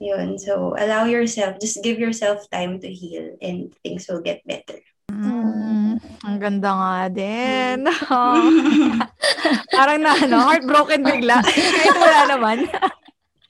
Yun. 0.00 0.38
So, 0.38 0.74
allow 0.78 1.04
yourself, 1.04 1.60
just 1.60 1.84
give 1.84 1.98
yourself 1.98 2.48
time 2.50 2.80
to 2.80 2.88
heal 2.88 3.36
and 3.42 3.72
things 3.84 4.08
will 4.08 4.22
get 4.22 4.40
better. 4.46 4.80
Mm, 5.10 5.98
ang 6.22 6.38
ganda 6.38 6.70
nga 6.70 6.94
din. 7.10 7.78
Mm. 7.84 9.02
Parang 9.74 10.00
na, 10.00 10.14
ano, 10.16 10.36
heartbroken 10.38 11.02
bigla. 11.02 11.42
Kahit 11.76 11.96
wala 11.98 12.20
naman. 12.30 12.58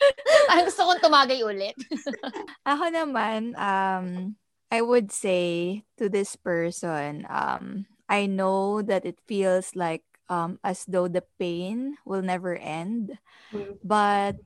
Parang 0.48 0.66
gusto 0.66 0.82
kong 0.88 1.00
tumagay 1.02 1.40
ulit. 1.44 1.76
Ako 2.70 2.90
naman, 2.90 3.54
um, 3.56 4.36
I 4.70 4.80
would 4.82 5.10
say 5.12 5.82
to 5.98 6.08
this 6.08 6.36
person, 6.36 7.26
um, 7.28 7.86
I 8.08 8.26
know 8.26 8.82
that 8.82 9.04
it 9.04 9.18
feels 9.26 9.74
like 9.74 10.02
um, 10.30 10.58
as 10.62 10.86
though 10.86 11.08
the 11.08 11.24
pain 11.38 11.98
will 12.06 12.22
never 12.22 12.54
end, 12.56 13.18
mm. 13.52 13.78
but 13.82 14.38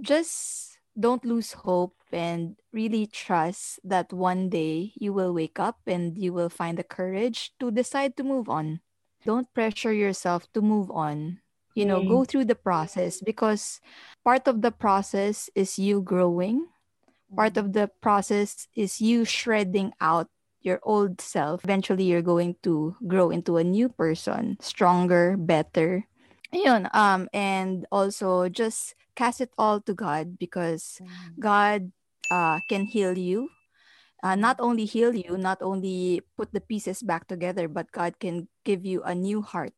just 0.00 0.78
don't 0.98 1.24
lose 1.24 1.52
hope 1.66 1.94
and 2.12 2.56
really 2.72 3.06
trust 3.06 3.78
that 3.84 4.12
one 4.12 4.48
day 4.48 4.92
you 4.94 5.12
will 5.12 5.32
wake 5.32 5.58
up 5.58 5.78
and 5.86 6.18
you 6.18 6.32
will 6.32 6.50
find 6.50 6.78
the 6.78 6.86
courage 6.86 7.52
to 7.58 7.70
decide 7.70 8.16
to 8.16 8.24
move 8.24 8.48
on. 8.48 8.80
Don't 9.24 9.52
pressure 9.52 9.92
yourself 9.92 10.50
to 10.52 10.60
move 10.62 10.90
on. 10.90 11.40
You 11.74 11.86
know, 11.86 12.00
mm. 12.00 12.08
go 12.08 12.24
through 12.24 12.46
the 12.46 12.58
process 12.58 13.20
because 13.20 13.80
part 14.24 14.48
of 14.48 14.60
the 14.60 14.72
process 14.72 15.48
is 15.54 15.78
you 15.78 16.02
growing 16.02 16.66
part 17.34 17.56
of 17.56 17.72
the 17.72 17.90
process 18.00 18.66
is 18.74 19.00
you 19.00 19.24
shredding 19.24 19.92
out 20.00 20.28
your 20.62 20.80
old 20.82 21.20
self. 21.20 21.64
Eventually, 21.64 22.04
you're 22.04 22.24
going 22.24 22.56
to 22.62 22.96
grow 23.06 23.30
into 23.30 23.56
a 23.56 23.64
new 23.64 23.88
person, 23.88 24.58
stronger, 24.60 25.36
better. 25.36 26.04
Ayun, 26.52 26.92
um, 26.94 27.28
and 27.32 27.86
also 27.92 28.48
just 28.48 28.94
cast 29.14 29.40
it 29.40 29.50
all 29.56 29.80
to 29.80 29.94
God 29.94 30.38
because 30.38 30.98
mm. 31.00 31.08
God 31.38 31.92
uh, 32.30 32.60
can 32.68 32.84
heal 32.84 33.16
you. 33.16 33.48
Uh, 34.22 34.36
not 34.36 34.60
only 34.60 34.84
heal 34.84 35.14
you, 35.14 35.38
not 35.38 35.62
only 35.62 36.20
put 36.36 36.52
the 36.52 36.60
pieces 36.60 37.02
back 37.02 37.26
together, 37.26 37.68
but 37.68 37.90
God 37.92 38.18
can 38.18 38.48
give 38.64 38.84
you 38.84 39.02
a 39.02 39.14
new 39.14 39.40
heart. 39.40 39.72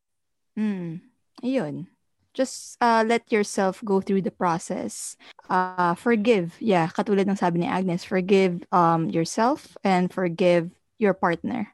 Mm. 0.59 0.99
Ayun 1.43 1.93
just 2.33 2.77
uh, 2.81 3.05
let 3.05 3.31
yourself 3.31 3.81
go 3.85 4.01
through 4.01 4.21
the 4.21 4.33
process. 4.33 5.15
Uh, 5.49 5.93
forgive. 5.93 6.57
Yeah, 6.59 6.89
katulad 6.89 7.29
ng 7.29 7.37
sabi 7.37 7.61
ni 7.61 7.67
Agnes, 7.69 8.03
forgive 8.03 8.65
um, 8.73 9.09
yourself 9.09 9.77
and 9.85 10.09
forgive 10.09 10.73
your 10.97 11.13
partner. 11.13 11.69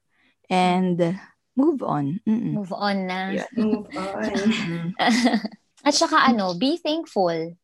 And 0.51 1.19
move 1.55 1.81
on. 1.81 2.19
Mm-mm. 2.27 2.59
Move 2.59 2.73
on 2.75 3.07
na. 3.07 3.31
Yeah. 3.31 3.49
Move 3.55 3.87
on. 3.95 4.95
At 5.87 5.95
saka 5.95 6.27
ano, 6.27 6.59
be 6.59 6.75
thankful. 6.75 7.55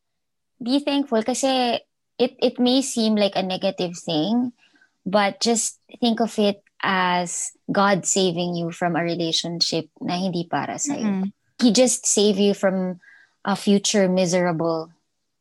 Be 0.56 0.80
thankful 0.80 1.20
kasi 1.22 1.84
it, 2.16 2.32
it 2.40 2.56
may 2.56 2.80
seem 2.80 3.14
like 3.14 3.36
a 3.36 3.44
negative 3.44 3.92
thing, 3.98 4.56
but 5.04 5.40
just 5.42 5.76
think 6.00 6.20
of 6.20 6.32
it 6.38 6.64
as 6.80 7.52
God 7.68 8.06
saving 8.06 8.54
you 8.54 8.70
from 8.70 8.96
a 8.96 9.04
relationship 9.04 9.90
na 10.00 10.16
hindi 10.16 10.48
para 10.48 10.78
sa'yo. 10.80 11.04
Mm-hmm 11.04 11.35
he 11.60 11.72
just 11.72 12.06
save 12.06 12.38
you 12.38 12.54
from 12.54 13.00
a 13.44 13.56
future 13.56 14.08
miserable 14.08 14.90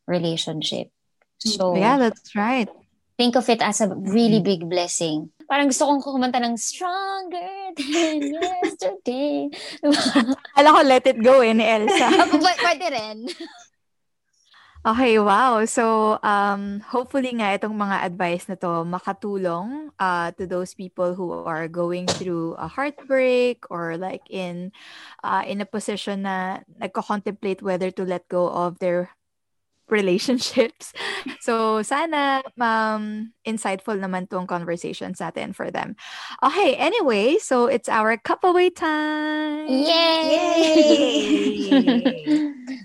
relationship. 0.07 0.91
So 1.39 1.75
yeah, 1.75 1.97
that's 1.97 2.35
right. 2.35 2.69
Think 3.17 3.35
of 3.35 3.47
it 3.49 3.61
as 3.61 3.81
a 3.81 3.87
really 3.87 4.43
mm-hmm. 4.43 4.43
big 4.43 4.69
blessing. 4.69 5.31
Parang 5.45 5.69
gusto 5.69 5.85
kong 5.85 6.01
kumanta 6.01 6.41
ng 6.41 6.57
Stronger 6.57 7.71
Than 7.77 8.17
Yesterday. 8.41 9.53
Alam 10.57 10.71
ko, 10.73 10.81
Let 10.81 11.05
It 11.05 11.21
Go 11.21 11.45
eh, 11.45 11.53
ni 11.53 11.63
Elsa. 11.63 12.09
Pwede 12.65 12.87
rin. 12.89 13.29
Okay, 14.85 15.17
wow. 15.17 15.65
So, 15.65 16.19
um, 16.21 16.77
hopefully 16.85 17.33
nga 17.33 17.57
itong 17.57 17.73
mga 17.73 18.05
advice 18.05 18.45
na 18.45 18.53
to 18.61 18.85
makatulong 18.85 19.89
uh, 19.97 20.29
to 20.37 20.45
those 20.45 20.77
people 20.77 21.17
who 21.17 21.33
are 21.33 21.65
going 21.65 22.05
through 22.05 22.53
a 22.61 22.69
heartbreak 22.69 23.65
or 23.73 23.97
like 23.97 24.21
in 24.29 24.69
uh, 25.25 25.41
in 25.41 25.57
a 25.57 25.65
position 25.65 26.21
na 26.29 26.61
nagko-contemplate 26.77 27.65
whether 27.65 27.89
to 27.89 28.05
let 28.05 28.29
go 28.29 28.45
of 28.45 28.77
their 28.77 29.09
relationships. 29.89 30.93
So, 31.41 31.81
sana 31.85 32.41
um, 32.61 33.33
insightful 33.45 33.97
naman 33.97 34.29
tong 34.29 34.45
conversations 34.45 35.21
natin 35.21 35.53
for 35.53 35.69
them. 35.69 35.93
Okay, 36.41 36.73
anyway, 36.77 37.37
so 37.37 37.65
it's 37.65 37.89
our 37.89 38.17
cup 38.17 38.41
away 38.45 38.69
time. 38.69 39.69
Yay! 39.69 41.53
Yay! 41.57 42.25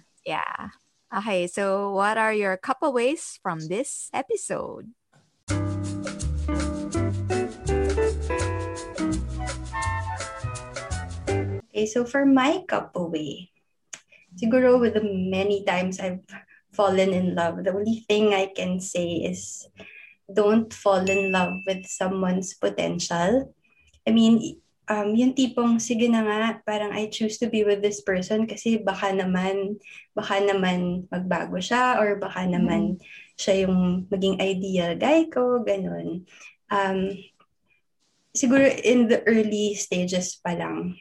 Yeah. 0.28 0.79
Okay, 1.10 1.50
so 1.50 1.90
what 1.90 2.14
are 2.14 2.30
your 2.30 2.54
couple 2.54 2.94
ways 2.94 3.42
from 3.42 3.66
this 3.66 4.14
episode? 4.14 4.94
Okay, 11.66 11.86
so 11.90 12.06
for 12.06 12.22
my 12.22 12.62
cup 12.70 12.94
away, 12.94 13.50
siguro 14.38 14.78
with 14.78 14.94
the 14.94 15.02
many 15.02 15.66
times 15.66 15.98
I've 15.98 16.22
fallen 16.70 17.10
in 17.10 17.34
love, 17.34 17.66
the 17.66 17.74
only 17.74 18.06
thing 18.06 18.30
I 18.30 18.54
can 18.54 18.78
say 18.78 19.26
is 19.26 19.66
don't 20.30 20.70
fall 20.70 21.02
in 21.10 21.34
love 21.34 21.58
with 21.66 21.90
someone's 21.90 22.54
potential. 22.54 23.50
I 24.06 24.10
mean, 24.14 24.62
um, 24.90 25.14
yung 25.14 25.32
tipong, 25.38 25.78
sige 25.78 26.10
na 26.10 26.26
nga, 26.26 26.42
parang 26.66 26.90
I 26.90 27.06
choose 27.06 27.38
to 27.38 27.46
be 27.46 27.62
with 27.62 27.78
this 27.78 28.02
person 28.02 28.50
kasi 28.50 28.82
baka 28.82 29.14
naman, 29.14 29.78
baka 30.18 30.42
naman 30.42 31.06
magbago 31.06 31.62
siya 31.62 32.02
or 32.02 32.18
baka 32.18 32.42
naman 32.42 32.98
siya 33.38 33.70
yung 33.70 34.10
maging 34.10 34.42
ideal 34.42 34.98
guy 34.98 35.30
ko, 35.30 35.62
ganun. 35.62 36.26
Um, 36.74 37.14
siguro 38.34 38.66
in 38.66 39.06
the 39.06 39.22
early 39.30 39.78
stages 39.78 40.42
pa 40.42 40.58
lang, 40.58 40.98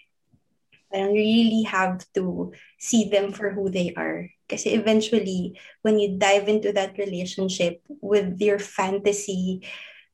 parang 0.93 1.13
you 1.17 1.25
really 1.25 1.65
have 1.65 2.01
to 2.13 2.53
see 2.77 3.09
them 3.09 3.33
for 3.33 3.49
who 3.49 3.73
they 3.73 3.93
are. 3.97 4.29
Kasi 4.49 4.73
eventually, 4.73 5.57
when 5.81 6.01
you 6.01 6.17
dive 6.17 6.49
into 6.49 6.73
that 6.73 6.97
relationship 6.97 7.81
with 8.01 8.37
your 8.41 8.57
fantasy 8.57 9.61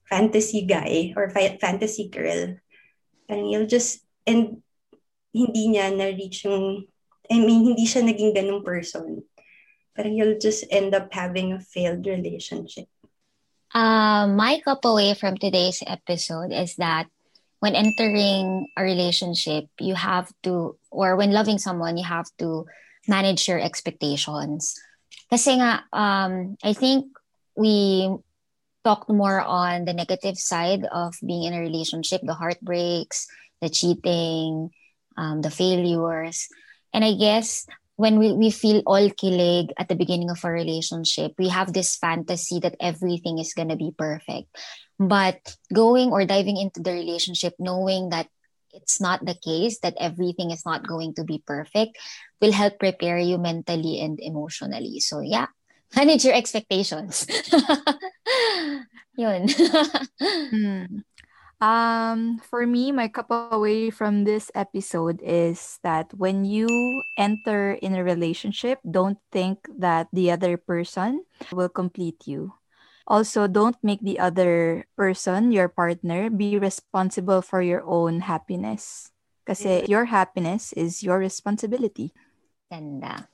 fantasy 0.05 0.67
guy 0.69 1.15
or 1.17 1.33
fa- 1.33 1.57
fantasy 1.57 2.11
girl, 2.11 2.53
parang 3.27 3.49
you'll 3.49 3.69
just, 3.69 4.05
and 4.25 4.61
hindi 5.33 5.73
niya 5.73 5.91
na-reach 5.91 6.45
yung, 6.45 6.87
I 7.29 7.39
mean, 7.41 7.73
hindi 7.73 7.85
siya 7.85 8.05
naging 8.05 8.37
ganung 8.37 8.63
person. 8.63 9.25
Parang 9.95 10.13
you'll 10.13 10.39
just 10.39 10.65
end 10.69 10.93
up 10.93 11.11
having 11.11 11.53
a 11.53 11.59
failed 11.59 12.05
relationship. 12.05 12.87
Uh, 13.73 14.27
my 14.27 14.61
cup 14.63 14.85
away 14.85 15.13
from 15.13 15.35
today's 15.35 15.83
episode 15.85 16.53
is 16.53 16.75
that 16.77 17.07
when 17.59 17.75
entering 17.75 18.67
a 18.77 18.83
relationship, 18.83 19.65
you 19.79 19.95
have 19.95 20.31
to, 20.43 20.77
or 20.91 21.15
when 21.15 21.31
loving 21.31 21.57
someone, 21.57 21.97
you 21.97 22.05
have 22.05 22.27
to 22.37 22.65
manage 23.07 23.47
your 23.47 23.59
expectations. 23.59 24.75
Kasi 25.29 25.57
nga, 25.57 25.83
um, 25.91 26.55
I 26.63 26.73
think 26.73 27.09
we 27.57 28.07
talked 28.85 29.09
more 29.09 29.41
on 29.41 29.85
the 29.85 29.93
negative 29.97 30.37
side 30.37 30.85
of 30.93 31.17
being 31.25 31.43
in 31.43 31.57
a 31.57 31.59
relationship, 31.59 32.21
the 32.23 32.37
heartbreaks, 32.37 33.25
the 33.59 33.69
cheating, 33.69 34.69
um, 35.17 35.41
the 35.41 35.49
failures. 35.49 36.47
And 36.93 37.03
I 37.03 37.17
guess 37.17 37.65
when 37.97 38.19
we, 38.19 38.31
we 38.31 38.51
feel 38.51 38.83
all 38.85 39.09
kilig 39.09 39.71
at 39.77 39.89
the 39.89 39.95
beginning 39.97 40.29
of 40.29 40.43
a 40.45 40.51
relationship, 40.51 41.33
we 41.39 41.49
have 41.49 41.73
this 41.73 41.97
fantasy 41.97 42.59
that 42.59 42.75
everything 42.79 43.39
is 43.39 43.53
going 43.53 43.69
to 43.69 43.75
be 43.75 43.91
perfect. 43.97 44.53
But 44.99 45.41
going 45.73 46.11
or 46.11 46.25
diving 46.25 46.57
into 46.57 46.79
the 46.79 46.93
relationship, 46.93 47.55
knowing 47.57 48.09
that 48.09 48.27
it's 48.71 49.01
not 49.01 49.25
the 49.25 49.35
case, 49.35 49.79
that 49.79 49.95
everything 49.99 50.51
is 50.51 50.65
not 50.65 50.87
going 50.87 51.15
to 51.15 51.23
be 51.23 51.41
perfect, 51.45 51.97
will 52.39 52.51
help 52.51 52.79
prepare 52.79 53.17
you 53.17 53.37
mentally 53.37 53.99
and 53.99 54.19
emotionally. 54.21 54.99
So, 54.99 55.21
yeah, 55.21 55.47
manage 55.95 56.25
your 56.25 56.35
expectations. 56.35 57.27
Yun. 59.17 59.47
Hmm. 60.19 61.05
Um, 61.61 62.39
for 62.43 62.67
me, 62.67 62.91
my 62.91 63.07
cup 63.07 63.31
away 63.31 63.89
from 63.89 64.23
this 64.27 64.51
episode 64.53 65.23
is 65.23 65.79
that 65.83 66.11
when 66.13 66.43
you 66.43 66.67
enter 67.17 67.79
in 67.79 67.95
a 67.95 68.03
relationship, 68.03 68.79
don't 68.83 69.17
think 69.31 69.63
that 69.79 70.07
the 70.11 70.31
other 70.31 70.57
person 70.57 71.23
will 71.51 71.69
complete 71.69 72.27
you. 72.27 72.53
Also, 73.07 73.47
don't 73.47 73.77
make 73.81 74.01
the 74.01 74.19
other 74.19 74.85
person, 74.97 75.51
your 75.51 75.69
partner, 75.69 76.29
be 76.29 76.59
responsible 76.59 77.41
for 77.41 77.61
your 77.61 77.85
own 77.85 78.25
happiness. 78.25 79.11
Kasi 79.45 79.85
your 79.87 80.09
happiness 80.09 80.73
is 80.73 81.03
your 81.05 81.21
responsibility. 81.21 82.11
Ganda. 82.67 83.29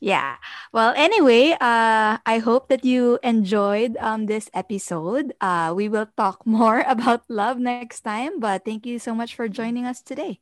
Yeah. 0.00 0.36
Well, 0.72 0.92
anyway, 0.96 1.52
uh, 1.60 2.18
I 2.24 2.38
hope 2.42 2.68
that 2.68 2.84
you 2.84 3.18
enjoyed 3.22 3.96
um, 3.98 4.26
this 4.26 4.50
episode. 4.54 5.34
Uh, 5.40 5.72
we 5.74 5.88
will 5.88 6.08
talk 6.16 6.46
more 6.46 6.84
about 6.86 7.24
love 7.28 7.58
next 7.58 7.92
time, 7.92 8.40
but 8.40 8.64
thank 8.64 8.86
you 8.86 8.98
so 8.98 9.14
much 9.14 9.34
for 9.34 9.48
joining 9.48 9.84
us 9.84 10.00
today. 10.00 10.40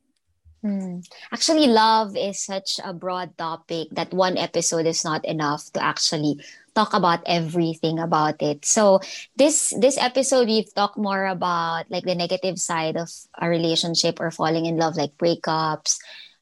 Hmm. 0.61 1.01
Actually, 1.33 1.65
love 1.67 2.15
is 2.15 2.39
such 2.39 2.79
a 2.83 2.93
broad 2.93 3.37
topic 3.37 3.89
that 3.91 4.13
one 4.13 4.37
episode 4.37 4.85
is 4.85 5.03
not 5.03 5.25
enough 5.25 5.71
to 5.73 5.83
actually 5.83 6.37
talk 6.75 6.93
about 6.93 7.21
everything 7.25 7.97
about 7.97 8.41
it. 8.41 8.63
So 8.65 9.01
this 9.35 9.73
this 9.77 9.97
episode 9.97 10.47
we've 10.47 10.71
talked 10.73 10.97
more 10.97 11.25
about 11.25 11.89
like 11.89 12.05
the 12.05 12.13
negative 12.15 12.59
side 12.59 12.95
of 12.95 13.09
a 13.41 13.49
relationship 13.49 14.19
or 14.21 14.29
falling 14.29 14.65
in 14.65 14.77
love, 14.77 14.95
like 14.95 15.17
breakups, 15.17 15.97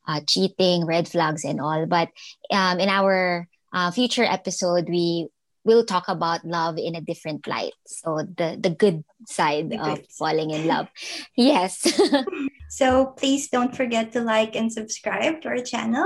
uh, 0.10 0.22
cheating, 0.26 0.90
red 0.90 1.06
flags, 1.08 1.46
and 1.46 1.62
all. 1.62 1.86
But 1.86 2.10
um, 2.50 2.82
in 2.82 2.90
our 2.90 3.46
uh, 3.70 3.92
future 3.94 4.26
episode, 4.26 4.90
we 4.90 5.30
will 5.64 5.86
talk 5.86 6.10
about 6.10 6.42
love 6.42 6.82
in 6.82 6.96
a 6.98 7.02
different 7.06 7.46
light. 7.46 7.78
So 7.86 8.26
the 8.26 8.58
the 8.58 8.74
good 8.74 9.06
side 9.30 9.70
The 9.70 9.78
of 9.78 10.02
falling 10.18 10.50
in 10.50 10.66
love. 10.66 10.90
Yes. 11.38 11.86
So 12.70 13.18
please 13.18 13.50
don't 13.50 13.74
forget 13.74 14.14
to 14.14 14.22
like 14.22 14.54
and 14.56 14.70
subscribe 14.72 15.42
to 15.42 15.50
our 15.50 15.62
channel. 15.66 16.06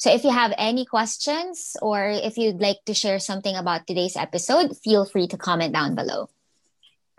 so 0.00 0.08
if 0.08 0.24
you 0.24 0.32
have 0.32 0.56
any 0.56 0.88
questions 0.88 1.76
or 1.84 2.08
if 2.08 2.40
you'd 2.40 2.64
like 2.64 2.80
to 2.88 2.96
share 2.96 3.20
something 3.20 3.54
about 3.54 3.84
today's 3.86 4.16
episode, 4.16 4.72
feel 4.80 5.04
free 5.04 5.28
to 5.28 5.36
comment 5.36 5.76
down 5.76 5.92
below. 5.94 6.32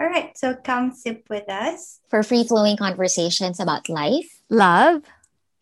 All 0.01 0.09
right, 0.09 0.33
so 0.33 0.57
come 0.57 0.89
sip 0.91 1.29
with 1.29 1.45
us 1.47 2.01
For 2.09 2.25
free 2.25 2.43
flowing 2.43 2.75
conversations 2.75 3.61
about 3.61 3.87
life. 3.93 4.41
Love. 4.49 5.05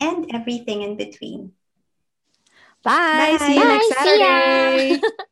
And 0.02 0.34
everything 0.34 0.82
in 0.82 0.96
between. 0.96 1.52
Bye. 2.82 3.36
Bye. 3.38 3.46
See 3.46 3.54
you 3.54 3.60
Bye. 3.62 3.68
next 3.68 3.88
See 4.02 4.18
ya. 4.18 4.98
Saturday. 4.98 5.00